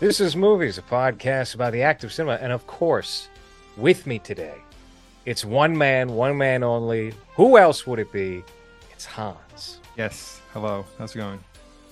[0.00, 2.38] This is Movies, a podcast about the act of cinema.
[2.40, 3.26] And of course,
[3.76, 4.54] with me today,
[5.26, 7.14] it's one man, one man only.
[7.34, 8.44] Who else would it be?
[8.92, 9.80] It's Hans.
[9.96, 10.40] Yes.
[10.52, 10.86] Hello.
[10.98, 11.42] How's it going?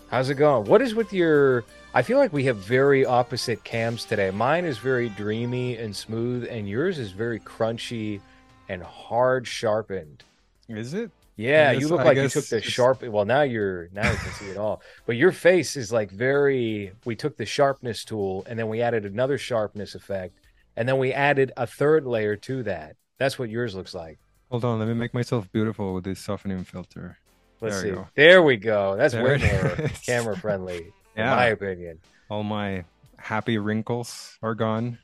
[0.08, 0.68] How's it going?
[0.68, 1.64] What is with your.
[1.94, 4.30] I feel like we have very opposite cams today.
[4.30, 8.20] Mine is very dreamy and smooth, and yours is very crunchy
[8.68, 10.22] and hard sharpened.
[10.68, 11.10] Is it?
[11.36, 13.02] Yeah, guess- you look I like you took the sharp.
[13.02, 14.82] Well, now you're now you can see it all.
[15.04, 16.92] But your face is like very.
[17.04, 20.38] We took the sharpness tool and then we added another sharpness effect,
[20.76, 22.96] and then we added a third layer to that.
[23.18, 24.18] That's what yours looks like.
[24.50, 24.78] Hold on.
[24.78, 27.18] Let me make myself beautiful with this softening filter.
[27.60, 27.90] Let's There see.
[27.96, 28.08] go.
[28.14, 28.96] There we go.
[28.96, 31.98] That's There way more camera friendly, in my opinion.
[32.30, 32.84] All my
[33.18, 34.98] happy wrinkles are gone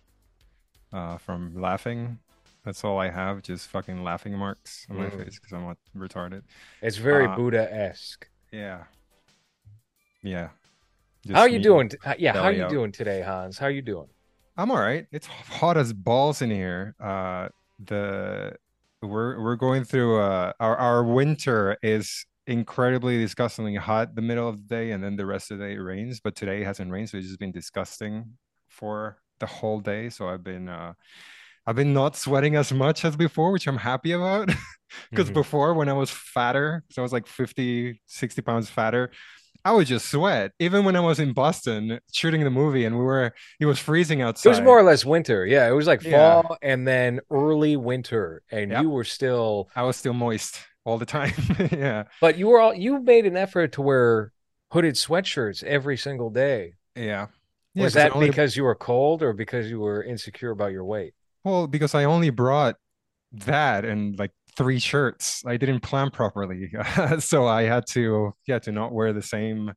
[0.92, 2.18] uh, from laughing.
[2.64, 3.42] That's all I have.
[3.42, 5.24] Just fucking laughing marks on my Mm.
[5.24, 6.42] face because I'm not retarded.
[6.80, 8.28] It's very Uh, Buddha esque.
[8.52, 8.84] Yeah.
[10.22, 10.50] Yeah.
[11.32, 11.88] How are you doing?
[11.88, 12.70] t- uh, Yeah, how are you out.
[12.70, 13.58] doing today, Hans?
[13.58, 14.08] How are you doing?
[14.56, 15.06] I'm all right.
[15.12, 16.94] It's hot as balls in here.
[17.00, 18.56] Uh, the
[19.00, 24.56] we're we're going through uh our our winter is incredibly disgustingly hot the middle of
[24.58, 26.20] the day and then the rest of the day it rains.
[26.20, 28.36] But today it hasn't rained, so it's just been disgusting
[28.68, 30.08] for the whole day.
[30.10, 30.92] So I've been uh
[31.66, 34.50] I've been not sweating as much as before, which I'm happy about.
[35.10, 35.34] Because Mhm.
[35.34, 39.10] before when I was fatter, so I was like 50, 60 pounds fatter,
[39.64, 40.52] I would just sweat.
[40.58, 44.20] Even when I was in Boston shooting the movie and we were it was freezing
[44.20, 44.50] outside.
[44.50, 45.46] It was more or less winter.
[45.46, 46.42] Yeah, it was like Yeah.
[46.42, 48.82] fall and then early winter, and Yep.
[48.82, 51.32] you were still I was still moist all the time.
[51.72, 52.04] yeah.
[52.20, 54.30] But you were all you made an effort to wear
[54.72, 56.74] hooded sweatshirts every single day.
[56.94, 57.28] Yeah.
[57.72, 60.84] Yeah, Was that only- because you were cold or because you were insecure about your
[60.84, 61.14] weight?
[61.44, 62.76] Well, because I only brought
[63.32, 65.42] that and like three shirts.
[65.46, 66.72] I didn't plan properly.
[67.20, 69.72] So I had to yeah, to not wear the same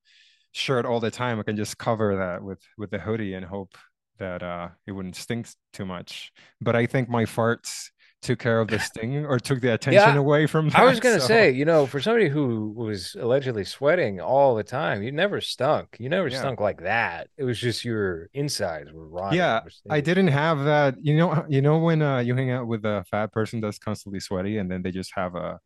[0.53, 1.39] shirt all the time.
[1.39, 3.75] I can just cover that with with the hoodie and hope
[4.19, 6.31] that uh it wouldn't stink too much.
[6.61, 7.89] But I think my farts
[8.25, 10.79] took care of the sting or took the attention away from that.
[10.79, 14.63] I was gonna so- say, you know, for somebody who was allegedly sweating all the
[14.63, 15.95] time, you never stunk.
[15.99, 16.39] You never Yeah.
[16.39, 17.29] stunk like that.
[17.37, 19.37] It was just your insides were rotting.
[19.37, 20.95] Yeah, I didn't have that.
[21.01, 24.19] You know, you know when uh, you hang out with a fat person that's constantly
[24.19, 25.59] sweaty, and then they just have a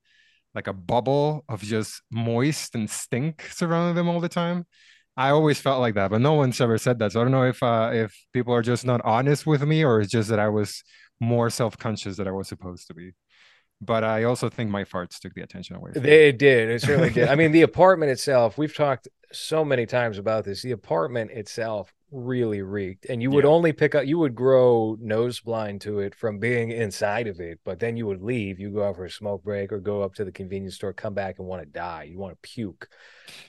[0.55, 4.65] like a bubble of just moist and stink surrounding them all the time.
[5.15, 7.11] I always felt like that, but no one's ever said that.
[7.11, 10.01] So I don't know if uh, if people are just not honest with me, or
[10.01, 10.81] it's just that I was
[11.19, 13.11] more self-conscious than I was supposed to be.
[13.81, 16.09] But I also think my farts took the attention away from me.
[16.09, 16.69] They did.
[16.69, 17.29] It certainly did.
[17.29, 20.61] I mean, the apartment itself, we've talked so many times about this.
[20.61, 23.05] The apartment itself really reeked.
[23.05, 23.45] And you would Yeah.
[23.45, 27.59] only pick up, you would grow nose blind to it from being inside of it.
[27.63, 30.15] But then you would leave, you go out for a smoke break or go up
[30.15, 32.03] to the convenience store, come back and want to die.
[32.03, 32.89] You want to puke.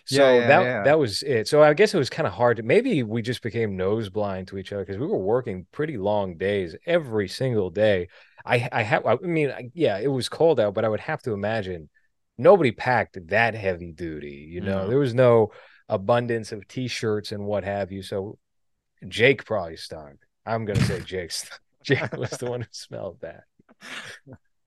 [0.05, 1.49] So Yeah, yeah, that that was it.
[1.49, 4.49] So I guess it was kind of hard to maybe we just became nose blind
[4.49, 8.09] to each other because we were working pretty long days every single day.
[8.45, 11.33] I I have I mean yeah, it was cold out, but I would have to
[11.33, 11.89] imagine
[12.39, 14.49] nobody packed that heavy duty.
[14.51, 14.89] You know, No.
[14.89, 15.51] there was no
[15.91, 18.03] abundance of t-shirts and what have you.
[18.03, 18.39] So
[19.07, 20.21] Jake probably stunk.
[20.47, 21.33] I'm gonna say Jake.
[21.83, 23.45] Jake was the one who smelled that.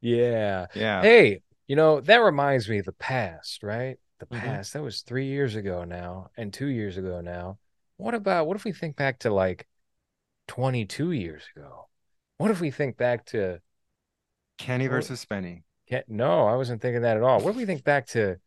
[0.01, 0.67] Yeah.
[0.75, 1.01] Yeah.
[1.01, 3.97] Hey, you know, that reminds me of the past, right?
[4.19, 4.39] The Mhm.
[4.41, 4.73] past.
[4.73, 7.57] That was three years ago now and two years ago now.
[7.97, 9.67] What about what if we think back to like
[10.47, 11.87] 22 years ago?
[12.37, 13.61] What if we think back to
[14.57, 15.63] Kenny versus Spenny.
[15.89, 17.41] Can't, no, I wasn't thinking that at all.
[17.41, 18.37] What if we think back to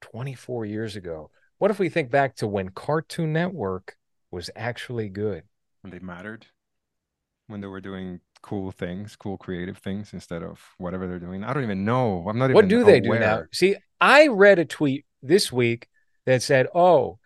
[0.00, 1.30] 24 years ago?
[1.58, 3.96] What if we think back to when Cartoon Network
[4.30, 5.44] was actually good?
[5.86, 6.46] when they mattered,
[7.46, 11.44] when they were doing cool things, cool creative things instead of whatever they're doing.
[11.44, 12.26] I don't even know.
[12.28, 13.44] I'm not What do they do now?
[13.52, 15.88] See, I read a tweet this week
[16.24, 17.20] that said, "Oh,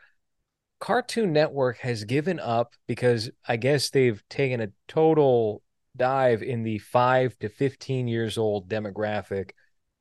[0.79, 5.63] Cartoon Network has given up because I guess they've taken a total
[5.97, 9.51] dive in the 5 to 15 years old demographic.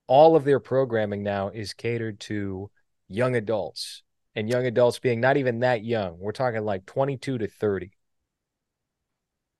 [0.07, 2.69] All of their programming now is catered to
[3.07, 4.03] young adults,
[4.39, 6.17] and young adults being not even that young.
[6.17, 7.91] We're talking like 22 to 30.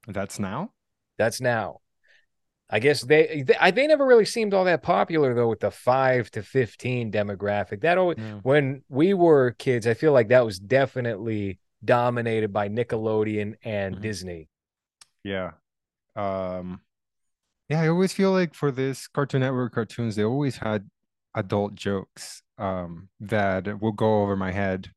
[0.07, 0.71] That's now?
[1.18, 1.81] That's now.
[2.69, 6.31] I guess they they, they never really seemed all that popular though with the 5
[6.31, 7.81] to 15 demographic.
[7.81, 8.39] That always No.
[8.44, 14.01] when we were kids, I feel like that was definitely dominated by Nickelodeon and Mhm.
[14.01, 14.50] Disney.
[15.24, 15.51] Yeah.
[16.15, 16.81] Um,
[17.68, 20.89] yeah, I always feel like for this Cartoon Network cartoons, they always had
[21.36, 24.90] adult jokes um, that will go over my head.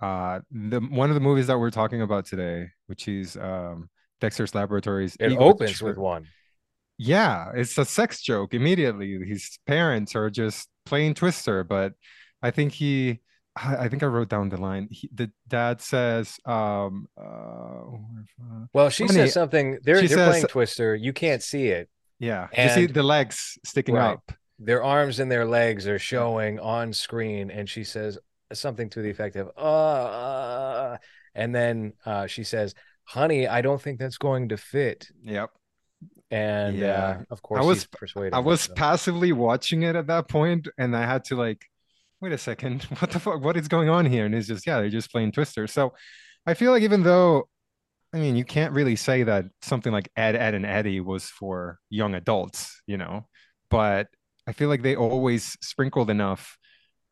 [0.00, 3.88] Uh, the one of the movies that we're talking about today, which is um,
[4.20, 6.26] Dexter's Laboratories, It Ego opens with one.
[6.98, 9.18] Yeah, it's a sex joke immediately.
[9.26, 11.94] His parents are just playing Twister, but
[12.42, 13.20] I think he,
[13.56, 14.88] I think I wrote down the line.
[14.90, 17.96] He, the dad says, um, uh,
[18.72, 19.78] Well, she says something.
[19.82, 20.94] They're they're says- playing Twister.
[20.94, 21.88] You can't see it.
[22.18, 22.46] Yeah.
[22.56, 24.12] you see the legs sticking Right.
[24.12, 24.32] up.
[24.58, 28.18] Their arms and their legs are showing on screen, and she says
[28.52, 30.96] something to the effect of "uh,"
[31.34, 35.50] and then uh, she says, "Honey, I don't think that's going to fit." Yep.
[36.30, 37.18] And Yeah.
[37.20, 38.34] uh, of course, I was- persuaded.
[38.34, 38.74] I was so.
[38.74, 41.66] passively watching it at that point, and I had to like,
[42.20, 43.42] wait a second, what the fuck?
[43.42, 44.24] What is going on here?
[44.26, 45.66] And it's just, yeah, they're just playing Twister.
[45.66, 45.92] So
[46.46, 47.48] I feel like even though,
[48.14, 51.78] I mean, you can't really say that something like Ed, Edd, and Eddy was for
[51.90, 53.26] young adults, you know,
[53.70, 54.08] but
[54.46, 56.58] I feel like they always sprinkled enough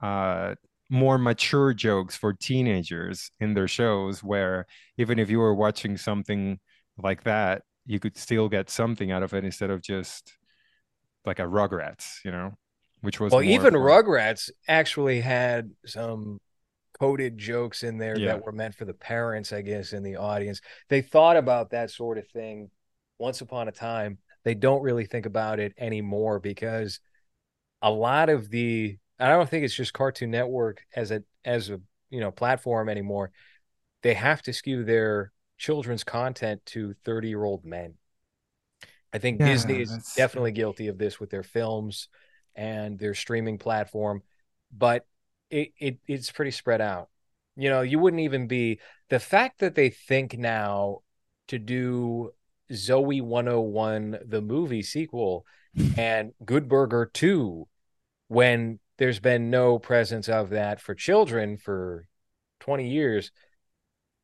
[0.03, 0.55] uh
[0.89, 4.67] more mature jokes for teenagers in their shows where
[4.99, 6.59] even if you were watching something
[6.99, 10.33] like that, you could still get something out of it instead of just
[11.25, 12.55] like a Rugrats, you know,
[13.03, 16.41] which was Well, even for- Rugrats actually had some
[16.99, 18.27] coded jokes in there Yeah.
[18.35, 20.61] that were meant for the parents, I guess, in the audience.
[20.89, 22.71] They thought about that sort of thing
[23.19, 24.19] once upon a time.
[24.45, 26.99] They don't really think about it anymore because
[27.83, 31.81] a lot of the I don't think it's just Cartoon Network as a as a
[32.11, 33.31] you know platform anymore.
[34.03, 37.95] They have to skew their children's content to 30 year old men.
[39.13, 42.09] I think Yeah, Disney is that's- definitely guilty of this with their films
[42.55, 44.23] and their streaming platform,
[44.73, 45.07] but
[45.51, 47.09] it, it it's pretty spread out.
[47.57, 51.01] You know, you wouldn't even be the fact that they think now
[51.49, 52.31] to do
[52.73, 55.45] Zoey 101 the movie sequel
[55.97, 57.67] and Good Burger 2
[58.31, 62.07] when there's been no presence of that for children for
[62.61, 63.33] 20 years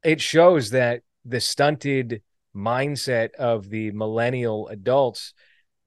[0.05, 2.23] it shows that the stunted
[2.55, 5.35] mindset of the millennial adults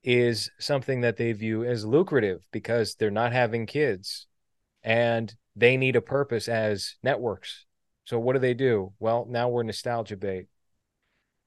[0.04, 4.28] is something that they view as lucrative because they're not having kids
[4.84, 7.66] and they need a purpose as networks.
[8.04, 8.92] So what do they do?
[9.00, 10.48] Well, now we're nostalgia bait.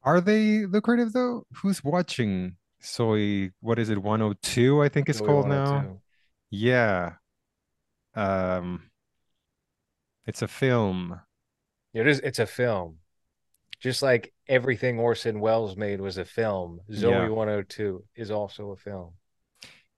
[0.03, 1.47] Are they lucrative though?
[1.57, 3.51] Who's watching Soy?
[3.61, 3.99] What is it?
[3.99, 5.99] 102, I think it's Zoey called now.
[6.53, 7.15] Yeah.
[8.15, 8.91] Um,
[10.27, 11.19] it's a film.
[11.95, 12.99] It is it's a film.
[13.81, 17.29] Just like everything Orson Welles made was a film, Zoey Yeah.
[17.29, 19.15] 102 is also a film.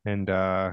[0.05, 0.73] And uh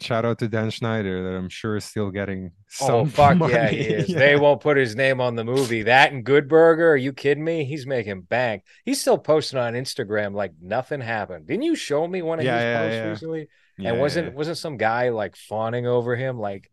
[0.00, 3.68] shout out to Dan Schneider that I'm sure is still getting Oh some fuck yeah,
[3.68, 4.14] he is.
[4.14, 4.18] Yeah.
[4.18, 5.84] They won't put his name on the movie.
[5.84, 6.90] That and Good Burger.
[6.92, 7.64] Are you kidding me?
[7.64, 8.64] He's making bank.
[8.84, 11.46] He's still posting on Instagram like nothing happened.
[11.46, 13.02] Didn't you show me one of Yeah, his yeah, posts yeah.
[13.02, 13.48] recently?
[13.82, 16.38] And wasn't wasn't some guy like fawning over him?
[16.38, 16.70] Like,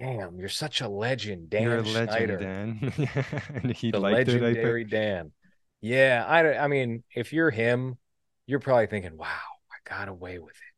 [0.00, 2.92] damn, you're such a legend, Dan You're a legend, Schneider, Dan.
[3.54, 4.84] and he the liked it, legendary.
[4.84, 5.32] Dan.
[5.80, 7.98] Yeah, I I mean, if you're him,
[8.46, 9.26] you're probably thinking, wow,
[9.72, 10.69] I got away with it.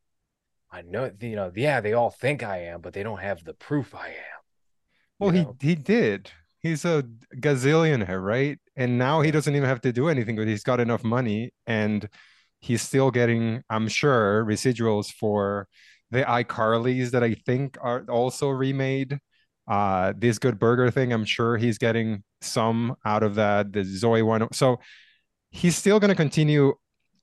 [0.73, 3.53] I know, you know, yeah, they all think I am, but they don't have the
[3.53, 4.41] proof I am.
[5.19, 5.55] Well, he know?
[5.61, 6.31] he did.
[6.61, 7.03] He's a
[7.35, 8.57] gazillionaire, right?
[8.75, 12.09] And now he doesn't even have to do anything, but he's got enough money and
[12.59, 15.67] he's still getting, I'm sure, residuals for
[16.09, 19.19] the iCarlys that I think are also remade.
[19.67, 23.71] Uh, this Good Burger thing, I'm sure he's getting some out of that.
[23.71, 24.51] The Zoey one.
[24.53, 24.79] So
[25.51, 26.73] he's still going to continue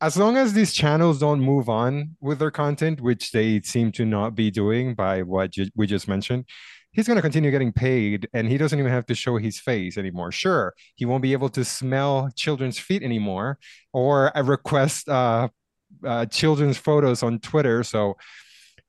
[0.00, 4.05] as long as these channels don't move on with their content, which they seem to
[4.05, 6.47] not be doing by what ju- we just mentioned,
[6.93, 9.99] he's going to continue getting paid and he doesn't even have to show his face
[9.99, 10.32] anymore.
[10.32, 13.58] Sure, he won't be able to smell children's feet anymore
[13.93, 15.48] or uh, request uh,
[16.05, 17.82] uh, children's photos on Twitter.
[17.84, 18.17] So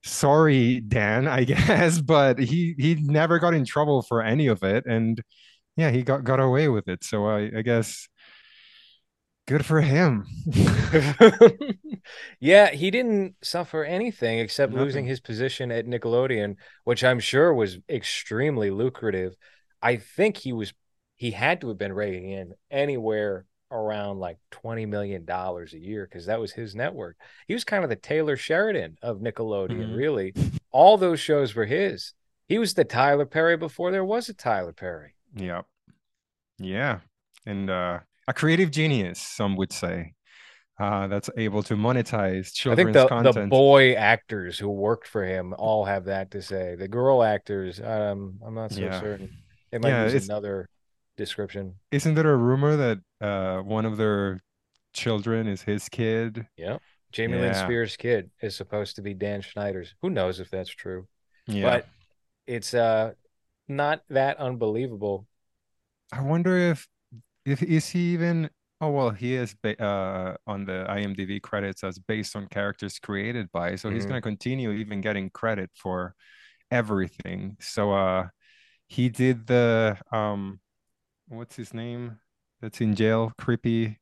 [0.03, 4.85] sorry, Dan, I guess, but he he never got in trouble for any of it.
[4.85, 5.21] And
[5.77, 7.03] yeah, he got, got away with it.
[7.03, 8.07] So I, I guess
[9.47, 10.25] good for him.
[12.39, 17.79] yeah, he didn't suffer anything except losing his position at Nickelodeon, which I'm sure was
[17.89, 19.35] extremely lucrative.
[19.81, 20.73] I think he was
[21.15, 26.05] he had to have been raking in anywhere around like 20 million dollars a year
[26.09, 27.15] because that was his network.
[27.47, 29.95] He was kind of the Taylor Sheridan of Nickelodeon, Mhm.
[29.95, 30.33] really.
[30.71, 32.13] All those shows were his.
[32.47, 35.15] He was the Tyler Perry before there was a Tyler Perry.
[35.35, 35.65] Yep.
[36.59, 36.99] Yeah.
[37.45, 40.13] And uh, a creative genius, some would say,
[40.79, 45.25] uh, that's able to monetize children's I think the, the boy actors who worked for
[45.25, 46.75] him all have that to say.
[46.75, 48.99] The girl actors, um, I'm not so Yeah.
[48.99, 49.29] certain.
[49.71, 50.69] They might Yeah, use another
[51.17, 51.75] description.
[51.91, 54.41] Isn't there a rumor that uh, one of their
[54.93, 56.47] children is his kid?
[56.57, 56.77] Yeah.
[57.11, 59.93] Jamie Lynn Spears' kid is supposed to be Dan Schneider's.
[60.01, 61.07] Who knows if that's true?
[61.47, 61.63] Yeah.
[61.63, 61.87] But
[62.47, 63.13] it's uh
[63.67, 65.27] not that unbelievable.
[66.11, 66.87] I wonder if
[67.45, 68.49] if is he even
[68.81, 73.51] oh well he is ba- uh on the IMDb credits as based on characters created
[73.51, 74.09] by so he's Mhm.
[74.09, 76.15] going to continue even getting credit for
[76.71, 78.27] everything so uh
[78.87, 80.59] he did the um
[81.29, 82.19] what's his name
[82.61, 83.99] that's in jail creepy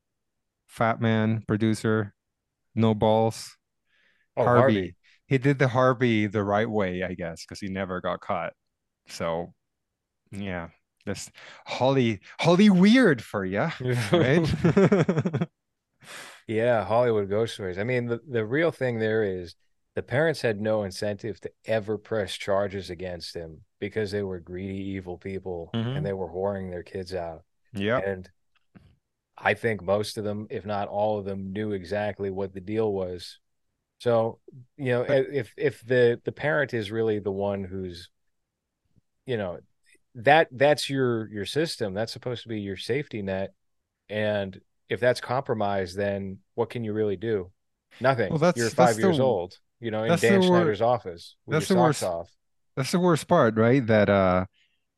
[0.67, 2.13] fat man producer,
[2.75, 3.57] no balls.
[4.35, 4.73] Oh, Harvey.
[4.73, 4.95] Harvey.
[5.27, 8.53] He did the Harvey the right way, I guess, because he never got caught.
[9.07, 9.53] So
[10.31, 10.69] yeah,
[11.05, 11.31] that's
[11.65, 13.69] Holly Holly weird for you,
[14.11, 15.47] right?
[16.47, 17.77] Yeah, Hollywood ghost stories.
[17.77, 19.53] I mean, the, the real thing there is
[19.95, 24.79] the parents had no incentive to ever press charges against him because they were greedy,
[24.95, 25.97] evil people Mhm.
[25.97, 27.43] and they were whoring their kids out.
[27.73, 27.99] Yeah.
[27.99, 28.27] And
[29.37, 32.91] I think most of them, if not all of them, knew exactly what the deal
[32.91, 33.37] was.
[33.99, 34.39] So,
[34.75, 38.09] you know, But- if if the the parent is really the one who's,
[39.27, 39.59] you know,
[40.15, 41.93] that that's your your system.
[41.93, 43.53] That's supposed to be your safety net.
[44.09, 47.51] And if that's compromised, then what can you really do?
[48.01, 48.29] Nothing.
[48.29, 51.35] Well, that's- You're that's five the- years old, you know, in Dan the Schneider's office
[51.45, 52.29] with that's the worst- off.
[52.75, 53.85] That's the worst part, right?
[53.85, 54.45] That uh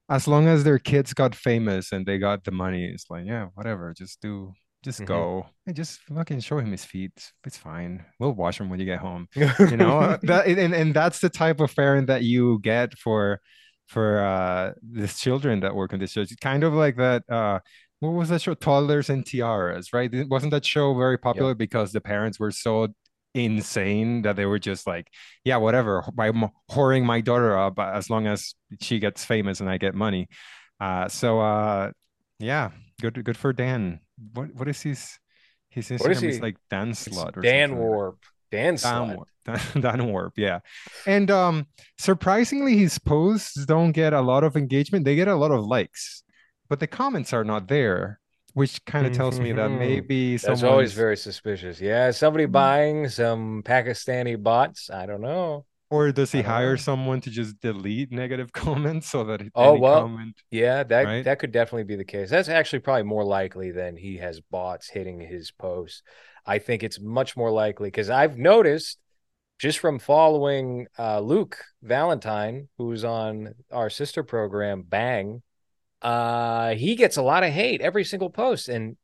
[0.10, 3.48] as long as their kids got famous and they got the money, it's like, yeah,
[3.54, 4.54] whatever, just do
[4.84, 5.06] just Mhm.
[5.06, 5.46] go.
[5.68, 7.12] And just fucking show him his feet.
[7.16, 8.04] It's, it's fine.
[8.20, 9.28] We'll wash him when you get home.
[9.36, 13.40] you know uh, that and, and that's the type of parent that you get for
[13.94, 14.66] for uh
[14.98, 17.58] these children that work in this church It's kind of like that uh
[18.00, 22.02] what was that show toddlers and tiaras right wasn't that show very popular because the
[22.14, 22.76] parents were so
[23.34, 25.08] insane that they were just like
[25.44, 29.60] yeah whatever by m- whoring my daughter up uh, as long as she gets famous
[29.62, 30.28] and i get money
[30.80, 31.92] uh so uh
[32.40, 32.70] yeah
[33.02, 34.00] good good for dan
[34.34, 35.18] what what is his
[35.70, 36.40] his What is instagram he?
[36.48, 37.88] like dan It's slut or Dan something.
[37.88, 38.20] Warp.
[38.52, 39.16] Dan Dan Slut.
[39.16, 39.30] Warp.
[39.46, 40.60] Dan, Dan Warp, yeah.
[41.06, 41.68] And um
[41.98, 45.06] surprisingly his posts don't get a lot of engagement.
[45.06, 46.24] They get a lot of likes,
[46.70, 48.20] but the comments are not there,
[48.54, 49.80] which kind of tells me that Mhm.
[49.80, 51.80] maybe That's always is- very suspicious.
[51.82, 52.52] Yeah, somebody Mm.
[52.52, 54.90] buying some Pakistani bots.
[54.90, 55.66] I don't know.
[55.94, 56.76] or does he hire know.
[56.78, 58.50] someone to just delete negative
[58.98, 61.26] comments so that Oh, any well, comment Yeah, that Right?
[61.26, 62.30] that could definitely be the case.
[62.30, 66.02] That's actually probably more likely than he has bots hitting his posts.
[66.46, 69.00] I think it's much more likely because I've noticed
[69.62, 75.44] just from following uh, Luke Valentine, who's on our sister program, Bang,
[76.02, 78.70] uh, he gets a lot of hate every single post.
[78.70, 78.98] And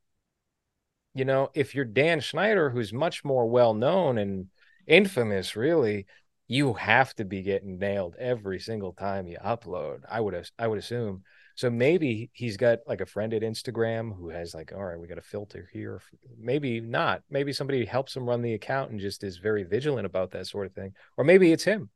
[1.13, 4.47] you know, if you're Dan Schneider, who's much more well known and
[4.87, 6.07] infamous, really,
[6.47, 9.99] you have to be getting nailed every single time you upload.
[10.09, 11.23] I would I would assume.
[11.57, 15.07] So maybe he's got like a friend at Instagram who has like, all right, we
[15.07, 15.99] got a filter here.
[16.39, 17.23] Maybe not.
[17.31, 20.67] Maybe somebody helps him run the account and just is very vigilant about that sort
[20.67, 20.93] of thing.
[21.17, 21.89] Or maybe it's him.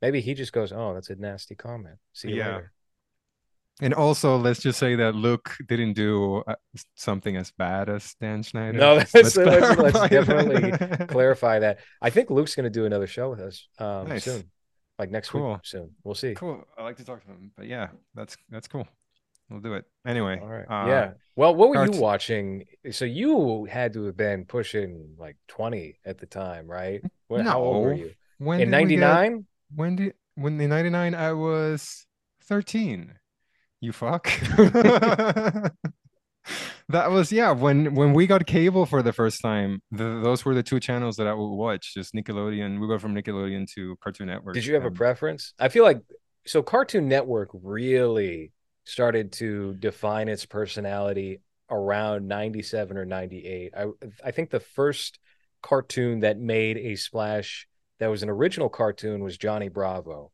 [0.00, 1.96] Maybe he just goes, oh, that's a nasty comment.
[2.12, 2.46] See you Yeah.
[2.54, 2.72] later.
[3.80, 6.54] and also let's just say that Luke didn't do uh,
[6.94, 8.78] something as bad as Dan Schneider.
[8.78, 11.06] No, Let's- let's- let's definitely.
[11.06, 11.78] Clarify that.
[12.00, 14.24] I think Luke's going to do another show with us um, Nice.
[14.24, 14.44] soon,
[14.96, 15.54] like next Cool.
[15.54, 15.90] week soon.
[16.04, 16.34] We'll see.
[16.34, 16.64] Cool.
[16.76, 18.86] I like to talk to him, but yeah, that's that's cool.
[19.50, 20.38] We'll do it anyway.
[20.40, 20.64] All right.
[20.68, 21.10] uh, yeah.
[21.36, 22.64] Well, what were cart- you watching?
[22.90, 27.00] So you had to have been pushing like 20 at the time, right?
[27.28, 28.12] What, How old were you?
[28.38, 29.46] When In did we get- 99?
[29.74, 32.06] When did when in '99 I was
[32.44, 33.14] 13.
[33.80, 34.28] You fuck.
[36.90, 37.50] That was yeah.
[37.52, 41.16] When when we got cable for the first time, the, those were the two channels
[41.16, 41.92] that I would watch.
[41.92, 42.80] Just Nickelodeon.
[42.80, 44.54] We go from Nickelodeon to Cartoon Network.
[44.54, 45.52] Did you have a preference?
[45.58, 46.00] I feel like
[46.46, 48.52] so Cartoon Network really
[48.88, 51.40] started to define its personality
[51.70, 53.74] around 97 or 98.
[53.76, 53.86] I
[54.24, 55.18] I think the first
[55.62, 57.68] cartoon that made a splash
[57.98, 60.32] that was an original cartoon was Johnny Bravo.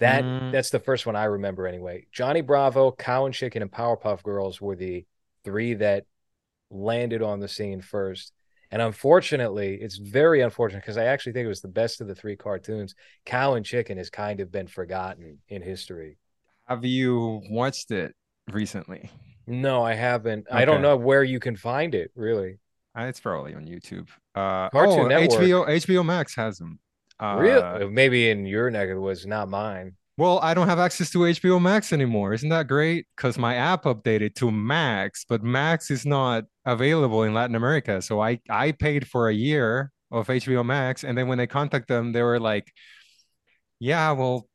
[0.00, 0.52] That Mm.
[0.52, 2.06] that's the first one I remember anyway.
[2.12, 5.06] Johnny Bravo, Cow and Chicken, and Powerpuff Girls were the
[5.44, 6.06] three that
[6.70, 8.32] landed on the scene first.
[8.70, 12.14] And unfortunately, it's very unfortunate because I actually think it was the best of the
[12.14, 12.94] three cartoons.
[13.24, 16.18] Cow and Chicken has kind of been forgotten in history.
[16.70, 18.14] Have you watched it
[18.52, 19.10] recently?
[19.48, 20.46] No, I haven't.
[20.52, 22.60] I don't know where you can find it, really.
[22.96, 24.06] Uh, It's probably on YouTube.
[24.36, 25.40] Uh, Cartoon oh, Network.
[25.40, 26.78] HBO HBO Max has them.
[27.20, 27.90] Uh, really?
[27.90, 29.96] Maybe in your neck of the woods, not mine.
[30.16, 32.34] Well, I don't have access to HBO Max anymore.
[32.34, 33.08] Isn't that great?
[33.16, 38.00] Because my app updated to Max, but Max is not available in Latin America.
[38.00, 41.88] So I I paid for a year of HBO Max, and then when they contact
[41.88, 42.72] them, they were like,
[43.80, 44.49] "Yeah, well,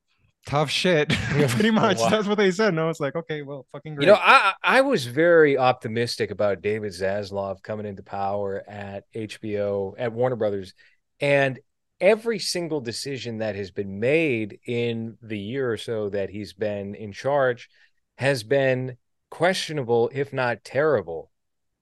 [0.46, 1.10] tough shit."
[1.50, 2.00] Pretty much.
[2.00, 2.10] Wow.
[2.10, 2.70] That's what they said.
[2.70, 6.32] And I was like, "Okay, well, fucking great." You know, I I was very optimistic
[6.32, 10.74] about David Zaslav coming into power at HBO at Warner Brothers,
[11.20, 11.60] and
[12.02, 16.96] every single decision that has been made in the year or so that he's been
[16.96, 17.70] in charge
[18.18, 18.98] has been
[19.30, 21.32] questionable, if not terrible.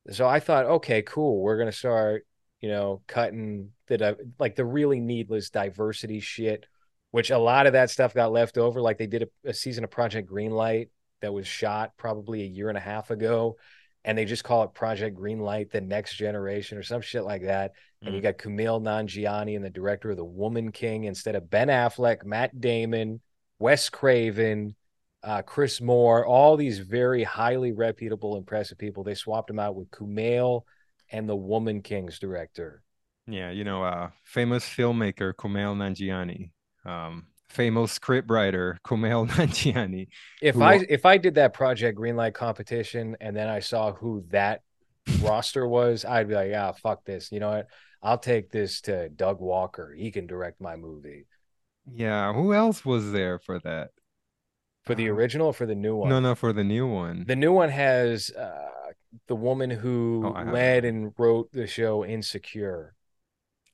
[0.09, 2.25] So I thought, okay, cool, we're gonna start,
[2.61, 6.65] you know, cutting the like the really needless diversity shit,
[7.13, 8.81] which a lot of that stuff got left over.
[8.81, 10.89] Like they did a, a season of Project Greenlight
[11.21, 13.55] that was shot probably a year and a half ago
[14.03, 17.71] and they just call it Project Greenlight, the next generation, or some shit like that.
[18.03, 18.07] Mm.
[18.07, 21.67] And you got Kumail Nanjiani and the director of The Woman King instead of Ben
[21.67, 23.21] Affleck, Matt Damon,
[23.59, 24.75] Wes Craven,
[25.23, 29.03] uh, Chris Moore, all these very highly reputable, impressive people.
[29.03, 30.63] They swapped them out with Kumail
[31.11, 32.81] and The Woman King's director.
[33.25, 36.49] Yeah, you know, uh, famous filmmaker Kumail Nanjiani.
[36.85, 40.07] Um, famous scriptwriter Kumail Nanjiani.
[40.41, 40.63] If who...
[40.63, 44.61] I if I did that Project Greenlight competition and then I saw who that
[45.21, 47.31] roster was, I'd be like, yeah, fuck this.
[47.31, 47.67] You know what?
[48.01, 49.93] I'll take this to Doug Walker.
[49.97, 51.25] He can direct my movie.
[51.91, 53.91] Yeah, who else was there for that?
[54.83, 56.09] For the uh, original or for the new one?
[56.09, 57.23] No, no, for the new one.
[57.25, 58.91] The new one has uh,
[59.27, 62.93] the woman who oh, led and wrote the show Insecure.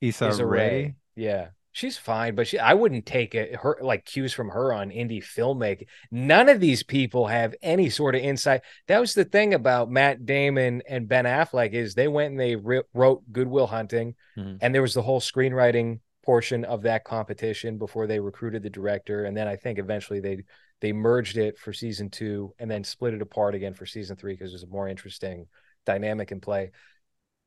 [0.00, 0.58] Issa, Issa Rae.
[0.58, 0.94] Rae.
[1.16, 1.48] Yeah.
[1.80, 5.24] She's fine, but she I wouldn't take it her like cues from her on indie
[5.24, 5.86] filmmaking.
[6.10, 8.60] None of these people have any sort of insight.
[8.86, 12.54] That was the thing about Matt Damon and Ben Affleck is they went and they
[12.54, 14.56] re- wrote Good Will Hunting, mm-hmm.
[14.60, 19.24] and there was the whole screenwriting portion of that competition before they recruited the director,
[19.24, 20.44] and then I think eventually they
[20.82, 24.34] they merged it for season two and then split it apart again for season three
[24.34, 25.46] because there's a more interesting
[25.86, 26.72] dynamic in play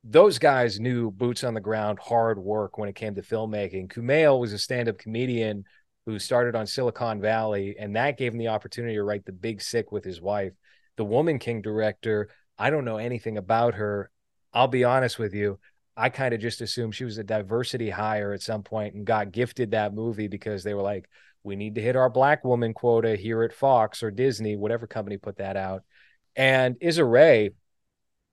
[0.04, 3.90] those guys knew boots on the ground, hard work when it came to filmmaking.
[3.90, 5.64] Kumail was a stand-up comedian
[6.04, 9.62] who started on Silicon Valley, and that gave him the opportunity to write The Big
[9.62, 10.52] Sick with his wife.
[10.98, 14.10] The Woman King director, I don't know anything about her.
[14.52, 15.58] I'll be honest with you.
[15.96, 19.32] I kind of just assumed she was a diversity hire at some point and got
[19.32, 21.08] gifted that movie because they were like,
[21.42, 25.16] we need to hit our black woman quota here at Fox or Disney, whatever company
[25.16, 25.82] put that out.
[26.36, 27.50] And Issa Rae,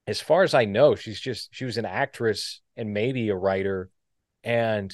[0.06, 3.90] as far as I know, she's just she was an actress and maybe a writer,
[4.42, 4.92] and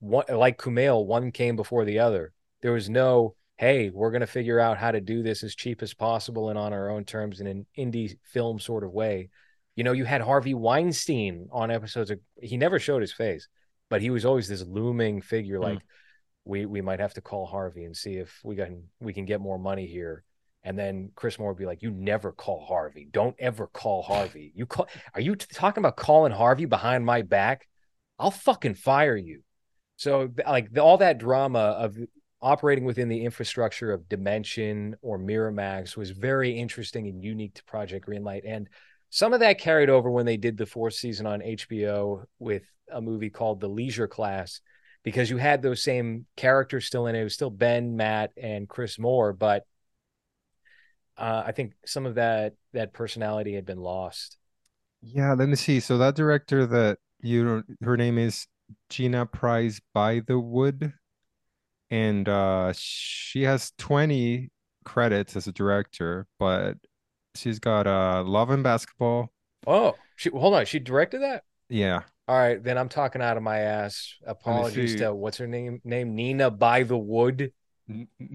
[0.00, 2.32] one like Kumail, one came before the other.
[2.62, 5.94] There was no, hey, we're gonna figure out how to do this as cheap as
[5.94, 9.30] possible and on our own terms in an indie film sort of way.
[9.74, 13.48] You know, you had Harvey Weinstein on episodes of he never showed his face,
[13.88, 15.58] but he was always this looming figure.
[15.58, 15.62] Mm.
[15.62, 15.78] Like
[16.44, 19.40] we we might have to call Harvey and see if we can we can get
[19.40, 20.22] more money here.
[20.64, 23.08] And then Chris Moore would be like, "You never call Harvey.
[23.10, 24.52] Don't ever call Harvey.
[24.54, 24.88] You call?
[25.14, 27.68] Are you talking about calling Harvey behind my back?
[28.18, 29.42] I'll fucking fire you."
[29.96, 31.96] So like the, all that drama of
[32.40, 38.06] operating within the infrastructure of Dimension or Miramax was very interesting and unique to Project
[38.06, 38.68] Greenlight, and
[39.10, 43.00] some of that carried over when they did the fourth season on HBO with a
[43.00, 44.60] movie called The Leisure Class,
[45.02, 47.20] because you had those same characters still in it.
[47.20, 49.64] It was still Ben, Matt, and Chris Moore, but
[51.18, 54.38] uh, I think some of that that personality had been lost.
[55.02, 55.80] Yeah, let me see.
[55.80, 58.46] So that director that you her name is
[58.90, 60.92] Gina Prize by the Wood,
[61.90, 64.50] and uh, she has twenty
[64.84, 66.76] credits as a director, but
[67.34, 69.30] she's got uh, Love and Basketball.
[69.66, 70.66] Oh, she hold on.
[70.66, 71.44] She directed that.
[71.68, 72.02] Yeah.
[72.26, 74.14] All right, then I'm talking out of my ass.
[74.26, 75.80] Apologies to what's her name?
[75.84, 77.52] Name Nina by the Wood.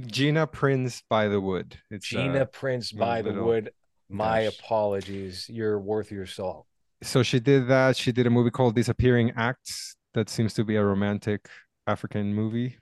[0.08, 1.74] Gina Prince Bythewood.
[1.92, 3.70] It's Gina uh, Prince Bythewood.
[4.10, 4.60] My gosh.
[4.60, 5.48] apologies.
[5.50, 6.66] You're worth your salt.
[7.02, 7.98] So she did that.
[7.98, 9.96] She did a movie called Disappearing Acts.
[10.14, 11.48] That seems to be a romantic
[11.88, 12.78] African movie.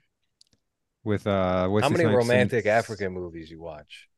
[1.04, 4.08] With uh, what's how many romantic African movies you watch?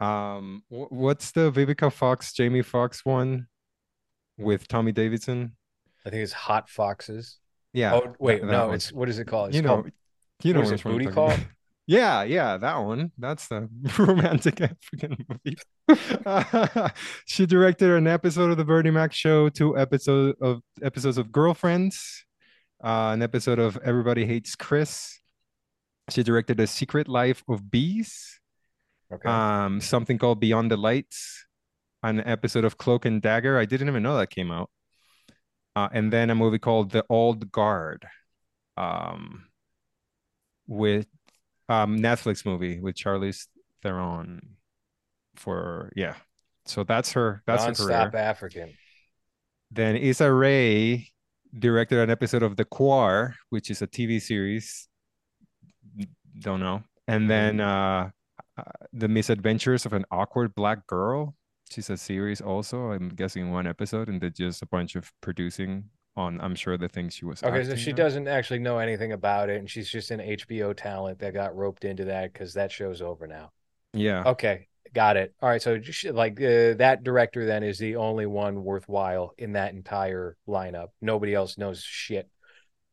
[0.00, 3.46] Um, what's the Vivica Fox, Jamie Foxx one
[4.36, 5.56] with Tommy Davidson?
[6.04, 7.38] I think it's Hot Foxes.
[7.72, 7.94] Yeah.
[7.94, 8.74] Oh wait, no, one.
[8.74, 9.50] it's what is it called?
[9.50, 9.92] It's you know, called,
[10.42, 11.32] you know what, what is it, booty call.
[11.86, 13.10] Yeah, yeah, that one.
[13.18, 13.68] That's the
[13.98, 15.56] romantic African movie.
[17.26, 22.24] she directed an episode of the Bernie Mac Show, two episodes of episodes of Girlfriends,
[22.84, 25.18] uh, an episode of Everybody Hates Chris.
[26.08, 28.40] She directed A Secret Life of Bees,
[29.12, 29.28] okay.
[29.28, 31.46] um, something called Beyond the Lights,
[32.04, 33.58] an episode of Cloak and Dagger.
[33.58, 34.70] I didn't even know that came out.
[35.74, 38.06] Uh, and then a movie called The Old Guard,
[38.76, 39.46] um,
[40.66, 41.06] with
[41.72, 43.46] um Netflix movie with Charlize
[43.82, 44.40] Theron
[45.36, 46.14] for yeah.
[46.66, 48.22] So that's her that's Non-stop her career.
[48.22, 48.74] African.
[49.70, 51.08] Then Issa Rae
[51.58, 54.88] directed an episode of The Quar, which is a TV series.
[56.38, 56.82] Don't know.
[57.08, 58.10] And then mm-hmm.
[58.58, 61.34] uh, uh, The Misadventures of an Awkward Black Girl.
[61.70, 62.92] She's a series also.
[62.92, 65.84] I'm guessing one episode, and they're just a bunch of producing
[66.16, 67.42] on I'm sure the things she was.
[67.42, 71.18] Okay, so she doesn't actually know anything about it, and she's just an HBO talent
[71.20, 73.50] that got roped into that because that show's over now.
[73.94, 74.22] Yeah.
[74.26, 75.34] Okay, got it.
[75.40, 79.52] All right, so just, like uh, that director then is the only one worthwhile in
[79.52, 80.88] that entire lineup.
[81.00, 82.28] Nobody else knows shit.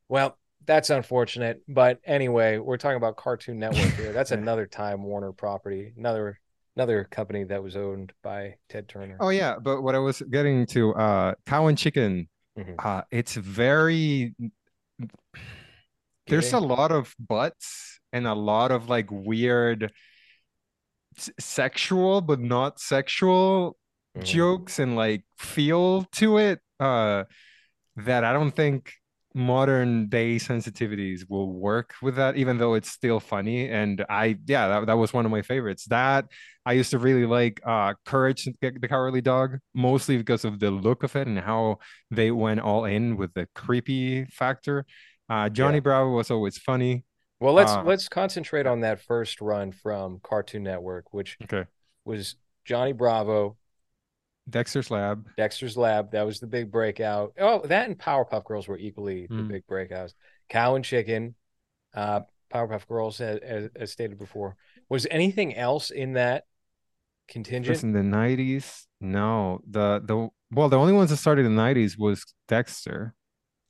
[0.08, 4.14] Well, that's unfortunate, but anyway, we're talking about Cartoon Network here.
[4.14, 6.40] That's another Time Warner property, another
[6.80, 9.18] Another company that was owned by Ted Turner.
[9.20, 12.76] Oh yeah, but what I was getting to, uh, Cow and Chicken, Mhm.
[12.80, 14.36] uh, it's very.
[16.28, 19.92] There's a lot of butts and a lot of like weird
[21.40, 23.78] sexual but not sexual
[24.16, 24.24] Mhm.
[24.24, 27.24] jokes and like feel to it uh
[27.96, 28.94] that I don't think
[29.36, 33.70] modern day sensitivities will work with that even though it's still funny.
[33.70, 35.86] And I yeah that, that was one of my favorites.
[35.86, 36.26] That
[36.66, 41.04] I used to really like uh Courage the Cowardly Dog mostly because of the look
[41.04, 41.78] of it and how
[42.12, 44.86] they went all in with the creepy factor.
[45.30, 45.82] Uh Johnny Yeah.
[45.82, 47.04] Bravo was always funny.
[47.40, 51.66] Well, let's Uh, let's concentrate on that first run from Cartoon Network, which okay.
[52.04, 53.58] was Johnny Bravo,
[54.50, 56.12] Dexter's Lab Dexter's Lab.
[56.12, 57.34] That was the big breakout.
[57.40, 59.48] Oh, that and Powerpuff Girls were equally the Mm.
[59.50, 60.14] big breakouts.
[60.50, 61.36] Cow and Chicken,
[61.94, 62.22] uh,
[62.54, 64.56] Powerpuff Girls, as, as, stated before.
[64.90, 66.46] Was anything else in that
[67.28, 67.84] Just contingent?
[67.84, 68.88] in the 90s?
[69.00, 69.62] No.
[69.70, 73.14] The the well, the only ones that started in the 90s was Dexter.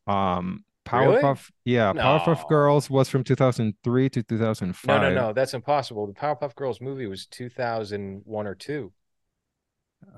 [0.08, 1.22] Um Really?
[1.22, 4.88] Powerpuff, yeah, Powerpuff Girls was from 2003 to 2005.
[4.88, 5.34] No, no, no.
[5.34, 6.08] That's impossible.
[6.08, 8.92] The Powerpuff Girls movie was 2001 or two.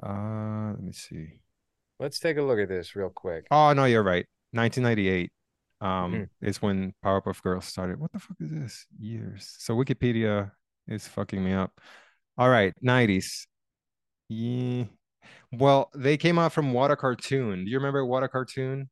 [0.03, 1.39] Uh, let me see.
[1.99, 3.47] Let's take a look at this real quick.
[3.51, 4.25] Oh, no, you're right.
[4.53, 5.31] 1998
[5.81, 6.29] um Mhm.
[6.41, 7.99] is when Powerpuff Girls started.
[7.99, 8.85] What the fuck is this?
[8.99, 9.55] Years.
[9.59, 10.51] So Wikipedia
[10.87, 11.71] is fucking me up.
[12.37, 13.47] All right, 90s.
[14.29, 14.85] Yeah.
[15.51, 17.65] Well, they came out from What a Cartoon.
[17.65, 18.89] Do you remember What a Cartoon?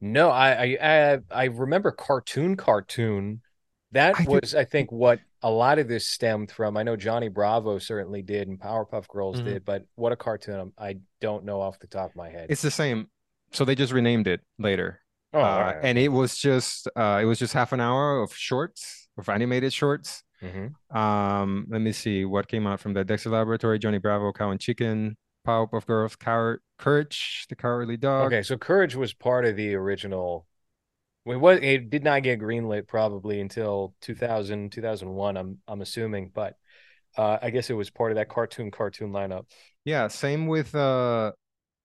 [0.00, 0.78] No, I, I
[1.14, 3.40] I I remember cartoon cartoon.
[3.94, 6.76] That I do- was, I think, what a lot of this stemmed from.
[6.76, 9.44] I know Johnny Bravo certainly did, and Powerpuff Girls Mhm.
[9.44, 10.72] did, but what a cartoon!
[10.78, 12.48] I'm- don't know off the top of my head.
[12.50, 13.08] It's the same.
[13.52, 15.00] So they just renamed it later.
[15.32, 15.76] oh, Uh, right.
[15.82, 19.72] and it was just uh it was just half an hour of shorts, of animated
[19.72, 20.22] shorts.
[20.42, 20.74] Mhm.
[20.94, 24.60] Um, let me see what came out from the Dexter Laboratory, Johnny Bravo, Cow and
[24.60, 28.26] Chicken, Powerpuff Girls, Coward, Courage, the Cowardly Dog.
[28.32, 30.46] Okay, so Courage was part of the original.
[31.26, 36.56] It was it did not get greenlit probably until 2000, 2001, I'm I'm assuming, but
[37.16, 39.46] uh, I guess it was part of that cartoon cartoon lineup.
[39.84, 41.32] Yeah, same with uh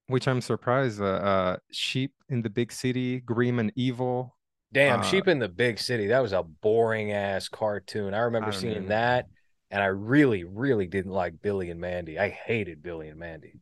[0.07, 4.35] which I'm surprised, uh, uh Sheep in the Big City, Grim and Evil.
[4.71, 6.07] Damn, Uh, Sheep in the Big City.
[6.07, 8.13] That was a boring ass cartoon.
[8.13, 9.27] I remember I seeing that,
[9.71, 12.19] and I really, really didn't like Billy and Mandy.
[12.19, 13.59] I hated Billy and Mandy.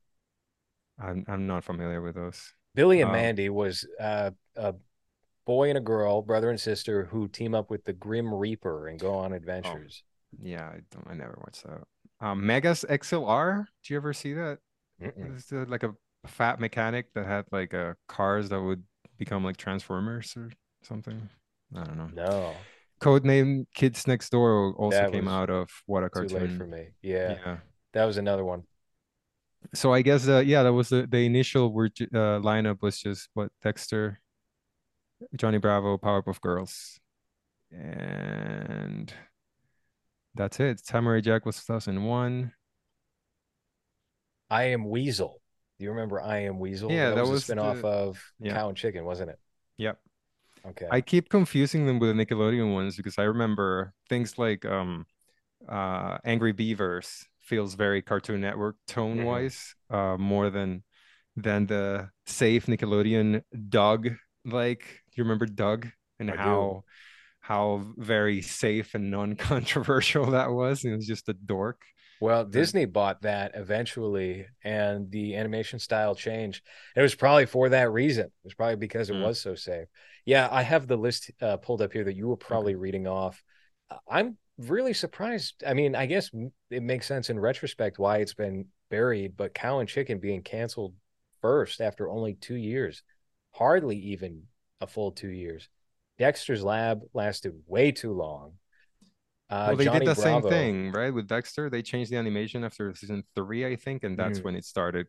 [0.99, 2.53] I'm I'm not familiar with those.
[2.75, 4.75] Billy and Um, Mandy was uh, a
[5.47, 8.99] boy and a girl, brother and sister, who team up with the Grim Reaper and
[8.99, 10.03] go on adventures.
[10.43, 11.81] Yeah, I don't I never watched that.
[12.19, 14.59] Um Megas XLR, do you ever see that?
[14.99, 15.93] It's uh, like a
[16.27, 18.83] fat mechanic that had like uh, cars that would
[19.17, 20.51] become like Transformers or
[20.83, 21.29] something.
[21.75, 22.09] I don't know.
[22.13, 22.53] No,
[22.99, 26.57] Codename Kids Next Door also came out of What a too late Cartoon.
[26.57, 26.87] for me.
[27.01, 27.57] Yeah, Yeah.
[27.93, 28.63] that was another one.
[29.73, 33.29] So I guess uh, yeah, that was the the initial word uh, lineup was just
[33.33, 34.19] what Dexter,
[35.35, 36.99] Johnny Bravo, Powerpuff Girls,
[37.71, 39.11] and
[40.35, 40.85] that's it.
[40.85, 42.51] Samurai Jack was 2001.
[44.49, 45.41] I Am Weasel.
[45.77, 46.91] Do you remember I Am Weasel?
[46.91, 48.53] Yeah, that was, was a spinoff the- of yeah.
[48.53, 49.39] Cow and Chicken, wasn't it?
[49.77, 49.99] Yep.
[50.69, 50.87] Okay.
[50.89, 55.05] I keep confusing them with the Nickelodeon ones because I remember things like um
[55.67, 60.83] uh Angry Beavers feels very Cartoon Network tone wise uh more than
[61.35, 64.09] than the safe Nickelodeon Doug
[64.43, 65.87] like you remember Doug
[66.19, 66.73] and I do.
[66.73, 66.83] how
[67.41, 71.81] how very safe and non-controversial that was it was just a dork
[72.19, 76.63] Well, Disney bought that eventually, and the animation style changed.
[76.95, 78.25] It was probably for that reason.
[78.25, 79.21] It was probably because it Mm.
[79.21, 79.87] was so safe.
[80.25, 83.43] Yeah, I have the list uh, pulled up here that you were probably reading off.
[84.09, 85.63] I'm really surprised.
[85.65, 86.31] I mean, I guess
[86.71, 90.95] it makes sense in retrospect why it's been buried, but Cow and Chicken being canceled
[91.41, 93.03] first after only two years,
[93.51, 94.43] hardly even
[94.81, 95.69] a full two years.
[96.17, 98.53] Dexter's Lab lasted way too long.
[99.49, 102.65] Uh, well they Johnny did the same thing right with Dexter they changed the animation
[102.65, 104.43] after season three I think and that's Mhm.
[104.43, 105.07] when it started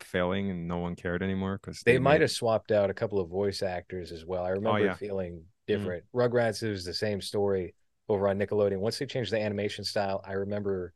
[0.00, 3.28] failing and no one cared anymore because They might have swapped out a couple of
[3.30, 4.44] voice actors as well.
[4.44, 4.94] I remember Oh, yeah.
[4.94, 6.04] feeling different.
[6.12, 7.76] Rugrats it was the same story
[8.08, 8.78] over on Nickelodeon.
[8.78, 10.92] Once they changed the animation style, I remember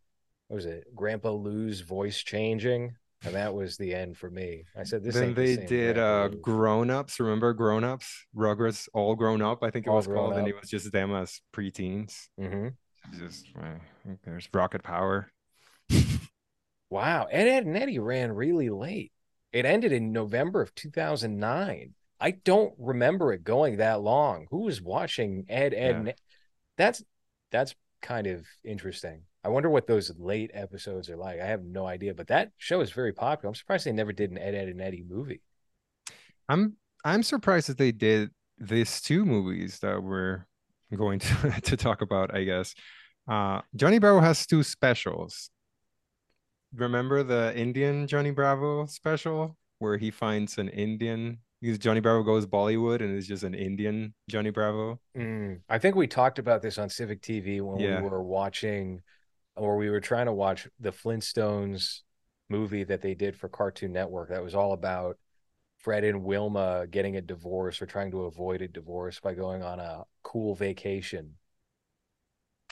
[0.49, 4.65] what was it, Grandpa Lou's voice changing, and that was the end for me.
[4.77, 5.15] I said this.
[5.15, 9.63] then the they same did uh grown ups remember grown ups rugrats all grown up
[9.63, 12.75] i think it All was called and it was just them as preteens Mhm.
[13.19, 13.79] just uh,
[14.25, 15.31] there's rocket power
[16.91, 19.13] Wow, Ed, Edd and Eddy ran really late.
[19.53, 21.95] It ended in November of 2009.
[22.21, 24.47] I don't remember it going that long.
[24.51, 26.09] Who was watching Ed, Ed, Yeah.
[26.11, 26.15] Ed?
[26.77, 27.05] That's
[27.53, 29.23] that's kind of interesting.
[29.43, 31.41] I wonder what those late episodes are like.
[31.41, 33.49] I have no idea, but that show is very popular.
[33.49, 35.41] I'm surprised they never did an Ed, Edd, and Eddy movie.
[36.49, 40.47] I'm I'm surprised that they did these two movies that we're
[40.95, 42.75] going to, to talk about, I guess.
[43.29, 45.51] Uh, Johnny Bravo has two specials.
[46.75, 52.47] Remember the Indian Johnny Bravo special where he finds an Indian because Johnny Bravo goes
[52.47, 55.01] Bollywood and is just an Indian Johnny Bravo.
[55.17, 58.01] Mm, I think we talked about this on Civic TV when yeah.
[58.01, 59.03] we were watching
[59.57, 62.01] or we were trying to watch the Flintstones
[62.49, 65.17] movie that they did for Cartoon Network that was all about
[65.79, 69.81] Fred and Wilma getting a divorce or trying to avoid a divorce by going on
[69.81, 71.37] a cool vacation.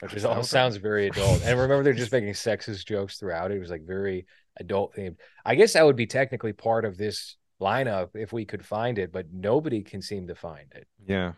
[0.01, 1.43] Which is all sounds very adult.
[1.43, 3.51] And remember they're just making sexist jokes throughout.
[3.51, 4.27] It was like very
[4.61, 5.17] adult themed.
[5.45, 9.11] I guess that would be technically part of this lineup if we could find it,
[9.11, 10.87] but nobody can seem to find it.
[11.05, 11.33] Yeah.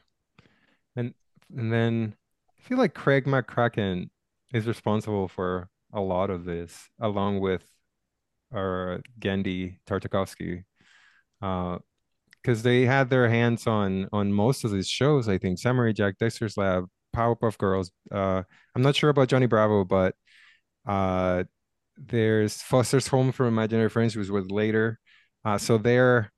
[0.97, 1.15] And
[1.57, 2.15] and then
[2.59, 4.11] I feel like Craig McCracken
[4.53, 7.65] is responsible for a lot of this, along with
[8.55, 10.65] our Genndy Tartakovsky.
[11.43, 11.79] Uh
[12.43, 15.59] because they had their hands on on most of these shows, I think.
[15.59, 17.91] Samurai Jack, Dexter's Lab, Powerpuff Girls.
[18.11, 18.43] Uh
[18.75, 20.15] I'm not sure about Johnny Bravo, but
[20.87, 21.45] uh
[21.97, 24.99] there's Foster's Home for Imaginary Friends, which was later.
[25.45, 26.33] Uh, so they're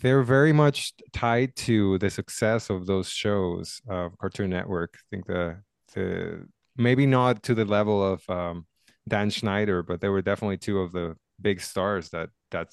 [0.00, 4.94] they're very much tied to the success of those shows of Cartoon Network.
[4.96, 5.62] I think the
[5.94, 8.66] the maybe not to the level of um,
[9.08, 12.68] Dan Schneider, but they were definitely two of the big stars that that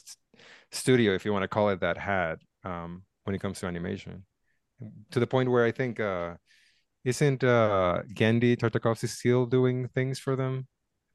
[0.72, 4.26] studio, if you want to call it that, had um, when it comes to animation.
[5.12, 6.36] To the point where I think uh,
[7.04, 10.68] isn't uh, Genndy Tartakovsky still doing things for them?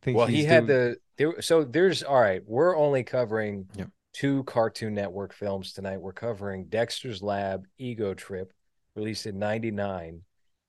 [0.02, 0.78] I think well, he had doing...
[0.78, 2.42] the there, so there's all right.
[2.44, 6.00] We're only covering yeah two Cartoon Network films tonight.
[6.00, 8.52] We're covering Dexter's Lab, Ego Trip,
[8.94, 10.22] released in 99,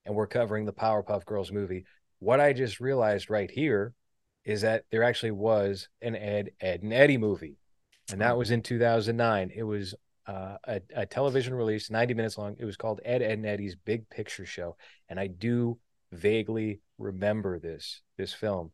[0.06, 1.86] and we're covering the Powerpuff Girls movie.
[2.26, 3.94] What I just realized right here
[4.46, 7.60] is that there actually was an Ed, Edd, and Eddy movie,
[8.12, 9.52] and that was in 2009.
[9.56, 9.94] It was
[10.26, 12.56] uh, a, a television release, 90 minutes long.
[12.58, 14.76] It was called Ed, Edd, and Eddy's Big Picture Show,
[15.08, 15.78] and I do
[16.12, 18.72] vaguely remember this this film.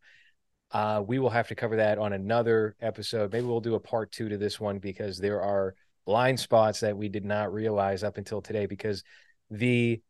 [0.71, 3.33] Uh, we will have to cover that on another episode.
[3.33, 6.95] Maybe we'll do a part two to this one because there are blind spots that
[6.95, 9.03] we did not realize up until today because
[9.49, 10.01] the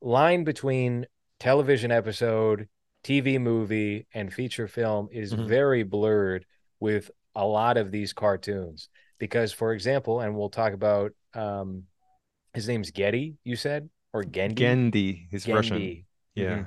[0.00, 1.06] line between
[1.40, 2.68] television episode,
[3.04, 5.46] TV movie, and feature film is mm-hmm.
[5.46, 6.44] very blurred
[6.80, 8.88] with a lot of these cartoons.
[9.18, 11.84] Because, for example, and we'll talk about um,
[12.54, 14.54] his name's Getty, you said, or Gendy?
[14.54, 15.26] Gendy.
[15.30, 15.54] He's Genndy.
[15.54, 16.04] Russian.
[16.34, 16.44] Yeah.
[16.44, 16.62] Mm-hmm.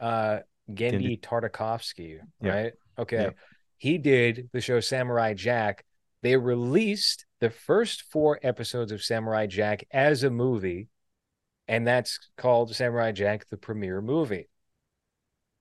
[0.00, 0.38] Uh,
[0.70, 2.72] Genndy Tartakovsky, right?
[2.96, 3.02] Yeah.
[3.02, 3.22] Okay.
[3.22, 3.30] Yeah.
[3.76, 5.84] He did the show Samurai Jack.
[6.22, 10.88] They released the first four episodes of Samurai Jack as a movie,
[11.70, 14.48] and that's called Samurai Jack, the premiere movie.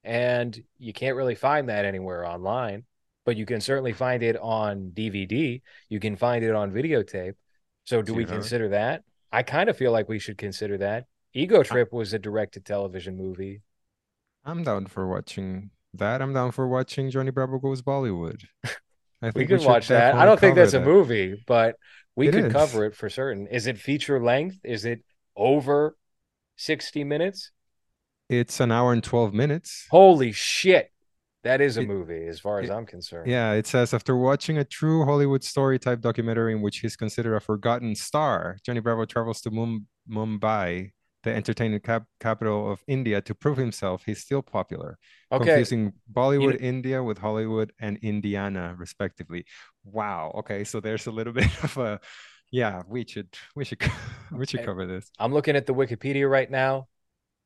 [0.03, 2.85] And you can't really find that anywhere online,
[3.25, 5.61] but you can certainly find it on DVD.
[5.87, 7.35] You can find it on videotape.
[7.83, 9.03] So, do we consider that?
[9.31, 11.05] I kind of feel like we should consider that.
[11.35, 13.61] Ego Trip was a direct to television movie.
[14.43, 16.23] I'm down for watching that.
[16.23, 18.45] I'm down for watching Johnny Bravo Goes Bollywood.
[19.21, 20.15] I think we could we watch that.
[20.15, 20.81] I don't think that's that.
[20.81, 21.75] a movie, but
[22.15, 22.53] we it could is.
[22.53, 23.45] cover it for certain.
[23.45, 24.57] Is it feature length?
[24.63, 25.03] Is it
[25.35, 25.95] over
[26.59, 27.51] 60 minutes?
[28.29, 29.87] It's an hour and 12 minutes.
[29.89, 30.91] Holy shit.
[31.43, 33.31] That is a movie, as far as it, I'm concerned.
[33.31, 37.35] Yeah, it says after watching a true Hollywood story type documentary in which he's considered
[37.35, 39.77] a forgotten star, Johnny Bravo travels to
[40.09, 40.91] Mumbai
[41.23, 44.97] the entertainment cap- capital of India to prove himself, he's still popular.
[45.31, 45.45] Okay.
[45.45, 49.45] Confusing Bollywood, you know, India with Hollywood and Indiana, respectively.
[49.83, 50.31] Wow.
[50.39, 51.99] Okay, so there's a little bit of a
[52.51, 53.81] yeah, we should we should
[54.31, 55.11] we should cover this.
[55.19, 56.87] I'm looking at the Wikipedia right now.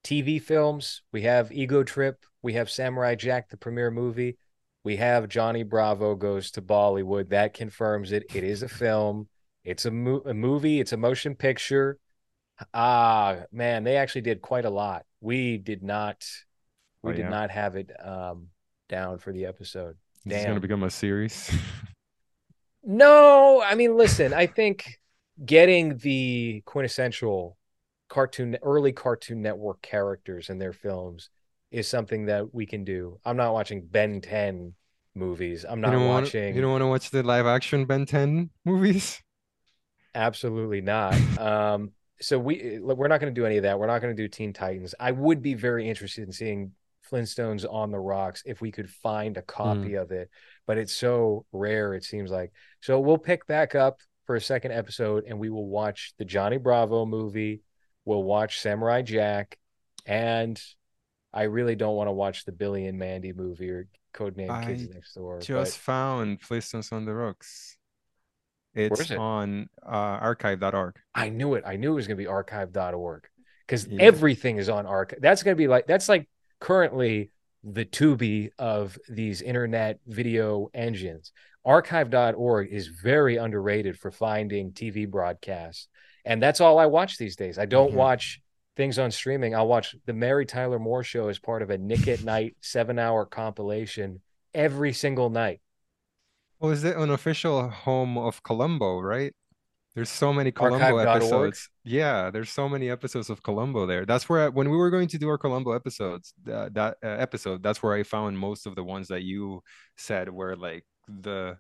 [0.04, 4.38] TV films, we have Ego Trip, we have Samurai Jack, the premiere movie.
[4.84, 7.30] We have Johnny Bravo goes to Bollywood.
[7.30, 8.26] That confirms it.
[8.36, 9.30] It is a film.
[9.64, 10.82] It's a, mo- a movie.
[10.82, 11.98] It's a motion picture.
[12.74, 15.06] Ah, man, they actually did quite a lot.
[15.22, 16.28] We did not.
[17.02, 18.48] We oh, did not have it um,
[18.90, 19.96] down for the episode.
[20.28, 20.36] Damn.
[20.36, 21.50] It's going to become a series.
[22.84, 24.34] no, I mean, listen.
[24.34, 25.00] I think
[25.44, 27.58] getting the quintessential
[28.10, 31.30] cartoon, early Cartoon Network characters in their films
[31.72, 33.20] is something that we can do.
[33.26, 34.74] I'm not watching Ben 10
[35.16, 35.66] movies.
[35.68, 36.44] I'm not you watching.
[36.44, 39.22] Want, you don't want to watch the live action Ben 10 movies?
[40.14, 41.16] Absolutely not.
[41.40, 41.92] um,
[42.22, 43.80] so we we're not going to do any of that.
[43.80, 44.94] We're not going to do Teen Titans.
[45.00, 46.72] I would be very interested in seeing
[47.12, 50.02] Flintstones on the rocks if we could find a copy mm.
[50.02, 50.30] of it,
[50.68, 52.52] but it's so rare it seems like.
[52.82, 56.58] So we'll pick back up for a second episode and we will watch the Johnny
[56.58, 57.62] Bravo movie.
[58.06, 59.58] We'll watch Samurai Jack
[60.06, 60.62] and
[61.34, 64.94] I really don't want to watch the Billy and Mandy movie or Codename Kids I
[64.94, 65.40] Next Door.
[65.42, 67.78] just But found Flintstones on the Rocks.
[68.76, 69.18] It's it?
[69.18, 70.96] on uh, archive.org.
[71.14, 71.64] I knew it.
[71.66, 73.28] I knew it was going to be archive.org
[73.68, 74.02] because Yeah.
[74.02, 75.20] everything is on archive.
[75.22, 76.28] That's going to be like, that's like
[76.60, 77.32] currently
[77.64, 81.32] the Tubi of these internet video engines.
[81.66, 85.88] Archive.org is very underrated for finding TV broadcasts.
[86.26, 87.58] And that's all I watch these days.
[87.58, 87.96] I don't Mhm.
[87.96, 88.42] watch
[88.76, 89.56] things on streaming.
[89.56, 93.00] I'll watch the Mary Tyler Moore show as part of a Nick at Night seven
[93.00, 94.22] hour compilation
[94.54, 95.62] every single night.
[96.60, 99.34] Well, is it an official home of Columbo, right?
[99.96, 101.18] There's so many Columbo Archive.org?
[101.18, 101.70] episodes.
[101.84, 104.06] Yeah, there's so many episodes of Columbo there.
[104.06, 107.08] That's where I, when we were going to do our Columbo episodes, uh, that uh,
[107.08, 109.62] episode, that's where I found most of the ones that you
[109.98, 111.58] said were like the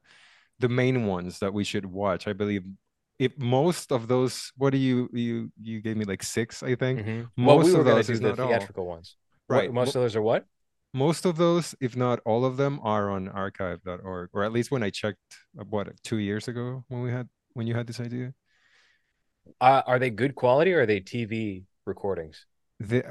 [0.59, 2.27] the main ones that we should watch.
[2.27, 2.63] I believe
[3.19, 6.99] if most of those, what do you you you gave me like six, I think.
[7.01, 7.29] Mhm.
[7.37, 8.47] Well, we Most of those is the not all.
[8.47, 9.15] theatrical ones.
[9.47, 9.73] What- Right.
[9.73, 10.45] most Mo- of those are what?
[10.95, 14.81] most of those, if not all of them, are on archive.org, or at least when
[14.83, 15.19] I checked,
[15.59, 18.33] uh, what, two years ago when we had when you had this idea.
[19.59, 22.45] Uh, are they good quality or are they TV recordings?
[22.79, 23.03] They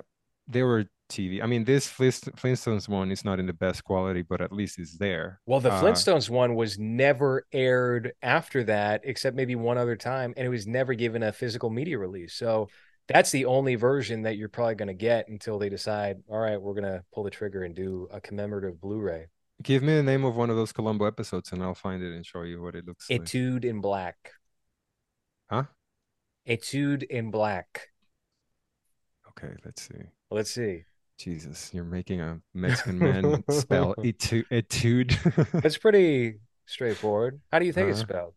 [0.48, 1.42] they were TV.
[1.42, 4.78] I mean, this Flint- Flintstones one is not in the best quality, but at least
[4.78, 5.40] it's there.
[5.46, 10.32] Well, the Uh, Flintstones one was never aired after that, except maybe one other time,
[10.36, 12.34] and it was never given a physical media release.
[12.34, 12.68] So
[13.08, 16.60] that's the only version that you're probably going to get until they decide, all right,
[16.60, 19.26] we're going to pull the trigger and do a commemorative Blu-ray.
[19.62, 22.24] Give me the name of one of those Columbo episodes, and I'll find it and
[22.26, 23.22] show you what it looks like.
[23.22, 24.16] Etude in Black.
[25.50, 25.64] Huh?
[26.48, 27.88] Etude in Black.
[29.28, 30.02] Okay, let's see.
[30.30, 30.84] Let's see.
[31.18, 34.46] Jesus, you're making a Mexican man spell etude.
[34.50, 35.64] etude.
[35.64, 37.40] It's pretty straightforward.
[37.52, 38.08] How do you think it's Uh-huh.
[38.08, 38.34] spelled?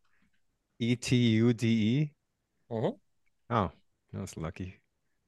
[0.80, 2.14] E T U D E.
[2.70, 2.98] Mhm.
[3.50, 3.72] Oh,
[4.12, 4.76] that's lucky.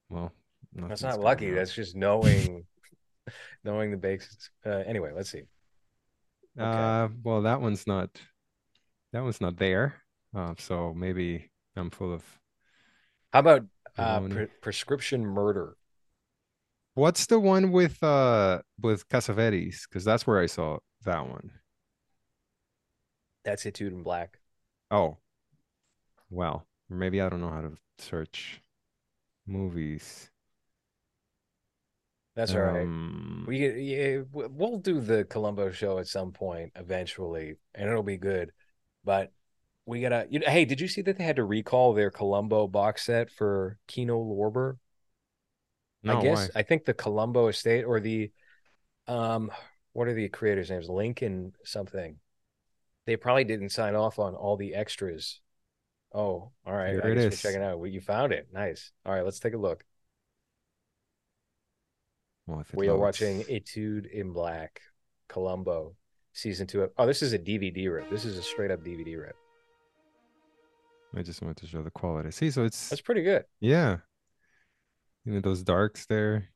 [0.09, 0.33] Well,
[0.73, 1.51] That's not lucky.
[1.51, 2.65] That's just knowing
[3.63, 4.49] knowing the basics.
[4.65, 5.43] Uh, anyway, let's see.
[6.57, 6.65] Okay.
[6.65, 8.09] Uh, well, that one's not
[9.13, 10.01] that one's not there.
[10.35, 12.23] Uh, so maybe I'm full of
[13.33, 13.65] How about
[13.97, 15.77] uh, pre- prescription murder?
[16.95, 19.87] What's the one with uh with Cassavetes?
[19.87, 21.51] Because that's where I saw that one.
[23.43, 24.39] That's Etude in Black.
[24.91, 25.17] Oh,
[26.29, 28.61] well, maybe I don't know how to search
[29.47, 30.31] movies.
[32.37, 32.83] That's all right.
[32.83, 38.17] Um, We yeah, we'll do the Columbo show at some point eventually, and it'll be
[38.17, 38.51] good.
[39.03, 39.33] But
[39.87, 40.27] we gotta.
[40.29, 43.31] You know, hey, did you see that they had to recall their Columbo box set
[43.31, 44.77] for Kino Lorber?
[46.03, 46.59] no, I guess why?
[46.59, 48.31] I think the Columbo estate or the
[49.07, 49.51] um
[49.93, 50.89] what are the creators' names?
[50.89, 52.19] Lincoln something.
[53.07, 55.39] They probably didn't sign off on all the extras.
[56.13, 56.91] Oh, all right.
[56.91, 57.41] Here I it is.
[57.41, 57.79] checking out.
[57.79, 58.47] Well, you found it.
[58.53, 58.91] Nice.
[59.05, 59.83] All right, let's take a look.
[62.47, 64.81] Well, We are watching Etude in Black,
[65.27, 65.95] Columbo,
[66.31, 66.89] season two.
[66.97, 68.09] Oh, this is a DVD rip.
[68.09, 69.35] This is a straight up DVD rip.
[71.15, 72.31] I just wanted to show the quality.
[72.31, 73.43] See, so it's That's pretty good.
[73.59, 73.97] yeah.
[75.25, 76.47] You know those darks there.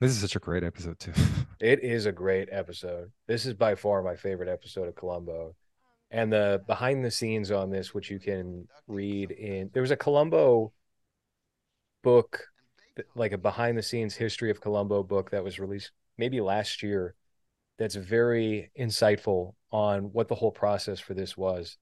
[0.00, 1.12] This is such a great episode too.
[1.60, 3.12] It is a great episode.
[3.28, 5.54] This is by far my favorite episode of Columbo.
[6.10, 9.96] And the behind the scenes on this, which you can read in, there was a
[9.96, 10.72] Columbo
[12.02, 12.46] book,
[13.14, 17.14] like a behind the scenes history of Columbo book that was released maybe last year.
[17.78, 21.78] That's very insightful on what the whole process for this was.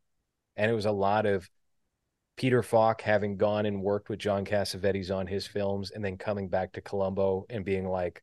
[0.57, 1.49] And it was a lot of
[2.37, 6.49] Peter Falk having gone and worked with John Cassavetes on his films and then coming
[6.49, 8.23] back to Columbo and being like,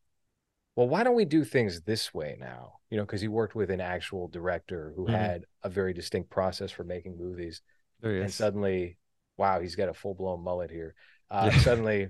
[0.77, 2.75] well, why don't we do things this way now?
[2.89, 5.11] You know, because he worked with an actual director who Mhm.
[5.11, 7.61] had a very distinct process for making movies.
[8.23, 8.97] And suddenly,
[9.37, 10.95] wow, he's got a full blown mullet here.
[11.29, 11.59] Uh, Yeah.
[11.59, 12.09] Suddenly,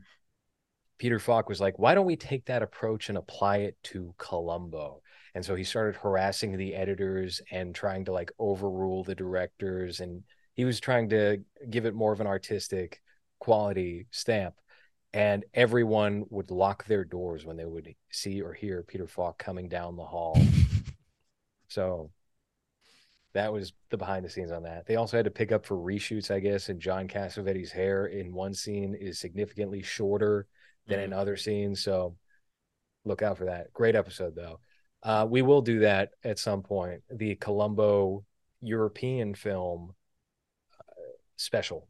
[0.97, 5.01] Peter Falk was like, why don't we take that approach and apply it to Columbo?
[5.33, 9.99] And so he started harassing the editors and trying to like overrule the directors.
[9.99, 13.01] And he was trying to give it more of an artistic
[13.39, 14.55] quality stamp.
[15.13, 19.67] And everyone would lock their doors when they would see or hear Peter Falk coming
[19.67, 20.37] down the hall.
[21.67, 22.11] So
[23.33, 24.85] that was the behind the scenes on that.
[24.87, 28.33] They also had to pick up for reshoots, I guess, and John Cassavetes' hair in
[28.33, 30.47] one scene is significantly shorter
[30.87, 31.81] than in other scenes.
[31.81, 32.15] So
[33.03, 33.73] look out for that.
[33.73, 34.59] Great episode though.
[35.03, 37.01] Uh, we will do that at some point.
[37.09, 38.23] The Columbo
[38.61, 39.93] European film
[40.79, 40.93] uh,
[41.35, 41.87] special.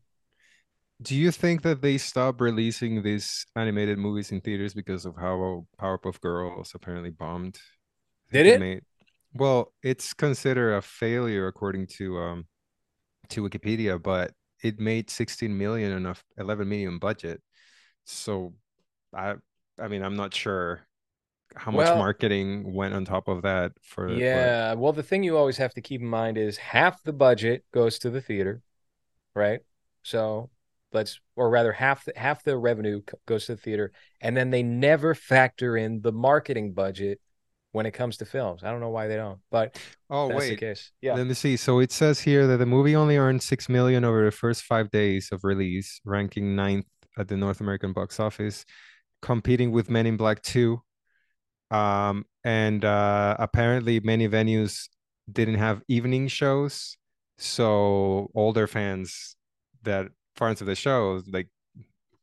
[1.01, 5.65] Do you think that they stopped releasing these animated movies in theaters because of how
[5.79, 7.57] Powerpuff Girls apparently bombed?
[8.31, 8.59] Did it?
[8.59, 8.81] made
[9.35, 12.45] well, it's considered a failure according to um
[13.29, 14.31] to Wikipedia, but
[14.63, 17.41] it made 16 million on a 11 million budget.
[18.05, 18.53] So
[19.15, 19.35] I
[19.79, 20.87] I mean, I'm not sure
[21.55, 24.73] how much Well, marketing went on top of that for for yeah.
[24.73, 27.99] Well, the thing you always have to keep in mind is half the budget goes
[27.99, 28.61] to the theater,
[29.35, 29.61] right?
[30.03, 30.51] So
[30.93, 34.63] let's, or rather, half the half the revenue goes to the theater, and then they
[34.63, 37.21] never factor in the marketing budget
[37.73, 38.63] when it comes to films.
[38.63, 39.77] I don't know why they don't, but
[40.09, 40.57] Oh, that's the wait.
[40.57, 40.91] case.
[41.01, 41.15] Yeah.
[41.17, 41.57] Let me see.
[41.57, 44.91] So it says here that the movie only earned six million over the first five
[44.91, 46.85] days of release, ranking ninth
[47.17, 48.65] at the North American box office,
[49.25, 50.79] competing with Men in Black 2.
[51.71, 54.87] Um, and uh, apparently many venues
[55.31, 56.95] didn't have evening shows,
[57.39, 59.35] so older fans
[59.81, 61.47] that fans of the show, like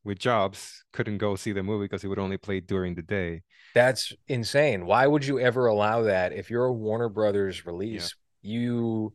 [0.04, 3.42] with jobs, couldn't go see the movie because it would only play during the day.
[3.74, 4.86] That's insane.
[4.86, 6.32] Why would you ever allow that?
[6.32, 7.72] If you're a Warner Brothers Yeah.
[7.72, 9.12] release, you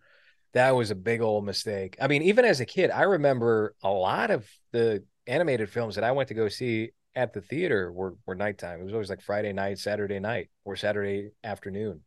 [0.53, 1.95] that was a big old mistake.
[2.01, 6.03] I mean, even as a kid, I remember a lot of the animated films that
[6.03, 8.79] I went to go see at the theater were were nighttime.
[8.79, 12.01] It was always like Friday night, Saturday night, or Saturday afternoon.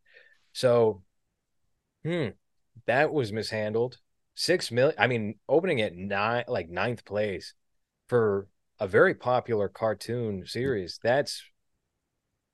[0.52, 1.02] So,
[2.04, 2.28] hmm,
[2.86, 3.98] that was mishandled.
[4.36, 4.94] Six million.
[4.98, 7.54] I mean, opening at nine, like ninth place
[8.08, 8.46] for
[8.78, 11.00] a very popular cartoon series.
[11.02, 11.42] That's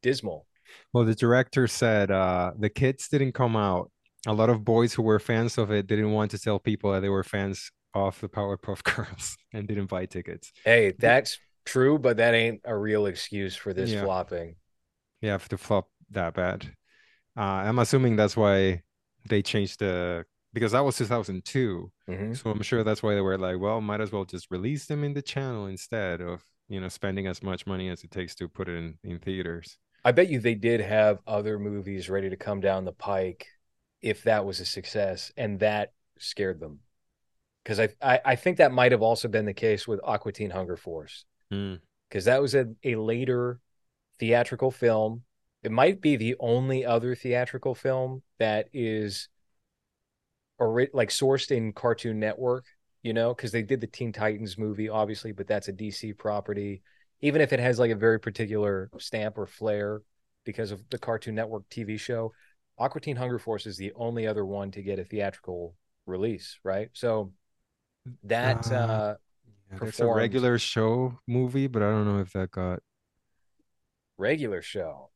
[0.02, 0.46] dismal.
[0.92, 3.92] Well, the director said uh, the kids didn't come out.
[4.26, 7.00] A lot of boys who were fans of it didn't want to tell people that
[7.00, 10.52] they were fans of the Powerpuff Girls and didn't buy tickets.
[10.64, 14.56] Hey, that's true, but that ain't a real excuse for this yeah, flopping.
[15.20, 16.66] you have to flop that bad.
[17.36, 18.82] Uh, I'm assuming that's why
[19.28, 21.92] they changed the because that was 2002.
[22.08, 24.86] hmm So I'm sure that's why they were like, well, might as well just release
[24.86, 28.34] them in the channel instead of, you know, spending as much money as it takes
[28.36, 29.78] to put it in, in theaters.
[30.04, 33.48] I bet you they did have other movies ready to come down the pike
[34.00, 36.80] if that was a success, and that scared them.
[37.62, 40.50] Because I, I I think that might have also been the case with Aqua Teen
[40.50, 41.74] Hunger Force, Hmm.
[42.08, 43.60] because that was a, a later
[44.18, 45.22] theatrical film.
[45.62, 49.28] It might be the only other theatrical film that is
[50.58, 52.64] or like sourced in Cartoon Network,
[53.02, 56.82] you know, because they did the Teen Titans movie, obviously, but that's a DC property.
[57.20, 60.02] Even if it has like a very particular stamp or flair
[60.44, 62.32] because of the Cartoon Network TV show,
[62.78, 65.74] Aqua Teen Hunger Force is the only other one to get a theatrical
[66.06, 66.88] release, right?
[66.92, 67.32] So
[68.24, 69.14] that Uh, uh
[69.72, 72.80] yeah, there's a regular show movie, but I don't know if that got
[74.18, 75.10] regular show.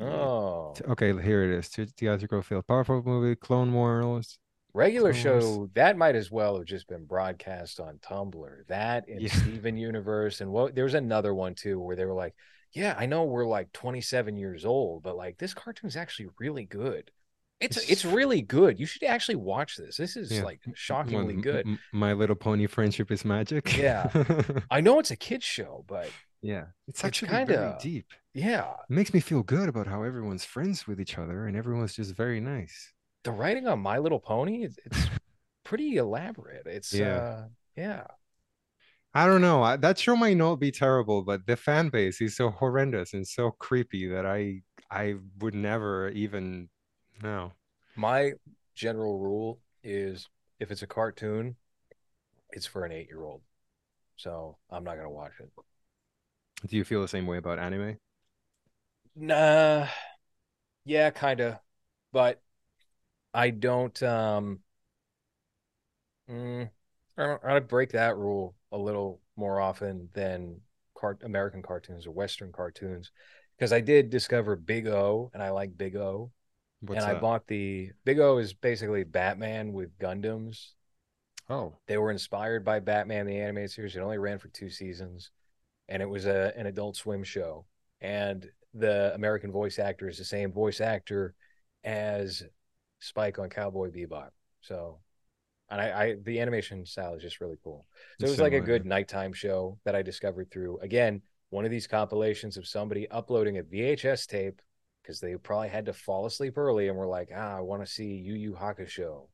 [0.00, 1.68] Oh, Okay, here it is.
[1.68, 2.62] The- Theatrical film.
[2.62, 4.38] Powerful movie, Clone Wars.
[4.72, 5.44] regular Clone Wars.
[5.44, 8.66] show that might as well have just been broadcast on Tumblr.
[8.68, 9.32] That and Yeah.
[9.32, 12.34] Steven Universe and what there was another one too where they were like,
[12.72, 17.10] "Yeah, I know we're like 27 years old, but like this cartoon's actually really good.
[17.60, 18.78] It's It's really good.
[18.78, 19.96] You should actually watch this.
[19.96, 20.42] This is yeah.
[20.42, 21.66] like shockingly good.
[21.92, 23.76] My Little Pony Friendship is Magic.
[23.76, 24.10] Yeah.
[24.70, 26.10] I know it's a kids show, but
[26.42, 26.66] Yeah.
[26.86, 28.06] It's it's actually kind very of deep.
[28.34, 28.72] yeah.
[28.90, 32.14] It makes me feel good about how everyone's friends with each other and everyone's just
[32.14, 32.92] very nice.
[33.24, 35.08] The writing on My Little Pony, it's, it's
[35.64, 36.66] pretty elaborate.
[36.66, 37.16] It's Yeah.
[37.16, 37.44] uh
[37.76, 38.04] yeah.
[39.14, 39.78] I don't know.
[39.78, 43.50] That show might not be terrible, but the fan base is so horrendous and so
[43.50, 46.68] creepy that I I would never even
[47.22, 47.52] no.
[47.96, 48.32] My
[48.74, 50.28] general rule is
[50.60, 51.56] if it's a cartoon,
[52.50, 53.42] it's for an eight year old.
[54.16, 55.50] So I'm not gonna watch it.
[56.66, 57.98] Do you feel the same way about anime?
[59.14, 59.88] Nah,
[60.84, 61.60] yeah, kinda.
[62.12, 62.42] But
[63.34, 64.60] I don't um
[66.30, 66.70] mm,
[67.18, 70.60] I don't I break that rule a little more often than
[70.96, 73.10] cart American cartoons or Western cartoons.
[73.56, 76.30] Because I did discover Big O and I like Big O.
[76.80, 80.72] What's And I bought the Big O is basically Batman with Gundams.
[81.48, 83.96] Oh, They were inspired by Batman the animated series.
[83.96, 85.30] It only ran for two seasons,
[85.88, 87.66] and it was a an Adult Swim show.
[88.00, 91.34] And the American voice actor is the same voice actor
[91.84, 92.42] as
[93.00, 94.30] Spike on Cowboy Bebop.
[94.60, 94.98] So,
[95.70, 97.86] and I, I the animation style is just really cool.
[98.20, 101.70] So it was like a good nighttime show that I discovered through again one of
[101.70, 104.60] these compilations of somebody uploading a VHS tape
[105.06, 107.90] because they probably had to fall asleep early and were like, ah, I want to
[107.90, 109.28] see Yu Yu Hakusho.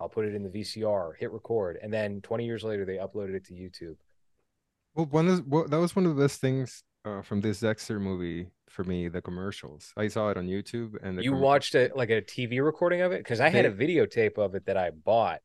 [0.00, 3.34] I'll put it in the VCR, hit record, and then 20 years later they uploaded
[3.34, 3.96] it to YouTube.
[4.94, 8.00] Well, one of well, that was one of the best things uh, from this Dexter
[8.00, 9.92] movie for me, the commercials.
[9.96, 13.18] I saw it on YouTube and You watched it like a TV recording of it
[13.18, 15.40] because I had a videotape of it that I bought.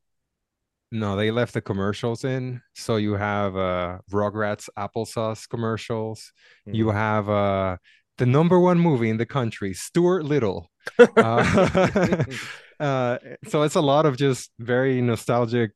[0.92, 2.62] No, they left the commercials in.
[2.74, 6.32] So you have uh Rugrats applesauce commercials.
[6.66, 6.92] You Mhm.
[6.92, 7.76] have uh
[8.20, 10.68] the number one movie in the country, Stuart Little.
[11.16, 12.24] Uh,
[12.80, 15.72] uh so it's a lot of just very nostalgic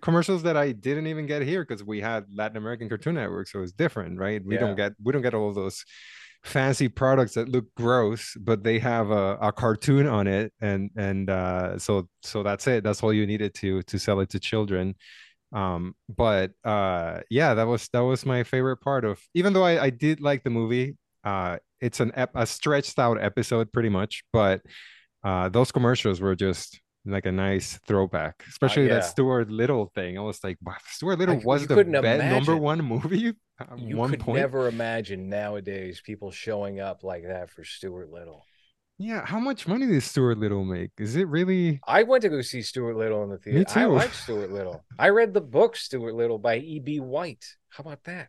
[0.00, 3.62] commercials that I didn't even get here because we had Latin American Cartoon Network, so
[3.62, 4.40] it's different, right?
[4.44, 4.60] We Yeah.
[4.60, 5.84] don't get we don't get all those
[6.42, 11.28] fancy products that look gross, but they have a, a cartoon on it, and and
[11.30, 12.84] uh, so so that's it.
[12.84, 14.94] That's all you needed to to sell it to children.
[15.52, 19.20] Um, but uh, yeah, that was that was my favorite part of.
[19.34, 23.22] Even though I, I did like the movie, uh, it's an ep- a stretched out
[23.22, 24.60] episode pretty much, but
[25.24, 29.00] uh, those commercials were just like a nice throwback, Uh, especially that yeah.
[29.00, 30.16] Stuart Little thing.
[30.18, 33.34] I was like, wow, Stuart Little I- was the be- number one movie
[33.76, 34.38] You one could point.
[34.40, 38.44] never imagine nowadays people showing up like that for Stuart Little.
[38.98, 40.90] Yeah, how much money did Stuart Little make?
[40.98, 41.80] Is it really?
[41.86, 43.60] I went to go see Stuart Little in the theater.
[43.60, 43.80] I too.
[43.80, 44.84] I like Stuart Little.
[44.98, 47.00] I read the book Stuart Little by E.B.
[47.00, 47.44] White.
[47.70, 48.28] How about that?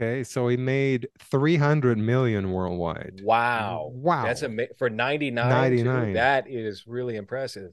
[0.00, 3.20] Okay, so he made 300 million worldwide.
[3.22, 3.92] Wow.
[3.94, 4.24] Wow.
[4.24, 6.06] That's a for 99, 99.
[6.06, 7.72] Too, that is really impressive.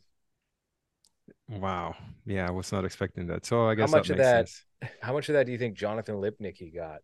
[1.50, 1.96] Wow.
[2.26, 3.46] Yeah, I was not expecting that.
[3.46, 4.66] So I guess how much that of that- sense.
[5.02, 7.02] How much of that do you think Jonathan Lipnicki got?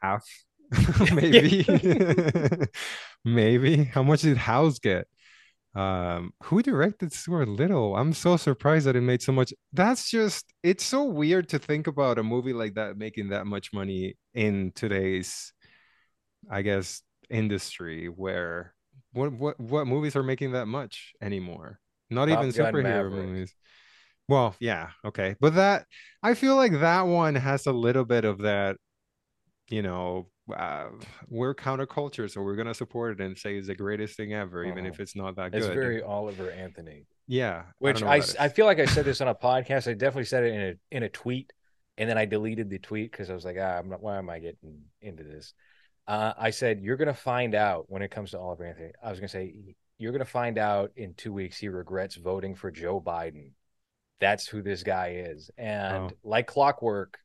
[0.00, 0.26] Half.
[1.12, 1.62] Maybe.
[3.22, 3.84] Maybe.
[3.84, 5.08] How much did House get?
[5.78, 7.94] Um, who directed Stuart Little?
[7.94, 9.54] I'm so surprised that it made so much.
[9.72, 13.72] That's just it's so weird to think about a movie like that making that much
[13.72, 15.52] money in today's,
[16.50, 18.74] I guess, industry where
[19.12, 21.78] what what what movies are making that much anymore?
[22.10, 23.12] Not Top even Gun superhero Maverick.
[23.12, 23.54] movies.
[24.28, 25.36] Well, yeah, okay.
[25.38, 25.86] But that
[26.24, 28.78] I feel like that one has a little bit of that,
[29.70, 30.88] you know, uh,
[31.28, 34.86] we're counterculture, so we're gonna support it and say it's the greatest thing ever, even
[34.86, 35.58] if it's not that good.
[35.58, 37.06] It's very Oliver Anthony.
[37.26, 39.88] Yeah, Which don't I, I feel like I said this on a podcast.
[39.88, 41.52] I definitely said it in a in a tweet,
[41.98, 44.02] and then I deleted the tweet because I was like, ah, I'm not.
[44.02, 45.52] Why am I getting into this?
[46.06, 48.92] Uh, I said you're gonna find out when it comes to Oliver Anthony.
[49.02, 52.70] I was gonna say you're gonna find out in two weeks he regrets voting for
[52.70, 53.50] Joe Biden.
[54.20, 56.10] That's who this guy is, and Oh.
[56.24, 57.18] like clockwork.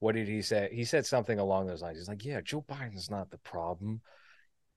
[0.00, 0.70] What did he say?
[0.72, 1.98] He said something along those lines.
[1.98, 4.00] He's like, "Yeah, Joe Biden's not the problem.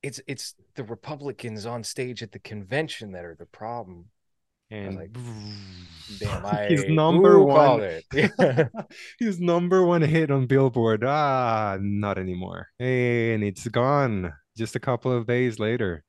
[0.01, 4.09] It's it's the Republicans on stage at the convention that are the problem."
[4.73, 5.13] and like,
[6.19, 8.01] Damn, I his number one
[9.19, 11.03] his number one hit on Billboard.
[11.05, 12.67] Ah, not anymore.
[12.79, 14.33] And it's gone.
[14.57, 16.03] Just a couple of days later,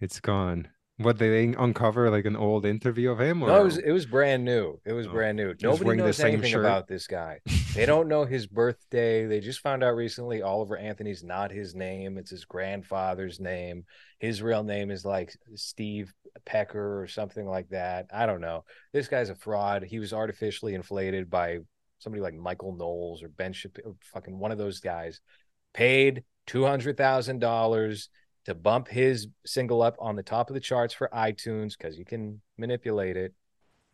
[0.00, 0.68] it's gone.
[1.02, 4.06] What they uncover like an old interview of him, or no, it was it was
[4.06, 4.80] brand new.
[4.84, 5.12] It was Oh.
[5.12, 5.54] brand new.
[5.62, 6.64] Nobody knows same anything shirt.
[6.64, 7.40] about this guy.
[7.74, 9.24] They don't know his birthday.
[9.24, 12.18] They just found out recently Oliver Anthony's not his name.
[12.18, 13.86] It's his grandfather's name.
[14.18, 16.12] His real name is like Steve
[16.44, 18.08] Pecker or something like that.
[18.12, 18.64] I don't know.
[18.92, 19.84] This guy's a fraud.
[19.84, 21.60] He was artificially inflated by
[21.98, 25.20] somebody like Michael Knowles or Ben Shapiro, fucking one of those guys.
[25.72, 28.10] Paid two hundred thousand dollars
[28.44, 32.04] to bump his single up on the top of the charts for iTunes because you
[32.04, 33.34] can manipulate it.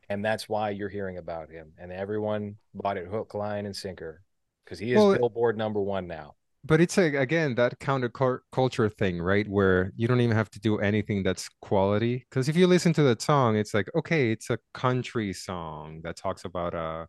[0.08, 1.72] And that's why you're hearing about him.
[1.78, 4.22] And everyone bought it hook, line, and sinker
[4.64, 6.34] because he is Well, Billboard number one now.
[6.64, 9.46] but it's a, again that counterculture thing, right?
[9.48, 12.26] Where you don't even have to do anything that's quality.
[12.28, 16.16] Because if you listen to that song, it's like, okay, it's a country song that
[16.16, 17.06] talks about a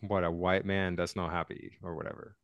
[0.00, 2.36] what a white man that's not happy or whatever.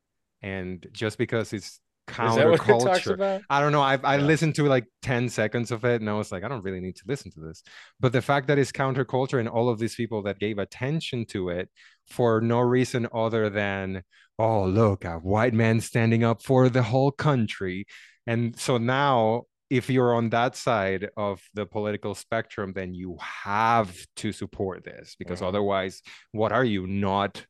[0.43, 1.80] And just because it's
[2.11, 3.43] Is that what it talks counterculture.
[3.49, 3.83] I don't know.
[3.83, 4.23] I I Yeah.
[4.25, 6.97] listened to like 10 seconds of it and I was like, I don't really need
[6.97, 7.63] to listen to this.
[7.99, 11.49] But the fact that it's counterculture and all of these people that gave attention to
[11.51, 11.69] it
[12.09, 14.03] for no reason other than,
[14.39, 17.87] oh, look, a white man standing up for the whole country.
[18.27, 23.95] And so now, if you're on that side of the political spectrum, then you have
[24.17, 26.03] to support this because otherwise,
[26.33, 27.47] what are you not?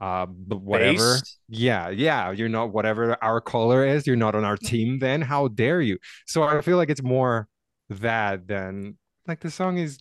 [0.00, 1.14] Uh, whatever.
[1.14, 1.38] Based?
[1.48, 5.20] Yeah, yeah, you're not whatever our color is, you're not on our team then.
[5.20, 5.98] How dare you?
[6.26, 7.48] So I feel like it's more
[7.90, 8.96] that than
[9.26, 9.98] like the song is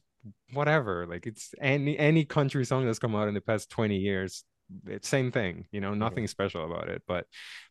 [0.54, 1.06] whatever.
[1.06, 4.44] Like it's any any country song that's come out in the past 20 years.
[4.88, 7.02] It's same thing, you know, nothing special about it.
[7.08, 7.26] But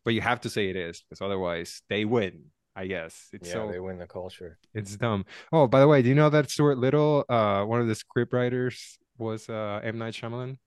[0.05, 3.29] but you have to say it is because otherwise they win, I guess.
[3.33, 4.59] It's Yeah, so they win the culture.
[4.73, 5.25] it's dumb.
[5.51, 8.33] Oh, by the way, do you know that Stuart Little, uh, one of the script
[8.33, 9.97] writers was uh M.
[9.97, 10.57] Night Shyamalan?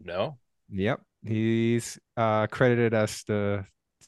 [0.00, 0.38] No,
[0.70, 3.64] Yep, he's uh, credited as the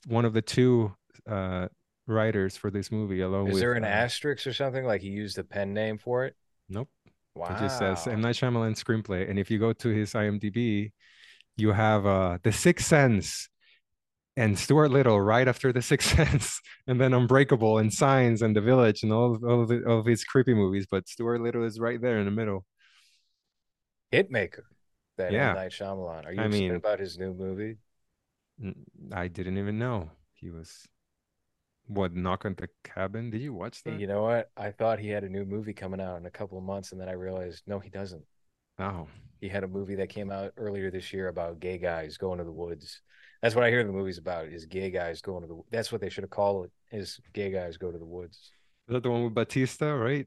[0.06, 0.94] one of the two
[1.28, 1.68] uh,
[2.06, 3.60] writers for this movie, along is with.
[3.60, 6.36] there an uh, asterisk or something like he used a pen name for it?
[6.68, 6.88] Nope,
[7.34, 10.92] Wow, it just says M Night Shyamalan screenplay, and if you go to his IMDb,
[11.56, 13.48] you have uh, The Sixth Sense
[14.36, 18.60] and Stuart Little right after The Sixth Sense, and then Unbreakable and Signs and The
[18.60, 21.64] Village and all of, all of, the, all of his creepy movies, but Stuart Little
[21.64, 22.66] is right there in the middle.
[24.12, 24.64] Hitmaker.
[25.20, 25.50] That Yeah.
[25.50, 25.56] M.
[25.56, 26.26] Night Shyamalan.
[26.26, 27.76] Are you I excited mean- about his new movie?
[29.12, 30.86] I didn't even know he was.
[31.86, 33.30] What knock on the cabin?
[33.30, 33.98] Did you watch that?
[33.98, 34.50] You know what?
[34.56, 37.00] I thought he had a new movie coming out in a couple of months, and
[37.00, 38.22] then I realized no, he doesn't.
[38.78, 39.08] Oh,
[39.40, 42.44] He had a movie that came out earlier this year about gay guys going to
[42.44, 43.02] the woods.
[43.42, 45.68] That's what I hear the movie's about is gay guys going to the woods.
[45.70, 48.52] that's what they should have called it is gay guys go to the woods.
[48.88, 50.26] Is that the one with Batista, right?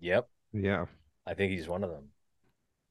[0.00, 0.28] Yep.
[0.52, 0.86] Yeah.
[1.26, 2.08] I think he's one of them.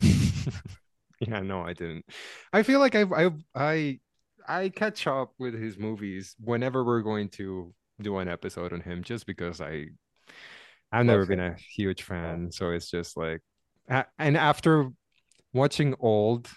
[1.20, 2.06] yeah, no, I didn't.
[2.54, 4.00] I feel like I I I
[4.48, 9.04] I catch up with his movies whenever we're going to do an episode on him,
[9.04, 9.88] just because I
[10.92, 13.42] I've never been a huge fan, so it's just like,
[13.90, 14.90] and after
[15.54, 16.50] watching Old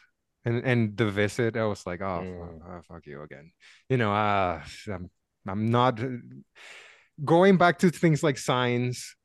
[0.45, 2.41] and and The Visit, I was like, oh, mm.
[2.41, 3.53] fuck, oh fuck you again,
[3.89, 4.13] you know.
[4.13, 5.11] Uh, I'm
[5.47, 6.01] I'm not
[7.25, 9.17] going back to things like Signs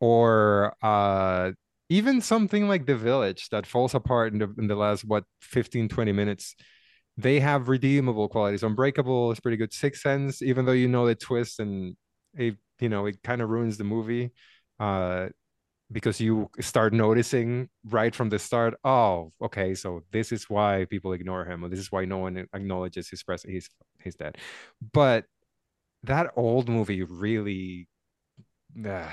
[0.00, 1.52] or uh
[1.92, 5.88] even something like The Village that falls apart in the in the last what 15
[5.88, 6.56] 20 minutes
[7.18, 8.62] they have redeemable qualities.
[8.62, 9.72] Unbreakable is pretty good.
[9.72, 11.94] Sixth Sense, even though you know the twist and
[12.34, 14.32] it, you know, it kind of ruins the movie,
[14.80, 15.28] uh,
[15.90, 18.74] because you start noticing right from the start.
[18.82, 22.46] Oh, okay, so this is why people ignore him, or this is why no one
[22.54, 23.52] acknowledges his presence.
[23.52, 23.68] He's
[24.02, 24.38] he's dead.
[24.94, 25.26] But
[26.04, 27.88] that old movie really.
[28.86, 29.06] Uh...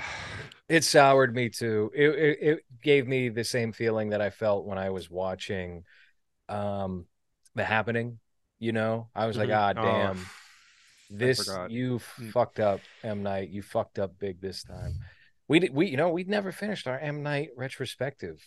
[0.70, 1.90] It soured me too.
[1.94, 5.84] It, it it gave me the same feeling that I felt when I was watching
[6.48, 7.06] um
[7.54, 8.18] the happening
[8.60, 9.08] you know?
[9.16, 9.50] I was mm-hmm.
[9.50, 10.18] like ah damn.
[10.18, 10.26] Oh,
[11.10, 12.30] this you mm.
[12.30, 13.24] fucked up m.
[13.24, 13.48] Night.
[13.48, 15.00] You fucked up big this time.
[15.48, 17.24] We did, we you know we'd never finished our m.
[17.24, 18.40] Night retrospective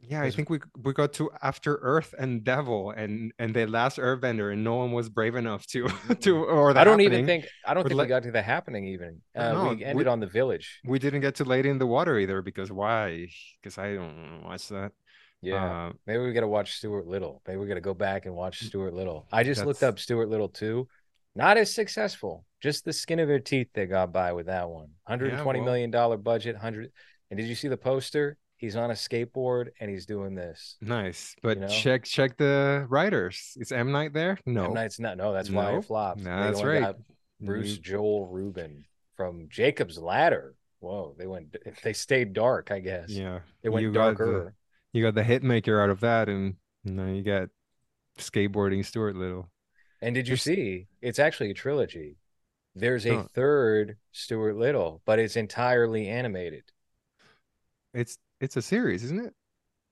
[0.00, 3.98] yeah i think we we got to after earth and devil and and the last
[3.98, 5.88] airbender and no one was brave enough to
[6.20, 9.20] to or i don't even think i don't think we got to the happening even
[9.36, 11.86] uh, no, we ended we, on the village we didn't get to lady in the
[11.86, 13.28] water either because why
[13.60, 14.92] because i don't watch that
[15.42, 17.40] yeah, uh, maybe we got to watch Stuart Little.
[17.46, 19.26] Maybe we got to go back and watch Stuart Little.
[19.32, 20.86] I just looked up Stuart Little too.
[21.34, 22.44] Not as successful.
[22.60, 24.88] Just the skin of their teeth they got by with that one.
[25.04, 26.56] Hundred and twenty yeah, well, million dollar budget.
[26.56, 26.90] Hundred.
[27.30, 28.36] And did you see the poster?
[28.60, 30.76] He's on a skateboard and he's doing this.
[30.82, 31.68] Nice, but you know?
[31.68, 33.56] check check the writers.
[33.58, 34.38] Is M Night there?
[34.44, 35.16] No, M Night's not.
[35.16, 35.58] No, that's no?
[35.58, 36.20] why it flopped.
[36.20, 36.94] No, that's right.
[37.40, 37.80] Bruce mm.
[37.80, 38.84] Joel Rubin
[39.16, 40.54] from Jacob's Ladder.
[40.80, 41.56] Whoa, they went.
[41.82, 43.08] They stayed dark, I guess.
[43.08, 44.54] Yeah, they went you darker
[44.92, 47.48] you got the hit maker out of that, and now you got
[48.18, 49.48] skateboarding Stuart Little.
[50.02, 50.86] And did you see?
[51.00, 52.16] It's actually a trilogy.
[52.74, 53.26] There's a oh.
[53.34, 56.64] third Stuart Little, but it's entirely animated.
[57.92, 59.34] It's it's a series, isn't it?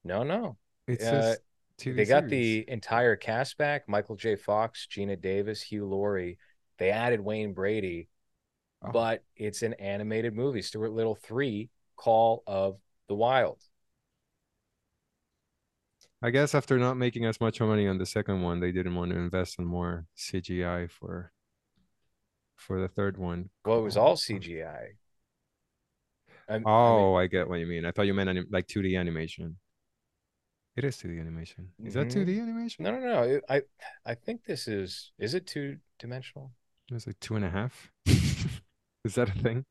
[0.05, 0.57] No, no.
[0.87, 1.37] It's uh,
[1.79, 2.09] they series.
[2.09, 4.37] got the entire cast back: Michael J.
[4.37, 6.39] Fox, Geena Davis, Hugh Laurie.
[6.79, 8.09] They added Wayne Brady,
[8.83, 8.91] oh.
[8.91, 10.63] but it's an animated movie.
[10.63, 12.79] Stuart Little three: Call of
[13.09, 13.61] the Wild.
[16.21, 19.13] I guess after not making as much money on the second one, they didn't want
[19.13, 21.33] to invest in more CGI for
[22.57, 23.51] for the third one.
[23.65, 24.95] Well, it was all CGI.
[26.49, 27.85] I, oh, I, mean, I, get what you mean.
[27.85, 29.57] I thought you meant anim- like 2D animation.
[30.77, 31.69] It is 2D animation.
[31.85, 32.09] Is mm-hmm.
[32.09, 32.85] that 2D animation?
[32.85, 33.41] No, no, no.
[33.49, 33.63] I
[34.07, 35.13] I think this is.
[35.19, 36.53] Is it two dimensional?
[36.91, 37.91] It's like two and a half.
[38.07, 39.65] is that a thing?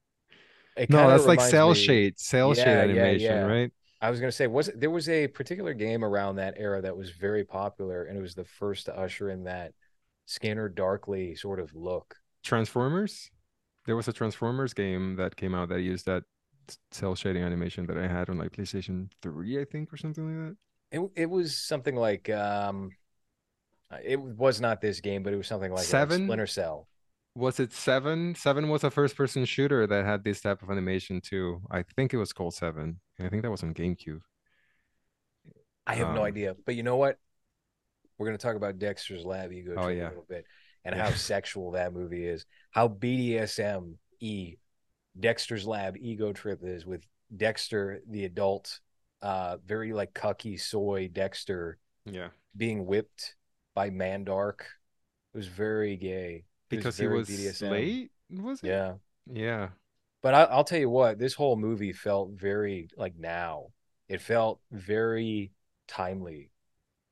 [0.89, 1.75] no, that's like cell me...
[1.75, 3.45] shade, cell yeah, shade animation, yeah, yeah.
[3.45, 3.71] right?
[3.99, 6.95] I was going to say, was there was a particular game around that era that
[6.95, 9.73] was very popular, and it was the first to usher in that
[10.25, 12.15] Scanner Darkly sort of look.
[12.43, 13.31] Transformers.
[13.85, 16.23] There was a Transformers game that came out that used that
[16.91, 20.49] cel shading animation that I had on like PlayStation Three, I think, or something like
[20.49, 20.57] that.
[20.99, 22.91] It it was something like um,
[24.03, 26.87] it was not this game, but it was something like Seven Splinter Cell
[27.37, 28.33] was it seven?
[28.33, 31.61] Seven was a first person shooter that had this type of animation too.
[31.69, 32.99] I think it was called Seven.
[33.19, 34.21] I think that was on GameCube.
[35.85, 37.17] I have um, no idea, but you know what?
[38.17, 40.07] We're going to talk about Dexter's Lab Ego oh, yeah.
[40.07, 40.45] a little bit
[40.83, 41.05] and yeah.
[41.05, 42.45] how sexual that movie is.
[42.71, 44.55] How BDSM e
[45.19, 47.03] Dexter's Lab Ego Trip is with
[47.35, 48.79] Dexter, the adult,
[49.21, 53.35] uh, very like cucky soy Dexter, yeah, being whipped
[53.73, 54.61] by Mandark.
[55.33, 57.69] It was very gay because he was BDSM.
[57.69, 58.11] late.
[58.29, 58.67] Was it?
[58.67, 58.93] Yeah,
[59.31, 59.69] yeah.
[60.21, 63.67] But I, I'll tell you what, this whole movie felt very like now.
[64.09, 65.51] It felt very
[65.87, 66.51] timely,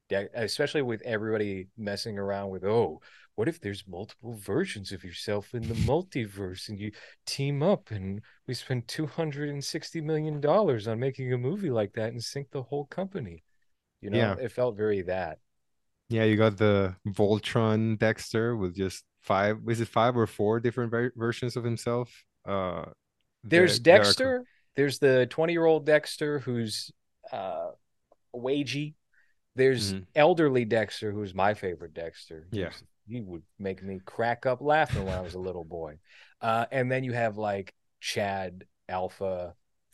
[0.09, 3.01] especially with everybody messing around with oh,
[3.35, 6.91] what if there's multiple versions of yourself in the multiverse and you
[7.25, 12.23] team up and we spend 260 million dollars on making a movie like that and
[12.23, 13.43] sink the whole company?
[14.01, 14.35] You know yeah.
[14.39, 15.39] it felt very that.
[16.07, 20.91] Yeah you got the voltron dexter with just five is it five or four different
[20.91, 22.23] ver- versions of himself?
[22.47, 22.85] Uh
[23.43, 26.89] there's dexter there's the 20 year old dexter who's
[27.33, 27.71] uh
[28.33, 28.95] wagey.
[29.57, 30.03] There's mm-hmm.
[30.15, 32.69] elderly dexter who's my favorite dexter yeah
[33.07, 35.97] he would make me crack up laughing when i was a little boy
[36.41, 39.53] uh and then you have like chad alpha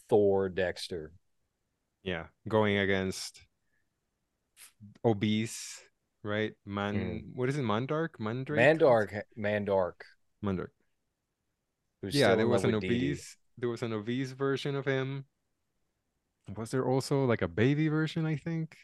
[0.09, 1.11] thor dexter
[2.03, 3.41] yeah going against
[5.03, 5.81] obese,
[6.23, 6.53] right?
[6.65, 7.35] Man, Mm.
[7.35, 7.63] what is it?
[7.63, 9.93] Mandark, Mandrake, Mandark, Mandark,
[10.43, 10.71] Mandark.
[12.01, 13.07] who's Yeah, there was an with Dee Dee.
[13.07, 13.37] obese.
[13.57, 15.25] There was an obese version of him.
[16.55, 18.25] Was there also like a baby version?
[18.25, 18.77] I think.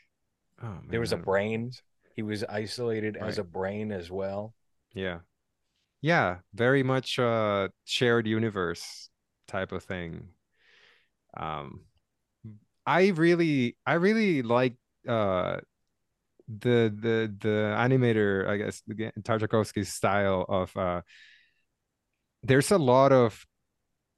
[0.62, 1.72] Oh man, There was a brain.
[2.18, 4.56] He was isolated as a brain as well.
[4.96, 5.20] Yeah,
[6.02, 9.12] yeah, very much uh shared universe
[9.48, 10.30] type of thing.
[11.38, 11.86] Um,
[12.88, 14.74] I really, I really like
[15.08, 15.58] uh
[16.48, 18.82] the the the animator, I guess,
[19.22, 21.02] Tartakovsky's style of uh.
[22.42, 23.46] There's a lot of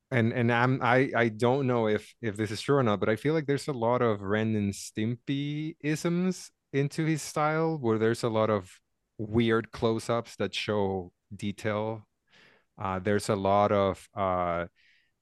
[0.09, 3.09] and and I'm I I don't know if if this is true or not, but
[3.09, 7.97] I feel like there's a lot of Ren and Stimpy isms into his style, where
[7.97, 8.71] there's a lot of
[9.17, 12.07] weird close-ups that show detail.
[12.81, 14.65] Uh, there's a lot of uh,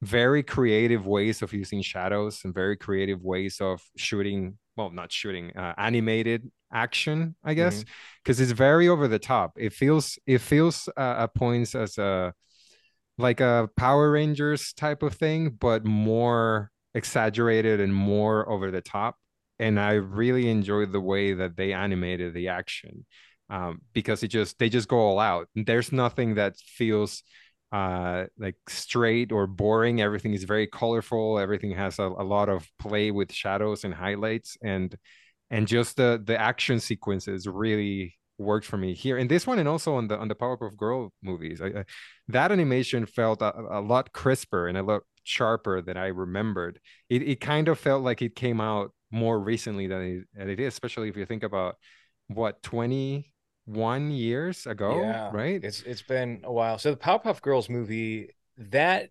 [0.01, 4.57] very creative ways of using shadows and very creative ways of shooting.
[4.75, 7.83] Well, not shooting, uh, animated action, I guess,
[8.23, 9.53] because it's very over the top.
[9.57, 12.33] It feels it feels uh, at points as a
[13.17, 19.17] like a Power Rangers type of thing, but more exaggerated and more over the top.
[19.59, 23.05] And I really enjoyed the way that they animated the action
[23.49, 25.47] um, because it just they just go all out.
[25.55, 27.23] There's nothing that feels
[27.73, 32.65] uh like straight or boring everything is very colorful everything has a, a lot of
[32.79, 34.97] play with shadows and highlights and
[35.49, 39.67] and just the the action sequences really worked for me here in this one and
[39.67, 41.61] also on the on the Powerpuff Girl movies.
[41.61, 41.85] I, I,
[42.27, 46.79] that animation felt a, a lot crisper and a lot sharper than I remembered.
[47.09, 50.59] It it kind of felt like it came out more recently than it, than it
[50.59, 51.77] is, especially if you think about
[52.27, 55.61] what 21 years ago, Yeah, right?
[55.61, 56.77] it's it's been a while.
[56.77, 59.09] So the Powerpuff Girls movie that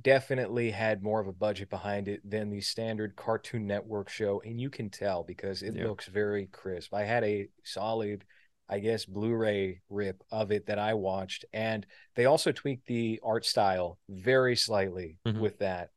[0.00, 4.60] definitely had more of a budget behind it than the standard Cartoon Network show, and
[4.60, 5.82] you can tell because it Yeah.
[5.82, 6.94] looks very crisp.
[6.94, 8.24] I had a solid,
[8.68, 13.46] I guess, Blu-ray rip of it that I watched, and they also tweaked the art
[13.46, 15.40] style very slightly Mhm.
[15.40, 15.90] with that,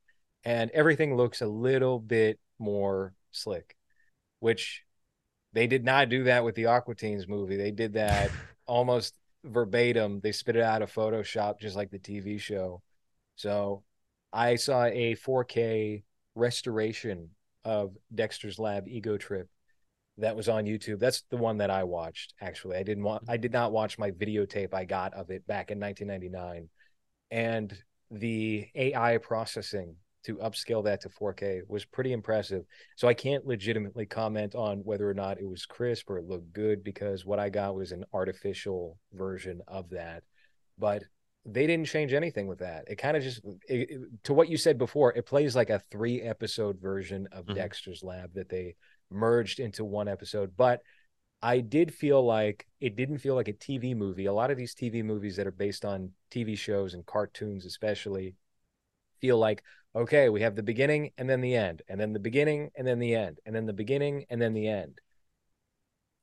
[0.44, 3.76] and everything looks a little bit more slick,
[4.40, 4.84] which
[5.54, 7.58] they did not do that with the Aqua Teens movie.
[7.58, 8.32] They did that
[8.68, 9.14] almost
[9.44, 10.22] verbatim.
[10.22, 12.82] They spit it out of Photoshop, just like the TV show.
[13.36, 13.84] So
[14.32, 16.04] I saw a 4K
[16.36, 17.32] restoration
[17.66, 19.50] of Dexter's Lab Ego Trip
[20.18, 21.00] that was on YouTube.
[21.00, 22.34] That's the one that I watched.
[22.42, 23.24] Actually, I didn't want.
[23.28, 26.70] I did not watch my videotape I got of it back in 1999,
[27.32, 27.74] and
[28.12, 32.64] the AI processing to upscale that to 4K was pretty impressive.
[32.96, 36.54] So I can't legitimately comment on whether or not it was crisp or it looked
[36.54, 40.24] good because what I got was an artificial version of that.
[40.78, 41.04] But
[41.44, 42.84] they didn't change anything with that.
[42.88, 45.12] It kind of just it, it, to what you said before.
[45.14, 47.56] It plays like a three episode version of Mhm.
[47.56, 48.76] Dexter's Lab that they
[49.12, 50.56] merged into one episode.
[50.56, 50.82] But
[51.42, 54.26] I did feel like it didn't feel like a TV movie.
[54.26, 58.36] A lot of these TV movies that are based on TV shows and cartoons, especially,
[59.20, 62.72] feel like okay, we have the beginning and then the end, and then the beginning
[62.76, 65.02] and then the end, and then the beginning and then the end.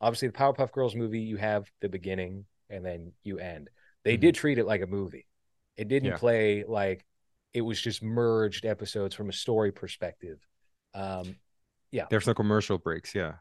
[0.01, 3.68] Obviously, the Powerpuff Girls movie, you have the beginning and then you end.
[4.05, 4.20] They Mhm.
[4.20, 5.26] did treat it like a movie.
[5.76, 6.18] It didn't Yeah.
[6.18, 7.05] play like
[7.53, 10.39] it was just merged episodes from a story perspective.
[10.95, 11.36] Um,
[12.11, 13.34] There's no commercial breaks, yeah.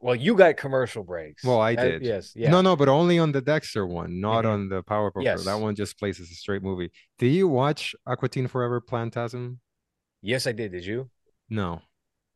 [0.00, 1.44] well, you got commercial breaks.
[1.44, 2.02] Well, I did.
[2.02, 2.50] yes, yeah.
[2.50, 4.50] No, no, but only on the Dexter one, not Mhm.
[4.50, 5.22] on the Powerpuff Girl.
[5.24, 5.44] Yes.
[5.44, 6.90] That one just plays as a straight movie.
[7.18, 9.58] Did you watch Aqua Teen Forever Plantasm?
[10.22, 10.72] Yes, I did.
[10.72, 11.08] Did you?
[11.48, 11.82] No.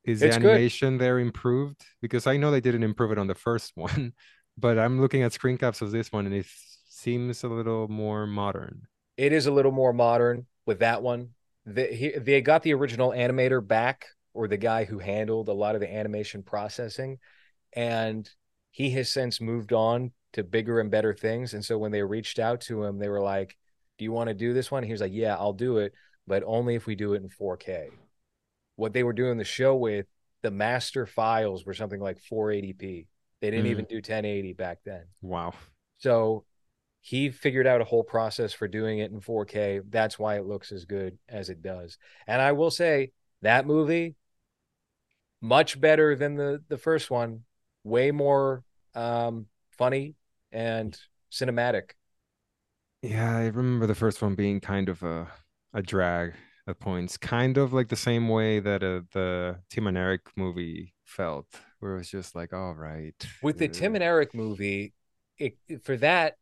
[0.04, 0.50] Is It's the good.
[0.52, 1.84] animation there improved?
[2.00, 4.12] Because I know they didn't improve it on the first one,
[4.56, 6.46] but I'm looking at screen caps of this one and it
[6.88, 8.82] seems a little more modern.
[9.16, 11.30] It is a little more modern with that one.
[11.66, 15.74] They, he, they got the original animator back, or the guy who handled a lot
[15.74, 17.18] of the animation processing,
[17.72, 18.28] and
[18.70, 21.55] he has since moved on to bigger and better things.
[21.55, 23.57] And so when they reached out to him, they were like,
[23.99, 25.93] "Do you want to do this one?" He was like, "Yeah, I'll do it,
[26.26, 27.91] but only if we do it in 4K."
[28.76, 30.07] What they were doing the show with,
[30.43, 33.07] the master files were something like 480p.
[33.41, 33.70] They didn't Mm.
[33.70, 35.05] even do 1080 back then.
[35.20, 35.55] Wow.
[35.99, 36.45] So
[37.01, 39.81] he figured out a whole process for doing it in 4K.
[39.89, 41.99] That's why it looks as good as it does.
[42.26, 43.12] And I will say
[43.43, 44.16] that movie
[45.41, 47.45] much better than the the first one.
[47.84, 48.64] Way more
[48.95, 50.14] um funny
[50.53, 50.99] and
[51.32, 51.93] cinematic.
[53.03, 55.28] Yeah, I remember the first one being kind of a
[55.72, 56.34] a drag
[56.66, 60.95] at points, kind of like the same way that uh, the Tim and Eric movie
[61.05, 61.47] felt,
[61.78, 63.14] where it was just like, all right.
[63.43, 64.93] With the uh, Tim and Eric movie,
[65.38, 66.36] it, for that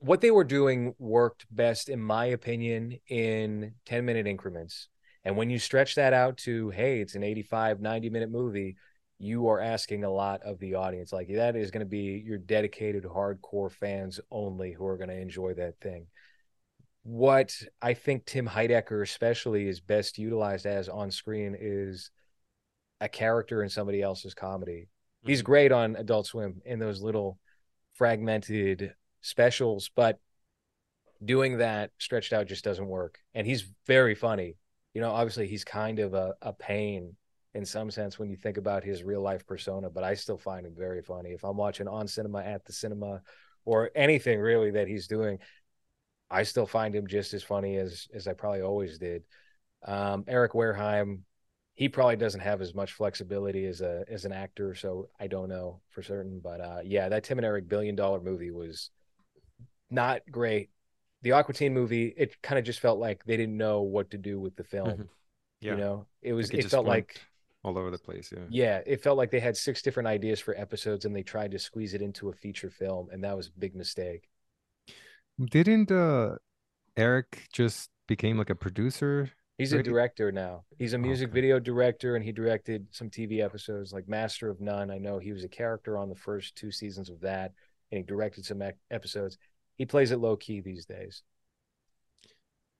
[0.00, 4.88] what they were doing worked best in my opinion in 10 minute increments.
[5.24, 8.76] And when you stretch that out to hey, it's an 85 90 minute movie,
[9.18, 11.12] you are asking a lot of the audience.
[11.12, 15.20] Like that is going to be your dedicated hardcore fans only who are going to
[15.20, 16.06] enjoy that thing.
[17.02, 22.10] What I think Tim Heidecker especially is best utilized as on screen is
[23.00, 24.88] a character in somebody else's comedy.
[25.22, 25.30] Mm-hmm.
[25.30, 27.38] He's great on Adult Swim in those little
[27.94, 30.18] fragmented specials, but
[31.24, 33.18] doing that stretched out just doesn't work.
[33.34, 34.56] And he's very funny.
[34.94, 37.16] You know, obviously he's kind of a, a pain
[37.54, 40.66] in some sense when you think about his real life persona, but I still find
[40.66, 41.30] him very funny.
[41.30, 43.22] If I'm watching on cinema at the cinema
[43.64, 45.38] or anything really that he's doing,
[46.30, 49.24] I still find him just as funny as as I probably always did.
[49.86, 51.20] Um, Eric Wareheim,
[51.74, 55.48] he probably doesn't have as much flexibility as a as an actor, so I don't
[55.48, 56.40] know for certain.
[56.40, 58.90] But uh, yeah, that Tim and Eric billion dollar movie was
[59.90, 60.70] not great.
[61.22, 64.18] The Aqua Teen movie, it kind of just felt like they didn't know what to
[64.18, 64.88] do with the film.
[64.88, 65.02] Mm-hmm.
[65.60, 65.72] Yeah.
[65.72, 67.20] You know, it was it, it felt like
[67.64, 68.32] all over the place.
[68.32, 68.44] Yeah.
[68.48, 68.80] Yeah.
[68.86, 71.94] It felt like they had six different ideas for episodes and they tried to squeeze
[71.94, 73.08] it into a feature film.
[73.10, 74.28] And that was a big mistake.
[75.50, 76.36] Didn't uh
[76.96, 79.30] Eric just became like a producer?
[79.58, 80.62] He's a director now.
[80.78, 81.34] He's a music okay.
[81.34, 84.88] video director and he directed some TV episodes like Master of None.
[84.88, 87.52] I know he was a character on the first two seasons of that
[87.90, 88.62] and he directed some
[88.92, 89.36] episodes.
[89.78, 91.22] He plays it low key these days.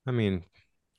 [0.05, 0.43] I mean,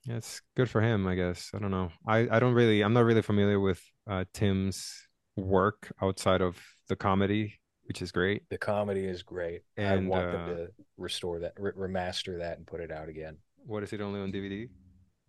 [0.06, 1.50] it's good for him, I guess.
[1.54, 1.90] I don't know.
[2.06, 6.96] I, I don't really I'm not really familiar with uh, Tim's work outside of the
[6.96, 8.48] comedy, which is great.
[8.48, 9.62] The comedy is great.
[9.76, 13.08] And, I want uh, them to restore that, re- remaster that, and put it out
[13.08, 13.36] again.
[13.66, 14.68] What is it only on DVD?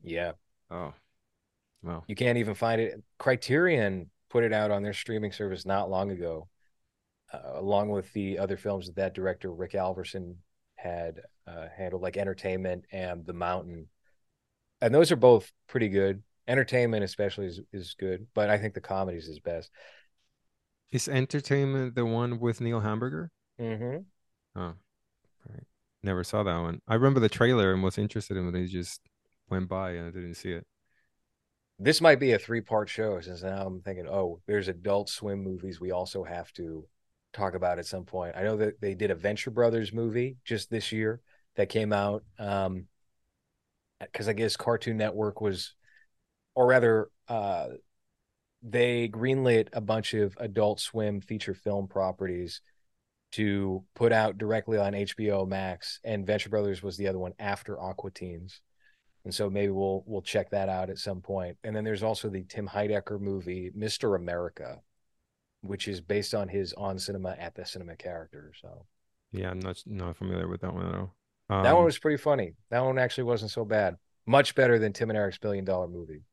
[0.03, 0.31] Yeah.
[0.69, 0.93] Oh,
[1.83, 2.05] well.
[2.07, 3.03] You can't even find it.
[3.19, 6.47] Criterion put it out on their streaming service not long ago,
[7.33, 10.35] uh, along with the other films that that director Rick Alverson
[10.81, 13.87] had uh, handled, like Entertainment and The Mountain
[14.81, 16.23] and those are both pretty good.
[16.47, 19.69] Entertainment, especially, is, is good, but I think the comedies is best.
[20.91, 23.31] Is Entertainment the one with Neil Hamburger?
[23.59, 24.59] Mm-hmm.
[24.59, 24.73] Oh,
[25.47, 25.63] right.
[26.03, 26.81] Never saw that one.
[26.87, 28.55] I remember the trailer and was interested in it.
[28.55, 29.01] It just
[29.49, 30.65] went by and I didn't see it.
[31.77, 35.79] This might be a three-part show, since now I'm thinking, oh, there's Adult Swim movies
[35.79, 36.85] we also have to
[37.33, 38.35] talk about at some point.
[38.35, 41.21] I know that they did a Venture Brothers movie just this year
[41.55, 42.23] that came out.
[42.39, 42.87] Um,
[43.99, 45.75] because I guess Cartoon Network was,
[46.55, 47.67] or rather, uh,
[48.63, 52.61] they greenlit a bunch of Adult Swim feature film properties
[53.33, 57.79] to put out directly on HBO Max, and Venture Brothers was the other one after
[57.79, 58.61] Aqua Teens.
[59.23, 61.57] And so maybe we'll we'll check that out at some point.
[61.63, 64.15] And then there's also the Tim Heidecker movie, Mr.
[64.15, 64.81] America,
[65.61, 68.51] which is based on his on cinema at the cinema character.
[68.61, 68.85] So
[69.31, 71.15] yeah, I'm not not familiar with that one at all.
[71.49, 72.53] Um, that one um, was pretty funny.
[72.69, 73.97] That one actually wasn't so bad.
[74.25, 76.23] Much better than Tim and Eric's billion dollar movie.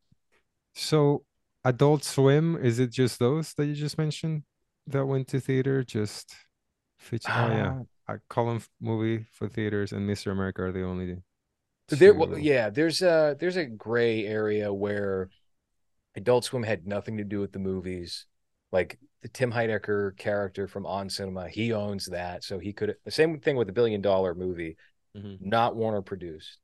[0.74, 1.24] So,
[1.64, 4.44] Adult Swim, is it just those that you just mentioned
[4.86, 5.82] that went to theater?
[5.82, 6.34] Just
[6.98, 8.16] feature, uh, oh yeah, a ah.
[8.28, 10.30] column movie for theaters and Mr.
[10.30, 11.16] America are the only.
[11.88, 15.30] There, well, yeah, there's a there's a gray area where
[16.14, 18.26] Adult Swim had nothing to do with the movies.
[18.70, 22.94] Like the Tim Heidecker character from On Cinema, he owns that, so he could.
[23.04, 24.76] The same thing with the billion dollar movie
[25.16, 25.48] mm-hmm.
[25.48, 26.58] not Warner produced.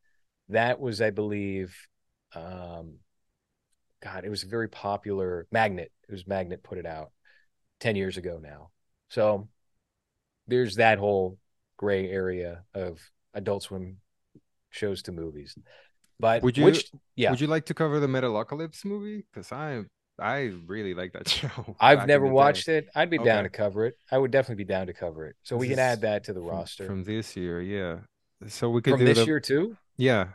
[0.48, 1.74] That was, I believe,
[2.34, 2.96] um,
[4.02, 5.90] God, it was a very popular Magnet.
[6.08, 7.10] It was Magnet put it out
[7.80, 8.70] 10 years ago now.
[9.08, 9.48] So
[10.46, 11.38] there's that whole
[11.76, 13.00] gray area of
[13.32, 13.98] Adult Swim
[14.70, 15.56] shows to movies.
[16.20, 19.24] But would you, which, yeah, would you like to cover the Metalocalypse movie?
[19.32, 19.82] Because I,
[20.18, 21.76] I really like that show.
[21.80, 22.78] I've never watched day.
[22.78, 22.88] it.
[22.94, 23.26] I'd be okay.
[23.26, 23.96] down to cover it.
[24.10, 25.36] I would definitely be down to cover it.
[25.42, 27.60] So this we can add that to the from, roster from this year.
[27.60, 27.98] Yeah,
[28.48, 29.76] so we could from do this the, year too.
[29.96, 30.28] Yeah,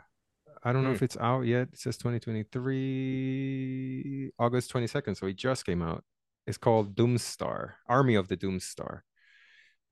[0.62, 0.96] I don't know mm.
[0.96, 1.68] if it's out yet.
[1.72, 5.16] It says 2023, August 22nd.
[5.16, 6.04] So it just came out.
[6.46, 9.00] It's called Doomstar, Army of the Doomstar.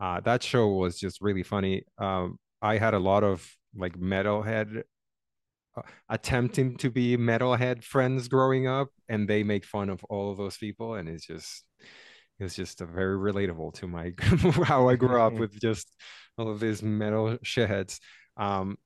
[0.01, 1.84] Uh, that show was just really funny.
[1.99, 4.82] Um, I had a lot of like metalhead
[6.09, 10.57] attempting to be metalhead friends growing up, and they make fun of all of those
[10.57, 11.64] people, and it's just
[12.41, 14.12] it's just a very relatable to my
[14.64, 15.89] how I grew up with just
[16.37, 17.99] all of these metal shitheads.
[18.37, 18.79] Um,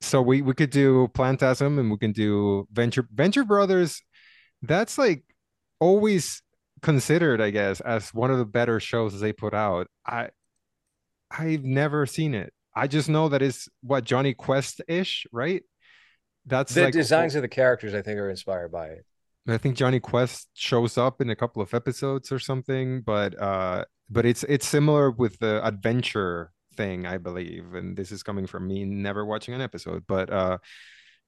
[0.00, 4.02] so we we could do Plantasm and we can do Venture Venture Brothers.
[4.62, 5.24] That's like
[5.78, 6.42] always
[6.82, 9.88] considered, I guess, as one of the better shows they put out.
[10.06, 10.30] I
[11.30, 12.52] I've never seen it.
[12.74, 15.62] I just know that it's what Jonny Quest ish, right?
[16.50, 17.94] That's the like, designs of the characters.
[17.94, 19.06] I think are inspired by it.
[19.48, 23.84] I think Jonny Quest shows up in a couple of episodes or something, but uh,
[24.10, 27.74] but it's it's similar with the adventure thing, I believe.
[27.74, 30.58] And this is coming from me never watching an episode, but uh,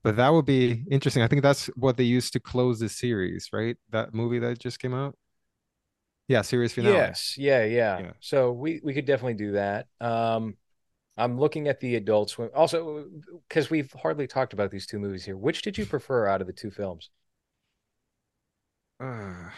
[0.03, 1.23] but that would be interesting.
[1.23, 3.77] I think that's what they used to close the series, right?
[3.91, 5.17] That movie that just came out.
[6.29, 6.95] Yeah, series finale.
[6.95, 8.13] Yes, yeah, yeah, Yeah.
[8.21, 9.87] So we we could definitely do that.
[10.01, 10.57] Um,
[11.17, 13.07] I'm looking at the Adult Swim also
[13.49, 15.37] because we've hardly talked about these two movies here.
[15.37, 17.11] Which did you prefer out of the two films?
[19.01, 19.51] Uh,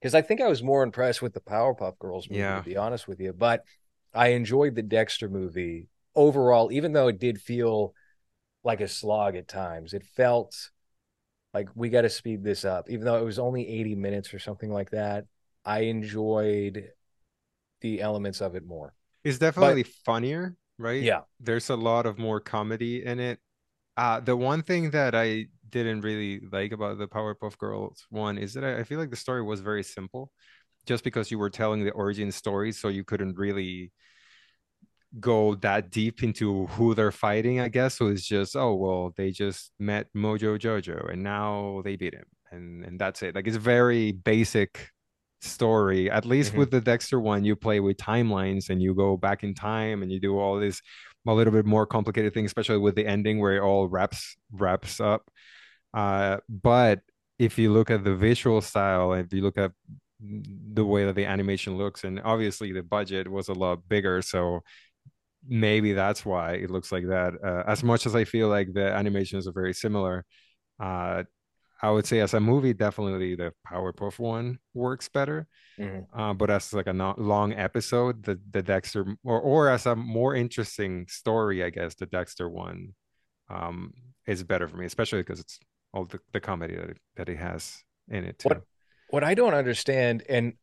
[0.00, 2.58] Because I think I was more impressed with the Powerpuff Girls movie, Yeah.
[2.58, 3.32] to be honest with you.
[3.32, 3.64] But
[4.14, 7.94] I enjoyed the Dexter movie overall, even though it did feel
[8.64, 9.92] like a slog at times.
[9.92, 10.70] It felt
[11.52, 14.38] like we got to speed this up, even though it was only 80 minutes or
[14.38, 15.26] something like that.
[15.64, 16.90] I enjoyed
[17.80, 18.94] the elements of it more.
[19.24, 21.02] it's definitely funnier, right?
[21.02, 21.20] Yeah.
[21.40, 23.38] There's a lot of more comedy in it.
[23.96, 28.54] Uh, the one thing that I didn't really like about the Powerpuff Girls one is
[28.54, 30.32] that I, I feel like the story was very simple,
[30.86, 33.92] just because you were telling the origin story, so you couldn't really
[35.18, 37.96] go that deep into who they're fighting, I guess.
[37.98, 42.26] So it's just, oh well, they just met Mojo Jojo and now they beat him.
[42.52, 43.34] And and that's it.
[43.34, 44.88] Like it's very basic
[45.40, 46.10] story.
[46.10, 46.58] At least Mhm.
[46.58, 50.12] with the Dexter one, you play with timelines and you go back in time and
[50.12, 50.80] you do all this
[51.26, 55.00] a little bit more complicated thing especially with the ending where it all wraps wraps
[55.00, 55.30] up.
[55.94, 57.00] Uh, but
[57.38, 59.72] if you look at the visual style, if you look at
[60.20, 64.60] the way that the animation looks, and obviously the budget was a lot bigger, so
[65.48, 67.32] maybe that's why it looks like that.
[67.42, 70.24] Uh, as much as I feel like the animations are very similar,
[70.78, 71.24] uh,
[71.82, 75.46] I would say as a movie, definitely the Powerpuff one works better.
[75.78, 76.06] Mhm.
[76.12, 80.34] Uh, but as like a long episode, the the Dexter or or as a more
[80.34, 82.94] interesting story, I guess the Dexter one
[83.48, 83.94] um
[84.26, 85.58] is better for me, especially because it's
[85.92, 88.48] all the, the comedy that it, that it has in it too.
[88.48, 88.62] What
[89.08, 90.54] what I don't understand, and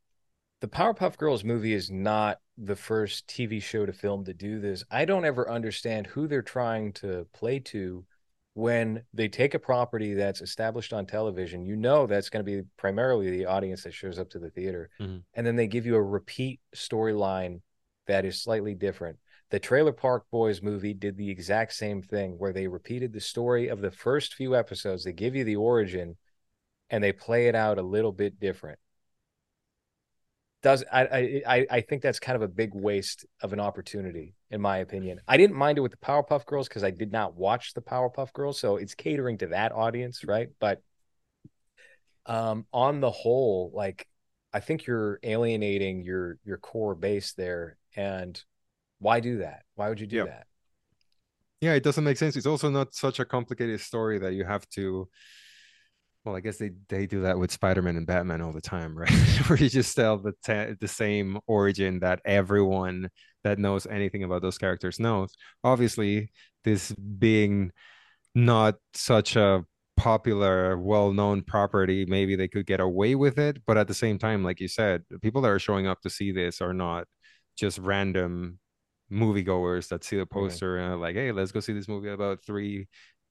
[0.61, 4.83] the Powerpuff Girls movie is not the first TV show to film to do this.
[4.89, 8.05] I don't ever understand who they're trying to play to
[8.57, 11.63] when they take a property that's established on television.
[11.63, 14.89] You know that's going to be primarily the audience that shows up to the theater,
[14.99, 15.21] Mhm.
[15.35, 17.61] and then they give you a repeat storyline
[18.07, 19.19] that is slightly different.
[19.51, 23.67] The Trailer Park Boys movie did the exact same thing where they repeated the story
[23.67, 25.03] of the first few episodes.
[25.03, 26.17] They give you the origin
[26.89, 28.79] and they play it out a little bit different.
[30.63, 34.61] Does I I I think that's kind of a big waste of an opportunity, in
[34.61, 35.19] my opinion.
[35.27, 38.33] I didn't mind it with the Powerpuff Girls because I did not watch the Powerpuff
[38.33, 40.49] Girls, so it's catering to that audience, right?
[40.59, 40.81] But
[42.25, 44.07] um, on the whole, like
[44.53, 48.41] I think you're alienating your your core base there, and
[48.99, 49.63] why do that?
[49.75, 50.47] Why would you do that?
[51.61, 52.35] Yeah, it doesn't make sense.
[52.35, 55.09] It's also not such a complicated story that you have to.
[56.23, 59.09] Well, I guess they they do that with Spider-Man and Batman all the time, right?
[59.47, 63.09] Where you just tell the ta the same origin that everyone
[63.47, 65.35] that knows anything about those characters knows.
[65.63, 66.31] Obviously,
[66.63, 67.71] this being
[68.35, 69.63] not such a
[69.95, 73.61] popular, well-known property, maybe they could get away with it.
[73.65, 76.09] But at the same time, like you said, the people that are showing up to
[76.09, 77.07] see this are not
[77.55, 78.59] just random
[79.11, 82.43] moviegoers that see the poster and are like, hey, let's go see this movie about
[82.45, 82.87] three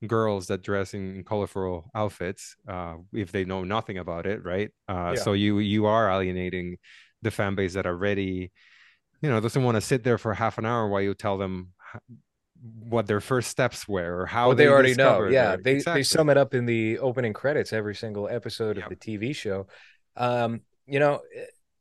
[0.06, 2.56] girls that dress in colorful outfits.
[2.66, 4.70] Uh, if they know nothing about it, right?
[4.88, 5.22] Uh, Yeah.
[5.22, 6.78] so you you are alienating
[7.22, 8.50] the fan base that already,
[9.22, 11.72] you know, doesn't want to sit there for half an hour while you tell them
[12.88, 15.28] what their first steps were or how Well, they, they already know.
[15.28, 15.64] Yeah, it.
[15.64, 16.00] they Exactly.
[16.00, 18.84] they sum it up in the opening credits every single episode Yep.
[18.86, 19.66] of the TV show.
[20.16, 21.20] Um, you know,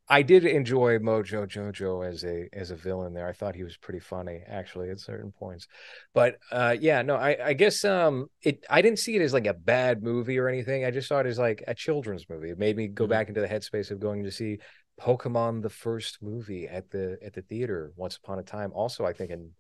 [0.08, 3.28] I did enjoy Mojo Jojo as a as a villain there.
[3.28, 5.68] I thought he was pretty funny actually at certain points.
[6.14, 9.48] But uh yeah, no, I I guess um it I didn't see it as like
[9.48, 10.86] a bad movie or anything.
[10.86, 12.52] I just saw it as like a children's movie.
[12.52, 13.10] It made me go Mhm.
[13.10, 14.60] back into the headspace of going to see
[15.00, 18.72] Pokemon the first movie at the at the theater once upon a time.
[18.74, 19.52] Also, I think in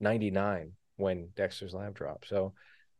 [0.00, 2.28] 99 when Dexter's Lab dropped.
[2.28, 2.52] So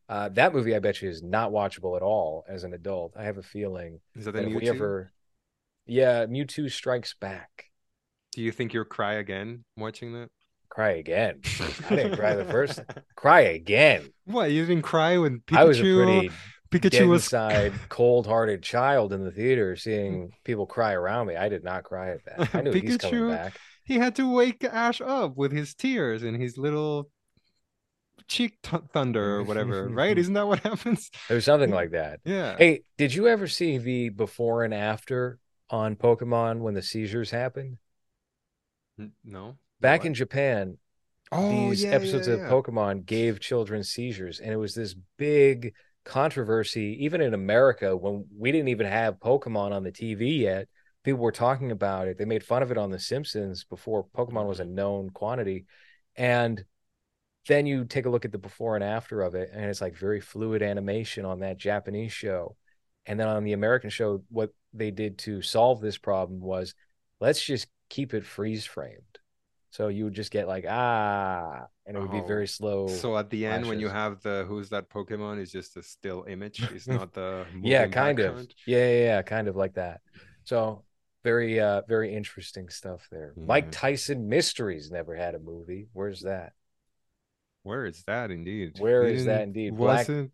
[0.09, 3.14] uh, that movie, I bet you, is not watchable at all as an adult.
[3.16, 4.68] I have a feeling Is that the that if we Mewtwo?
[4.68, 5.12] ever,
[5.86, 7.66] yeah, Mewtwo Strikes Back.
[8.34, 10.30] Do you think you'll cry again watching that?
[10.68, 11.40] Cry again.
[11.90, 12.80] I didn't cry the first.
[13.14, 14.11] Cry again.
[14.24, 14.51] What?
[14.51, 16.30] You didn't cry when Pikachu I was a pretty
[16.72, 21.36] Pikachu was inside, cold-hearted child in the theater, seeing people cry around me.
[21.36, 22.54] I did not cry at that.
[22.54, 23.60] I knew he's coming Pikachu- back.
[23.84, 27.10] he had to wake Ash up with his tears and his little
[28.28, 30.16] cheek t- thunder or whatever, right?
[30.16, 31.10] Isn't that what happens?
[31.28, 32.20] There was something like that.
[32.24, 32.56] Yeah.
[32.56, 35.38] Hey, did you ever see the before and after
[35.70, 37.78] on Pokemon when the seizures happened?
[39.24, 39.56] No.
[39.80, 40.06] Back What?
[40.08, 40.78] in Japan,
[41.32, 42.40] oh, these yeah, episodes yeah, of.
[42.42, 45.74] Pokemon gave children seizures, and it was this big
[46.05, 50.68] controversy, even in America, when we didn't even have Pokemon on the TV yet.
[51.05, 52.16] People were talking about it.
[52.16, 54.74] They made fun of it on The Simpsons before Pokemon was a mm-hmm.
[54.74, 55.66] known quantity.
[56.16, 56.64] And
[57.48, 59.96] then you take a look at the before and after of it, and it's like
[59.96, 62.57] very fluid animation on that Japanese show.
[63.07, 66.74] And then on the American show, what they did to solve this problem was
[67.20, 69.18] let's just keep it freeze framed.
[69.72, 72.86] So you would just get like ah, and it would be Oh, very slow.
[72.88, 76.24] So at the end, when you have the who's that Pokemon, it's just a still
[76.28, 76.62] image.
[76.74, 78.46] It's not the yeah, kind of.
[78.66, 80.02] Yeah, yeah, yeah, kind of like that.
[80.44, 80.82] So
[81.24, 83.32] very, uh, very interesting stuff there.
[83.36, 85.86] Mike Tyson Mysteries never had a movie.
[85.94, 86.52] Where's that?
[87.62, 88.74] Where is that indeed?
[88.78, 89.76] Where is that indeed?
[89.76, 90.32] Black- Wasn't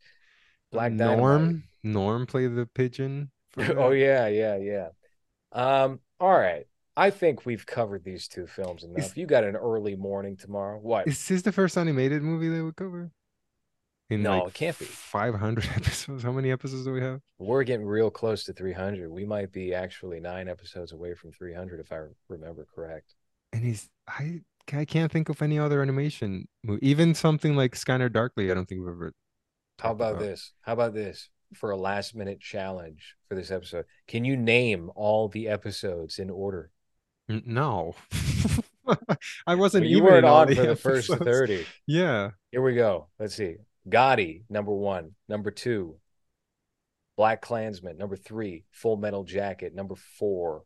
[0.73, 1.19] Black Norm?
[1.19, 1.63] Dynamite.
[1.85, 3.31] Norm played the pigeon.
[3.57, 4.89] oh yeah, yeah, yeah.
[5.53, 6.67] Um, all right.
[6.99, 8.99] I think we've covered these two films enough.
[8.99, 10.79] Is- you got an early morning tomorrow.
[10.79, 11.07] What?
[11.07, 13.13] Is this the first animated movie they would cover?
[14.11, 14.85] In No, like it can't be.
[14.87, 16.25] 500 episodes.
[16.25, 17.21] How many episodes do we have?
[17.39, 19.11] We're getting real close to 300.
[19.13, 23.15] We might be actually nine episodes away from 300 if I remember correct.
[23.53, 24.41] And he's I
[24.73, 26.85] I can't think of any other animation movie.
[26.85, 28.51] Even something like Scanner Darkly.
[28.51, 29.13] I don't think we've ever.
[29.79, 30.53] How talked about this?
[30.63, 33.85] How about this for a last minute challenge for this episode?
[34.09, 36.73] Can you name all the episodes in order?
[37.29, 37.95] N- No,
[39.47, 41.67] I wasn't Well, you weren't in all on for the first 30.
[41.87, 43.09] Yeah, Here we go.
[43.19, 43.57] Let's see.
[43.89, 45.13] Gotti, number one.
[45.29, 45.97] Number two,
[47.17, 47.97] Black Klansman.
[47.99, 49.75] Number three, Full Metal Jacket.
[49.75, 50.63] Number four.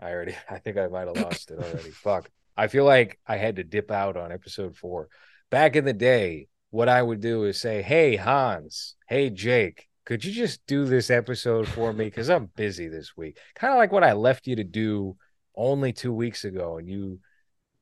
[0.00, 1.90] I already, I think I might have lost it already.
[1.90, 2.30] Fuck.
[2.56, 5.08] I feel like I had to dip out on episode four.
[5.50, 10.24] Back in the day, what I would do is say, Hey, Hans, hey, Jake, could
[10.24, 12.06] you just do this episode for me?
[12.06, 13.38] Because I'm busy this week.
[13.54, 15.16] Kind of like what I left you to do
[15.54, 16.78] only two weeks ago.
[16.78, 17.20] And you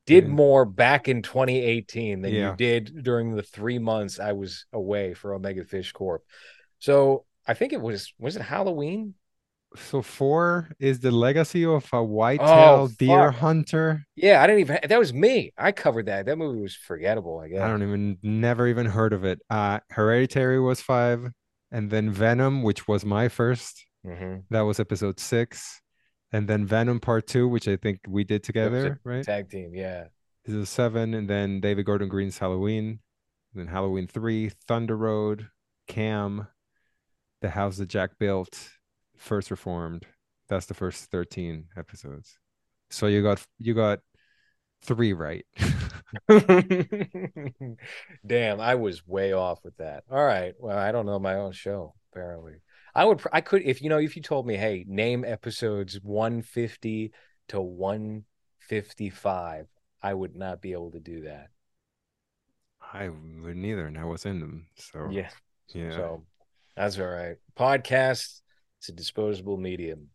[0.05, 0.31] did Yeah.
[0.31, 2.51] more back in 2018 than Yeah.
[2.51, 6.23] you did during the three months I was away for Omega Fish Corp.
[6.79, 9.15] So I think it was, was it Halloween?
[9.75, 14.03] So four is the legacy of a whitetail Oh, deer hunter.
[14.15, 15.53] Yeah, I didn't even, that was me.
[15.59, 16.25] I covered that.
[16.25, 17.61] That movie was forgettable, I guess.
[17.61, 19.39] I don't even never even heard of it.
[19.47, 21.27] Uh Hereditary was five,
[21.71, 23.85] and then Venom, which was my first.
[24.05, 24.43] Mhm.
[24.49, 25.81] That was episode six.
[26.31, 29.23] And then Venom Part Two, which I think we did That was a together, right?
[29.25, 30.07] Tag team, yeah.
[30.45, 32.99] This is seven, and then David Gordon Green's Halloween,
[33.53, 35.49] then Halloween three, Thunder Road,
[35.87, 36.47] Cam,
[37.41, 38.69] The House that Jack Built,
[39.17, 40.05] First Reformed.
[40.47, 42.39] That's the first 13 episodes.
[42.89, 43.99] So you got you got
[44.81, 45.45] three right.
[48.27, 50.03] Damn, I was way off with that.
[50.09, 50.53] All right.
[50.59, 52.55] Well, I don't know my own show, apparently.
[52.95, 57.11] I would, I could, if you know, if you told me, hey, name episodes 150
[57.49, 59.67] to 155,
[60.01, 61.49] I would not be able to do that.
[62.91, 64.67] I wouldn't either, and I was in them.
[64.75, 65.29] So Yeah.
[65.69, 65.91] yeah.
[65.91, 66.25] So
[66.75, 67.35] that's all right.
[67.57, 68.41] Podcast,
[68.79, 70.07] it's a disposable medium.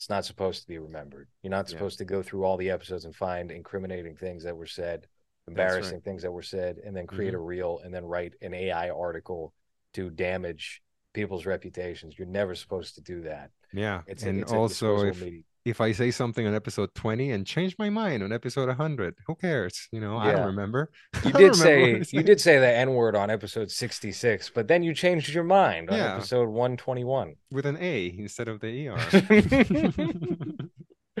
[0.00, 1.28] It's not supposed to be remembered.
[1.42, 1.72] You're not Yeah.
[1.74, 5.06] supposed to go through all the episodes and find incriminating things that were said,
[5.46, 7.44] embarrassing things that were said, and then create a Mm-hmm.
[7.46, 9.52] reel and then write an AI article
[9.92, 10.80] to damage
[11.12, 12.18] people's reputations.
[12.18, 13.50] You're never supposed to do that.
[13.74, 14.00] yeah.
[14.06, 15.44] It's a, and it's also if medium.
[15.64, 19.34] If I say something on episode 20 and change my mind on episode 100, who
[19.34, 19.88] cares?
[19.92, 20.90] You know, I don't remember.
[21.24, 24.94] You did say you did say the N word on episode 66, but then you
[24.94, 26.14] changed your mind on Yeah.
[26.16, 27.34] episode 121.
[27.50, 28.98] with an A instead of the ER.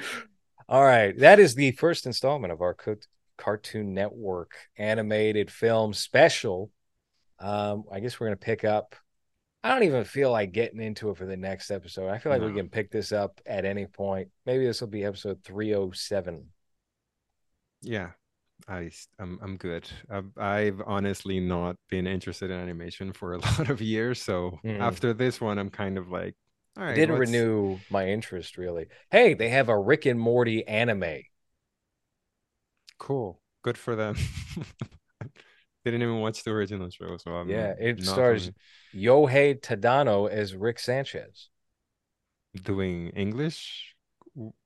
[0.68, 1.16] All right.
[1.18, 2.96] That is the first installment of our Co-
[3.36, 6.70] Cartoon Network animated film special.
[7.38, 8.94] Um, I guess we're going to pick up.
[9.62, 12.08] I don't even feel like getting into it for the next episode.
[12.08, 14.30] I feel like we can pick this up at any point.
[14.46, 16.50] Maybe this will be episode 307.
[17.82, 18.10] Yeah,
[18.68, 19.88] I I'm I'm good.
[20.10, 24.80] I've, I've honestly not been interested in animation for a lot of years, so Mhm.
[24.80, 26.34] after this one, I'm kind of like,
[26.76, 28.86] all right, didn't renew my interest really.
[29.10, 31.22] Hey, they have a Rick and Morty anime.
[32.98, 34.16] Cool, good for them.
[35.84, 38.50] Didn't even watch the original show, so I'm Yeah, it stars
[38.94, 41.48] Yohei Tadano as Rick Sanchez.
[42.64, 43.94] doing English.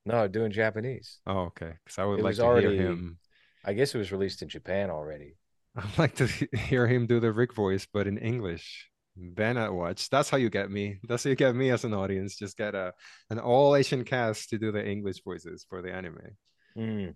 [0.05, 1.19] No, doing Japanese.
[1.27, 3.19] Oh, okay, because I would It like to already- hear him.
[3.65, 5.37] I guess it was released in Japan already.
[5.77, 6.27] I'd like to
[6.57, 8.91] hear him do the Rick voice, but in English.
[9.17, 10.11] Then I watch.
[10.11, 10.99] That's how you get me.
[11.05, 12.37] That's how you get me as an audience.
[12.37, 12.93] Just get a
[13.31, 16.37] an all Asian cast to do the English voices for the anime.
[16.75, 17.11] Hmm.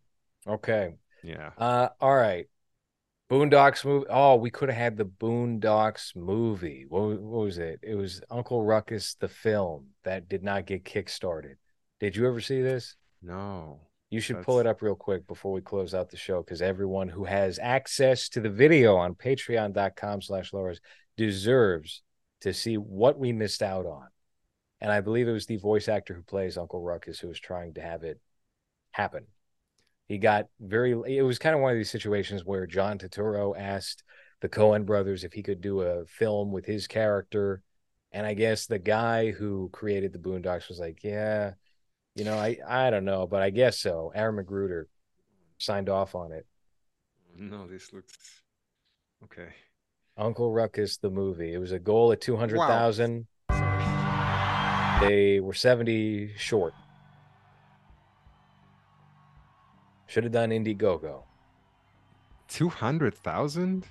[0.47, 0.95] Okay.
[1.25, 1.51] Yeah.
[1.59, 2.47] Uh, all right.
[3.31, 4.07] Boondocks movie.
[4.09, 6.87] Oh, we could have had the Boondocks movie.
[6.89, 7.81] What, what was it?
[7.83, 11.57] It was Uncle Ruckus the film that did not get kickstarted.
[12.01, 12.97] Did you ever see this?
[13.23, 13.81] No.
[14.11, 17.09] You should pull it up real quick before we close out the show because everyone
[17.09, 20.79] who has access to the video on patreon.com slash lowres
[21.19, 22.03] deserves
[22.41, 24.07] to see what we missed out on.
[24.81, 27.75] And I believe it was the voice actor who plays Uncle Ruckus who was trying
[27.75, 28.19] to have it
[28.93, 29.27] happen.
[30.09, 34.03] He got very, it was kind of one of these situations where John Turturro asked
[34.41, 37.63] the Coen brothers if he could do a film with his character.
[38.11, 41.53] And I guess the guy who created the Boondocks was like, yeah,
[42.15, 44.11] you know, I I don't know, but I guess so.
[44.15, 44.85] Aaron McGruder
[45.59, 46.47] signed off on it.
[47.37, 48.17] No, this looks
[49.25, 49.51] okay.
[50.17, 51.53] Uncle Ruckus, the movie.
[51.53, 53.27] It was a goal at 200,000.
[53.51, 54.99] Wow.
[55.01, 56.73] They were 70 short.
[60.09, 61.23] Should have done Indiegogo.
[62.49, 63.87] 200,000?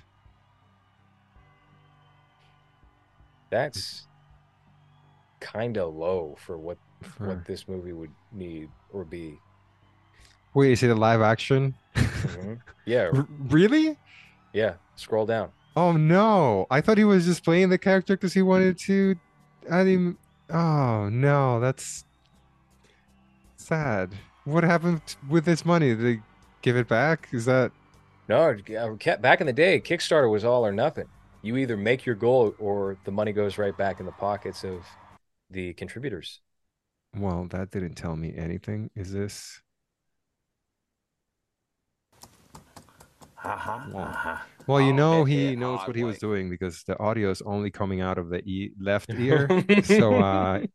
[3.50, 4.08] That's
[5.40, 7.28] kind of low for what for...
[7.28, 9.38] what this movie would need or be.
[10.54, 11.74] Wait, is it a live action?
[11.94, 12.54] Mm-hmm.
[12.84, 13.10] Yeah.
[13.14, 13.96] R- really?
[14.52, 14.74] Yeah.
[14.96, 15.50] Scroll down.
[15.76, 16.66] Oh no!
[16.72, 19.14] I thought he was just playing the character because he wanted to
[19.70, 20.18] add him.
[20.50, 22.04] Oh no, that's
[23.56, 24.12] sad.
[24.48, 25.88] What happened with this money?
[25.94, 26.20] Did they
[26.62, 27.28] give it back?
[27.32, 27.70] Is that
[28.28, 28.56] no?
[29.20, 31.04] Back in the day, Kickstarter was all or nothing.
[31.42, 34.86] You either make your goal or the money goes right back in the pockets of
[35.50, 36.40] the contributors.
[37.14, 38.90] Well, that didn't tell me anything.
[38.96, 39.60] Is this?
[43.44, 44.36] Uh-huh, well, uh-huh.
[44.66, 48.00] well, you know he knows what he was doing because the audio is only coming
[48.00, 49.46] out of the e- left ear,
[49.84, 50.72] so uh, it's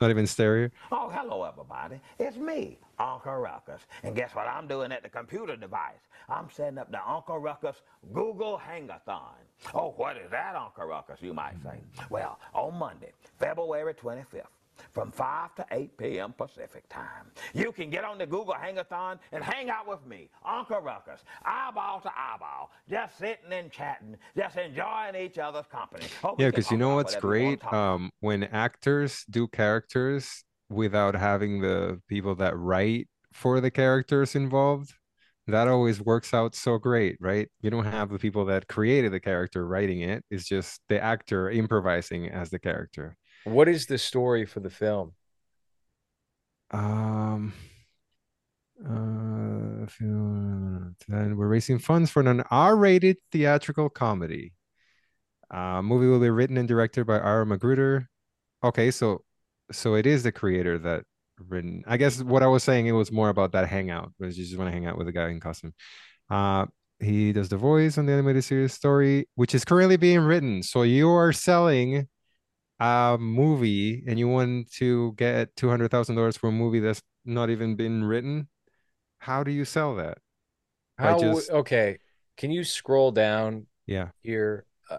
[0.00, 0.70] not even stereo.
[0.92, 2.00] Oh, hello, everybody.
[2.18, 3.82] It's me, Uncle Ruckus.
[4.02, 6.00] And guess what I'm doing at the computer device?
[6.28, 7.76] I'm setting up the Uncle Ruckus
[8.12, 9.34] Google Hangathon.
[9.74, 11.78] Oh, what is that, Uncle Ruckus, you might say?
[12.08, 14.44] Well, on Monday, February 25th,
[14.92, 16.32] from 5 to 8 p.m.
[16.32, 17.30] Pacific time.
[17.54, 22.00] You can get on the Google Hangathon and hang out with me, Uncle Ruckus, eyeball
[22.00, 26.06] to eyeball, just sitting and chatting, just enjoying each other's company.
[26.38, 27.64] yeah, because you know what's great?
[27.72, 34.94] Um, when actors do characters without having the people that write for the characters involved,
[35.46, 37.48] that always works out so great, right?
[37.60, 40.24] You don't have the people that created the character writing it.
[40.30, 43.16] It's just the actor improvising as the character.
[43.44, 45.12] What is the story for the film?
[46.70, 47.52] Um,
[48.84, 49.86] uh,
[51.08, 54.52] then we're raising funds for an R-rated theatrical comedy.
[55.50, 58.06] Uh, movie will be written and directed by Aaron McGruder.
[58.62, 59.24] Okay, so
[59.72, 61.04] so it is the creator that
[61.48, 61.82] written.
[61.86, 64.58] I guess what I was saying it was more about that hangout, because you just
[64.58, 65.74] want to hang out with a guy in costume.
[66.30, 66.66] Uh,
[67.00, 70.62] he does the voice on the animated series story, which is currently being written.
[70.62, 72.08] So you are selling
[72.80, 77.02] a movie and you want to get two hundred thousand dollars for a movie that's
[77.24, 78.48] not even been written.
[79.18, 80.18] How do you sell that?
[80.98, 81.50] How just...
[81.50, 81.98] okay?
[82.36, 83.66] Can you scroll down?
[83.86, 84.08] Yeah.
[84.22, 84.98] Here, uh,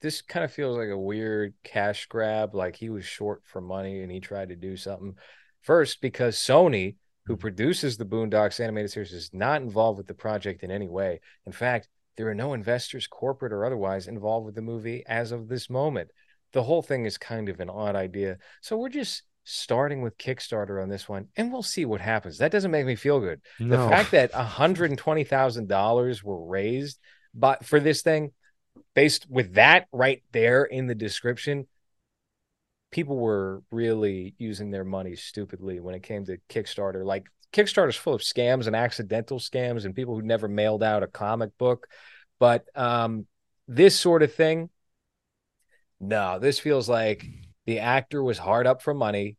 [0.00, 2.54] this kind of feels like a weird cash grab.
[2.54, 5.14] Like he was short for money and he tried to do something.
[5.62, 6.96] First, because Sony,
[7.26, 7.40] who mm-hmm.
[7.40, 11.20] produces the Boondocks animated series, is not involved with the project in any way.
[11.44, 15.48] In fact, there are no investors, corporate or otherwise, involved with the movie as of
[15.48, 16.10] this moment.
[16.56, 18.38] The whole thing is kind of an odd idea.
[18.62, 22.38] So we're just starting with Kickstarter on this one, and we'll see what happens.
[22.38, 23.40] That doesn't make me feel good.
[23.60, 23.82] No.
[23.82, 26.98] The fact that $120,000 were raised
[27.36, 28.32] but for this thing,
[28.94, 31.66] based with that right there in the description,
[32.90, 37.04] people were really using their money stupidly when it came to Kickstarter.
[37.04, 41.08] Like Kickstarter's full of scams and accidental scams and people who never mailed out a
[41.08, 41.86] comic book.
[42.38, 43.26] But um,
[43.68, 44.70] this sort of thing,
[46.00, 47.26] no, this feels like
[47.64, 49.36] the actor was hard up for money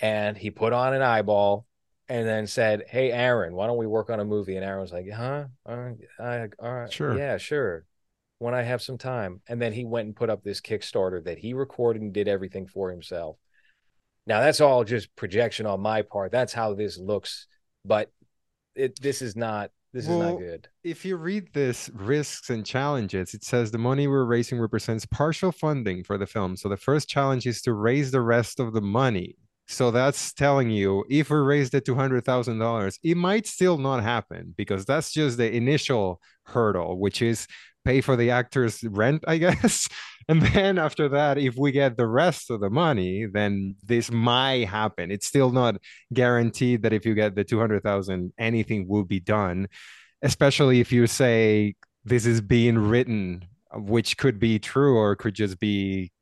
[0.00, 1.66] and he put on an eyeball
[2.08, 4.56] and then said, Hey, Aaron, why don't we work on a movie?
[4.56, 5.46] And Aaron was like, Huh?
[5.66, 5.96] Uh, all right.
[6.18, 6.92] Uh, all right.
[6.92, 7.16] Sure.
[7.16, 7.84] Yeah, sure
[8.42, 9.40] when I have some time.
[9.46, 12.66] And then he went and put up this Kickstarter that he recorded and did everything
[12.66, 13.36] for himself.
[14.26, 16.32] Now that's all just projection on my part.
[16.32, 17.46] That's how this looks,
[17.84, 18.10] but
[18.74, 20.68] it this is not this well, is not good.
[20.84, 25.52] If you read this risks and challenges, it says the money we're raising represents partial
[25.52, 26.56] funding for the film.
[26.56, 29.36] So the first challenge is to raise the rest of the money.
[29.68, 34.84] So that's telling you if we raise the $200,000, it might still not happen because
[34.84, 37.46] that's just the initial hurdle, which is
[37.84, 39.88] pay for the actor's rent, I guess.
[40.28, 44.68] And then after that, if we get the rest of the money, then this might
[44.68, 45.10] happen.
[45.10, 45.78] It's still not
[46.12, 49.66] guaranteed that if you get the 200,000, anything will be done,
[50.22, 53.44] especially if you say this is being written,
[53.74, 56.12] which could be true or could just be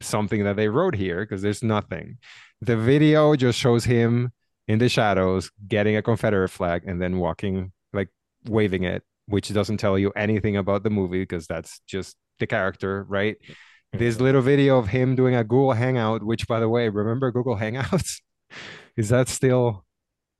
[0.00, 2.18] something that they wrote here because there's nothing.
[2.60, 4.32] The video just shows him
[4.68, 8.10] in the shadows getting a Confederate flag and then walking, like
[8.44, 13.04] waving it which doesn't tell you anything about the movie because that's just the character,
[13.08, 13.36] right?
[13.42, 13.98] Mm-hmm.
[13.98, 17.56] This little video of him doing a Google Hangout, which, by the way, remember Google
[17.56, 18.20] Hangouts?
[18.96, 19.84] Is that still?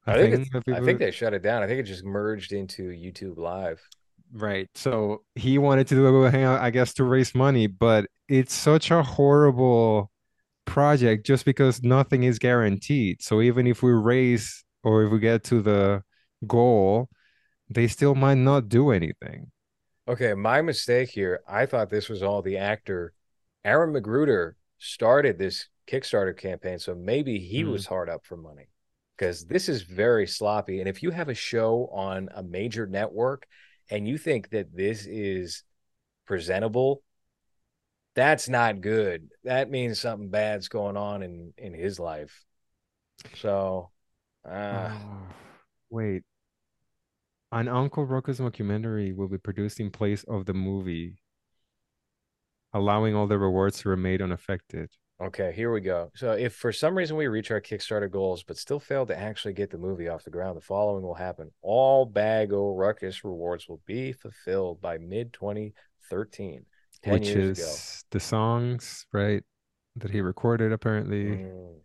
[0.06, 1.62] I think I think they shut it down.
[1.62, 3.80] I think it just merged into YouTube Live.
[4.32, 4.68] Right.
[4.74, 8.52] So he wanted to do a Google Hangout, I guess, to raise money, but it's
[8.52, 10.10] such a horrible
[10.66, 13.22] project just because nothing is guaranteed.
[13.22, 16.02] So even if we raise or if we get to the
[16.46, 17.08] goal,
[17.74, 19.50] they still might not do anything.
[20.06, 21.42] Okay, my mistake here.
[21.48, 23.12] I thought this was all the actor.
[23.64, 27.70] Aaron McGruder started this Kickstarter campaign, so maybe he Hmm.
[27.70, 28.68] was hard up for money
[29.16, 30.80] because this is very sloppy.
[30.80, 33.46] And if you have a show on a major network
[33.90, 35.62] and you think that this is
[36.26, 37.02] presentable,
[38.14, 39.30] that's not good.
[39.44, 42.44] That means something bad's going on in in his life.
[43.36, 43.90] So,
[44.44, 45.26] uh, Oh,
[45.90, 46.22] wait.
[47.54, 51.18] An Uncle Ruckus documentary will be produced in place of the movie,
[52.72, 54.90] allowing all the rewards to remain unaffected.
[55.22, 56.10] Okay, here we go.
[56.16, 59.54] So, if for some reason we reach our Kickstarter goals but still fail to actually
[59.54, 61.52] get the movie off the ground, the following will happen.
[61.62, 66.66] All Bag O Ruckus rewards will be fulfilled by mid 2013,
[67.06, 69.44] which years is the songs, right?
[69.94, 71.34] That he recorded apparently.
[71.34, 71.80] ago.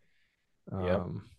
[0.74, 0.86] Mm.
[0.86, 1.00] Yep.
[1.00, 1.30] Um,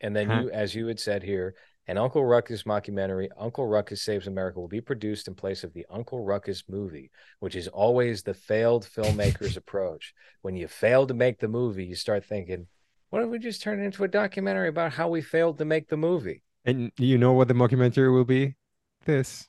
[0.00, 0.40] And then Huh.
[0.44, 1.54] you, as you had said here,
[1.88, 5.86] an Uncle Ruckus mockumentary, Uncle Ruckus Saves America, will be produced in place of the
[5.90, 7.10] Uncle Ruckus movie,
[7.40, 10.12] which is always the failed filmmaker's approach.
[10.42, 12.66] When you fail to make the movie, you start thinking,
[13.10, 15.88] what if we just turn it into a documentary about how we failed to make
[15.88, 16.42] the movie?
[16.64, 18.56] and you know what the mockumentary will be?
[19.04, 19.48] This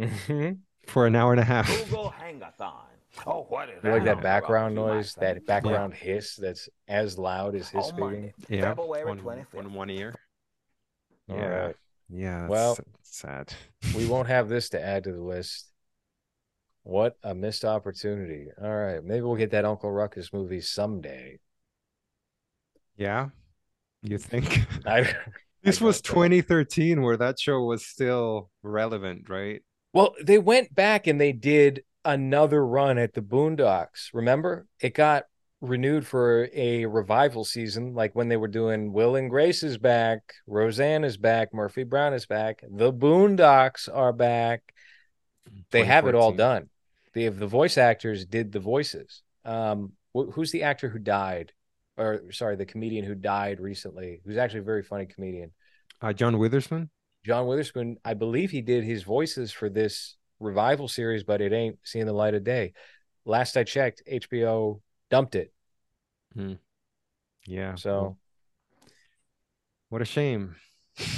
[0.00, 0.58] Mhm.
[0.88, 1.68] for an hour and a half.
[1.84, 2.82] Google Hangathon.
[3.24, 6.68] Oh, what is You like that background Ruckus, you might noise, that background hiss that's
[6.88, 8.00] as loud as his On speaking?
[8.04, 9.54] Monday, Yeah, February one, 25th.
[9.54, 10.14] one, one ear.
[11.28, 11.76] All Yeah, right.
[12.08, 12.48] yeah.
[12.48, 13.54] Well, sad.
[13.90, 15.70] we won't have this to add to the list.
[16.84, 18.48] What a missed opportunity.
[18.58, 19.04] All right.
[19.04, 21.38] Maybe we'll get that Uncle Ruckus movie someday.
[22.96, 23.30] Yeah,
[24.02, 24.66] you think?
[24.86, 25.00] I
[25.62, 29.62] This I was don't 2013 where that show was still relevant, right?
[29.92, 34.10] well, they went back and they did another run at the Boondocks.
[34.12, 34.66] Remember?
[34.80, 35.24] It got
[35.60, 40.20] renewed for a revival season, like when they were doing Will and Grace is back,
[40.46, 44.62] Roseanne is back, Murphy Brown is back, the Boondocks are back.
[45.70, 46.36] They have it all 2014.
[46.36, 46.68] done.
[47.14, 49.22] The the voice actors did the voices.
[49.44, 51.52] Um, wh- who's the actor who died,
[51.96, 54.20] or sorry, the comedian who died recently?
[54.24, 55.52] Who's actually a very funny comedian.
[56.00, 56.90] Uh, John Witherspoon.
[57.24, 57.96] John Witherspoon.
[58.04, 62.12] I believe he did his voices for this revival series, but it ain't seeing the
[62.12, 62.74] light of day.
[63.24, 64.80] Last I checked, HBO
[65.10, 65.52] dumped it.
[66.34, 66.54] Hmm.
[67.46, 67.74] Yeah.
[67.76, 68.18] So well,
[69.88, 70.56] what a shame.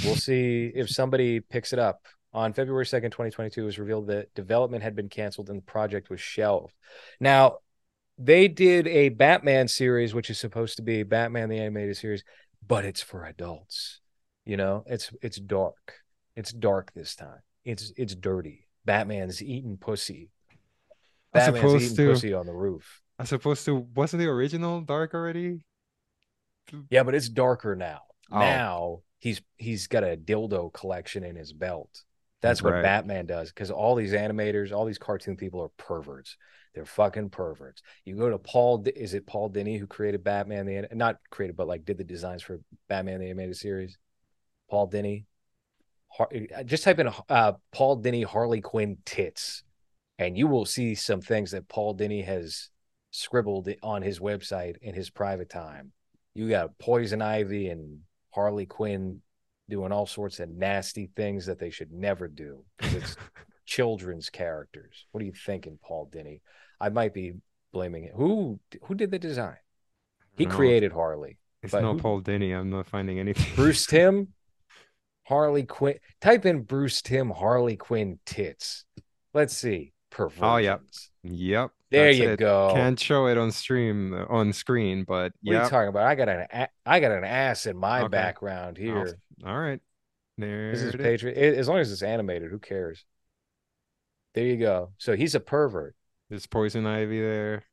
[0.03, 2.05] we'll see if somebody picks it up.
[2.31, 6.11] On February 2nd, 2022, it was revealed that development had been canceled and the project
[6.11, 6.75] was shelved.
[7.19, 7.57] Now,
[8.19, 12.23] they did a Batman series, which is supposed to be Batman the animated series,
[12.67, 13.99] but it's for adults.
[14.45, 15.95] You know, it's it's dark.
[16.35, 17.39] It's dark this time.
[17.65, 18.67] It's it's dirty.
[18.85, 20.29] Batman's eating pussy.
[21.33, 23.01] Batman's eating to- pussy on the roof.
[23.19, 25.65] As opposed to wasn't the original dark already?
[26.89, 28.01] Yeah, but it's darker now.
[28.31, 28.39] Oh.
[28.39, 32.03] Now he's he's got a dildo collection in his belt.
[32.41, 32.83] That's what Right.
[32.83, 36.37] Batman does because all these animators, all these cartoon people are perverts.
[36.73, 37.81] They're fucking perverts.
[38.05, 40.65] You go to Paul, is it Paul Dini who created Batman?
[40.65, 43.97] The not created, but like did the designs for Batman the animated series.
[44.69, 45.25] Paul Dini.
[46.11, 46.31] Har-
[46.65, 49.63] just type in uh, Paul Dini Harley Quinn tits,
[50.17, 52.69] and you will see some things that Paul Dini has
[53.11, 55.91] scribbled on his website in his private time.
[56.33, 57.99] You got Poison Ivy and
[58.31, 59.21] Harley Quinn
[59.69, 62.63] doing all sorts of nasty things that they should never do.
[62.77, 63.15] 'cause It's
[63.65, 65.05] children's characters.
[65.11, 66.41] What are you thinking, Paul Dini?
[66.79, 67.33] I might be
[67.71, 68.13] blaming it.
[68.15, 69.57] Who who did the design?
[70.37, 71.37] He No, created Harley.
[71.61, 72.57] It's but no who- Paul Dini.
[72.57, 73.55] I'm not finding anything.
[73.55, 74.29] Bruce Timm,
[75.23, 75.99] Harley Quinn.
[76.21, 78.85] Type in Bruce Timm Harley Quinn tits.
[79.33, 79.93] Let's see.
[80.11, 80.43] Perversions.
[80.43, 80.77] Oh, yeah.
[81.23, 81.71] Yep.
[81.91, 82.39] There you it.
[82.39, 82.71] go.
[82.73, 86.03] Can't show it on stream on screen, but What are you talking about?
[86.05, 88.07] I got an a- I got an ass in my Okay.
[88.09, 89.17] background here.
[89.45, 89.79] All right.
[90.37, 91.01] There This is is.
[91.01, 91.37] Patriot.
[91.37, 93.03] it- As long as it's animated, who cares?
[94.35, 94.93] There you go.
[94.97, 95.95] So he's a pervert.
[96.29, 97.63] There's Poison Ivy there.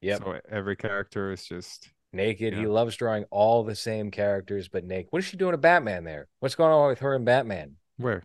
[0.00, 0.18] Yep.
[0.22, 2.54] So every character is just naked.
[2.54, 5.12] He loves drawing all the same characters, but naked.
[5.12, 6.28] What is she doing to Batman there?
[6.40, 7.76] What's going on with her and Batman?
[7.98, 8.24] where?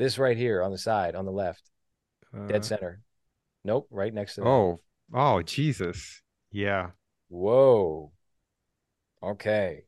[0.00, 1.70] This right here on the side, on the left,
[2.46, 3.02] dead Uh, center.
[3.64, 4.46] Nope, right next to that.
[4.46, 4.80] Oh,
[5.12, 6.22] oh, Jesus.
[6.50, 6.92] Yeah.
[7.28, 8.10] Whoa.
[9.22, 9.84] Okay.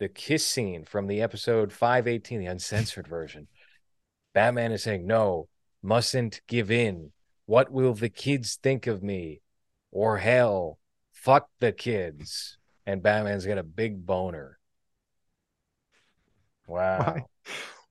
[0.00, 3.46] The kiss scene from the episode 518, the uncensored version.
[4.34, 5.48] Batman is saying, No,
[5.80, 7.12] mustn't give in.
[7.46, 9.42] What will the kids think of me?
[9.92, 10.80] Or hell,
[11.12, 12.58] fuck the kids.
[12.84, 14.58] And Batman's got a big boner.
[16.66, 16.98] Wow.
[16.98, 17.26] Why?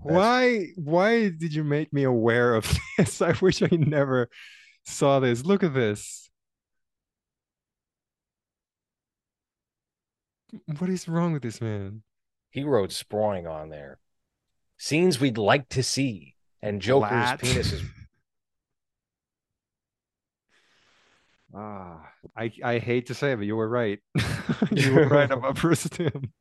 [0.04, 3.22] why why did you make me aware of this?
[3.22, 4.30] I wish I never
[4.86, 5.46] saw this.
[5.46, 6.30] Look at this.
[10.80, 12.04] What is wrong with this man?
[12.50, 14.00] He wrote sprawling on there.
[14.78, 16.36] Scenes we'd like to see.
[16.62, 17.40] And Joker's Flat.
[17.40, 17.82] penis is
[21.54, 24.00] Ah, I I hate to say it, but you were right.
[24.72, 26.32] you were right about Bruce Timm.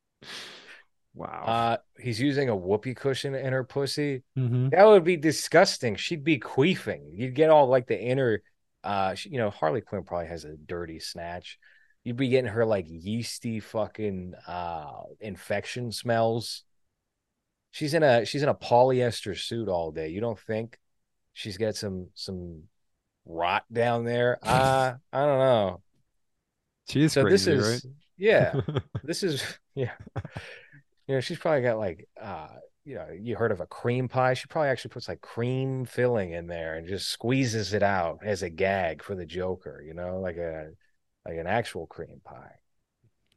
[1.13, 1.43] Wow.
[1.45, 4.23] uh he's using a whoopee cushion in her pussy.
[4.37, 4.71] Mhm.
[4.71, 5.95] That would be disgusting.
[5.95, 7.09] She'd be queefing.
[7.13, 8.41] You'd get all like the inner
[8.83, 11.59] uh you know, Harley Quinn probably has a dirty snatch.
[12.03, 16.63] You'd be getting her like yeasty fucking uh infection smells.
[17.71, 20.09] She's in a she's in a polyester suit all day.
[20.09, 20.77] You don't think
[21.33, 22.63] she's got some some
[23.25, 24.39] rot down there?
[24.43, 25.81] Uh I don't know.
[26.89, 28.61] She's So this crazy, is yeah.
[29.03, 29.43] This is
[29.75, 29.91] yeah.
[31.11, 32.47] You know, she's probably got like uh
[32.85, 34.33] you know, you heard of a cream pie.
[34.33, 38.43] She probably actually puts like cream filling in there and just squeezes it out as
[38.43, 40.69] a gag for the Joker, you know, like a
[41.27, 42.53] like an actual cream pie.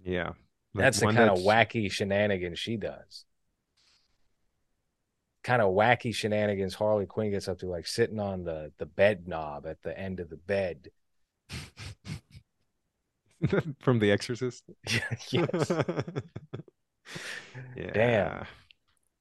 [0.05, 0.29] yeah.
[0.29, 3.25] Like That's the kind of wacky shenanigans she does.
[5.43, 9.27] Kind of wacky shenanigans Harley Quinn gets up to, like sitting on the the bed
[9.27, 10.91] knob at the end of the bed.
[13.81, 14.63] from The Exorcist.
[15.33, 15.73] yes.
[17.76, 17.90] yeah.
[17.93, 18.47] Damn.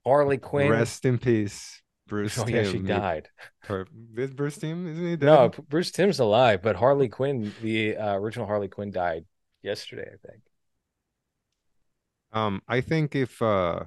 [0.06, 0.70] Harley Quinn.
[0.70, 2.38] Rest in peace, Bruce.
[2.40, 3.30] oh yeah, she died.
[3.70, 3.88] Or,
[4.18, 4.88] is Bruce Timm?
[4.88, 5.26] Isn't he dead?
[5.26, 9.26] No, Bruce Timm's alive, but Harley Quinn, the uh, original Harley Quinn, died
[9.62, 10.42] yesterday, I think.
[12.34, 13.82] Um, I think if uh,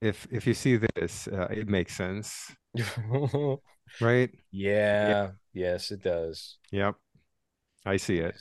[0.00, 2.54] if if you see this, uh, it makes sense,
[4.00, 4.30] right?
[4.50, 6.58] yeah, yes, it does.
[6.70, 6.96] Yep.
[7.86, 8.36] I see it.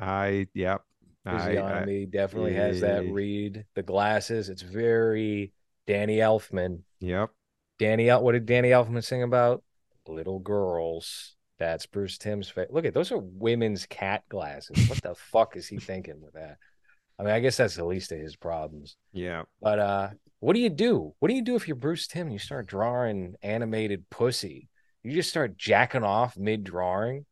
[0.00, 0.82] I yep.
[1.24, 3.64] I, I Physiognomy definitely has that read.
[3.74, 5.52] The glasses, it's very
[5.86, 6.80] Danny Elfman.
[7.00, 7.30] yep.
[7.78, 9.62] Danny, El- what did Danny Elfman sing about?
[10.06, 11.34] Little girls.
[11.58, 12.68] That's Bruce Timm's face.
[12.70, 14.88] Look at those are women's cat glasses.
[14.88, 16.58] What the fuck is he thinking with that?
[17.18, 18.96] I mean, I guess that's the least of his problems.
[19.12, 19.42] Yeah.
[19.60, 20.10] But uh,
[20.40, 21.14] what do you do?
[21.18, 24.68] What do you do if you're Bruce Timm and you start drawing animated pussy?
[25.02, 27.24] You just start jacking off mid drawing.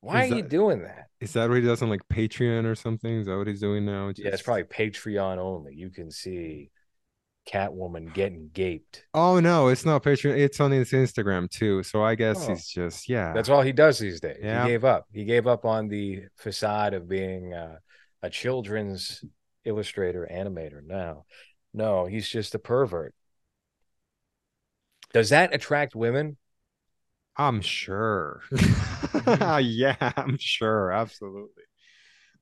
[0.00, 1.08] Why Is are you doing that?
[1.20, 3.20] Is that what he does on like Patreon or something?
[3.20, 4.12] Is that what he's doing now?
[4.16, 5.74] Yeah, it's probably Patreon only.
[5.74, 6.70] You can see
[7.48, 9.06] Catwoman getting gaped.
[9.14, 10.38] Oh no, it's not Patreon.
[10.38, 11.82] It's on his Instagram too.
[11.82, 12.50] So I guess Oh.
[12.50, 13.32] he's just yeah.
[13.32, 14.38] That's all he does these days.
[14.40, 14.64] Yeah.
[14.64, 15.06] He gave up.
[15.12, 17.78] He gave up on the facade of being uh,
[18.22, 19.24] a children's
[19.64, 21.24] illustrator animator now.
[21.74, 23.14] No, he's just a pervert.
[25.12, 26.36] Does that attract women?
[27.38, 28.42] I'm sure.
[29.60, 30.90] yeah, I'm sure.
[30.92, 31.62] Absolutely.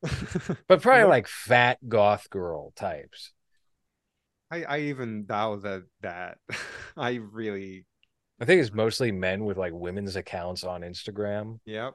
[0.68, 3.32] But probably like fat goth girl types.
[4.50, 6.38] I, I even doubt that that
[6.96, 7.86] I really
[8.40, 11.58] I think it's mostly men with like women's accounts on Instagram.
[11.64, 11.94] yep.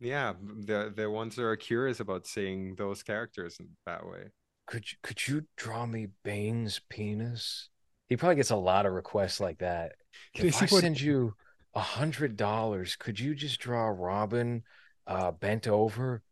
[0.00, 4.28] Yeah, the the ones that are curious about seeing those characters in that way.
[4.68, 7.68] Could you, could you draw me Bane's penis?
[8.08, 9.92] He probably gets a lot of requests like that.
[10.34, 11.34] If I what- send you
[11.78, 14.64] a hundred dollars, could you just draw Robin
[15.06, 16.22] uh bent over,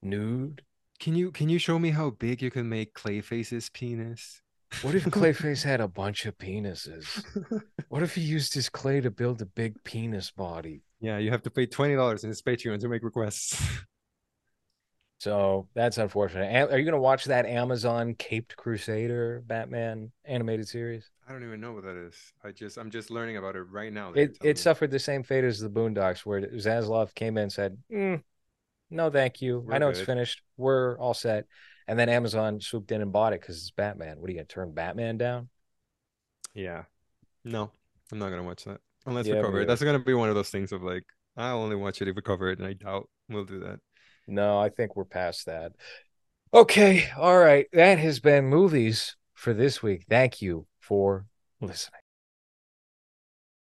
[0.00, 0.62] nude?
[1.00, 4.40] Can you can you show me how big you can make Clayface's penis?
[4.82, 7.24] What if Clayface had a bunch of penises?
[7.88, 10.82] What if he used his clay to build a big penis body?
[11.00, 13.60] Yeah, you have to pay twenty dollars in his Patreon to make requests.
[15.18, 16.70] So that's unfortunate.
[16.70, 21.10] Are you going to watch that Amazon Caped Crusader Batman animated series?
[21.26, 22.14] I don't even know what that is.
[22.44, 24.12] I just I'm just learning about it right now.
[24.12, 24.60] It it me.
[24.60, 28.22] suffered the same fate as the Boondocks, where Zaslav came in and said, "Mm,
[28.90, 29.66] "No, thank you.
[29.70, 30.42] I We're know it's finished.
[30.56, 31.46] We're all set."
[31.88, 34.20] And then Amazon swooped in and bought it because it's Batman.
[34.20, 35.48] What are you going to turn Batman down?
[36.54, 36.84] Yeah.
[37.44, 37.70] No,
[38.10, 39.66] I'm not gonna watch that unless Yeah, we cover it.
[39.66, 41.04] That's gonna be one of those things of like
[41.36, 43.78] I'll only watch it if we cover it, and I doubt we'll do that.
[44.26, 45.72] No, I think we're past that.
[46.52, 47.66] Okay, all right.
[47.72, 50.04] That has been movies for this week.
[50.08, 51.26] Thank you for
[51.60, 52.05] listening.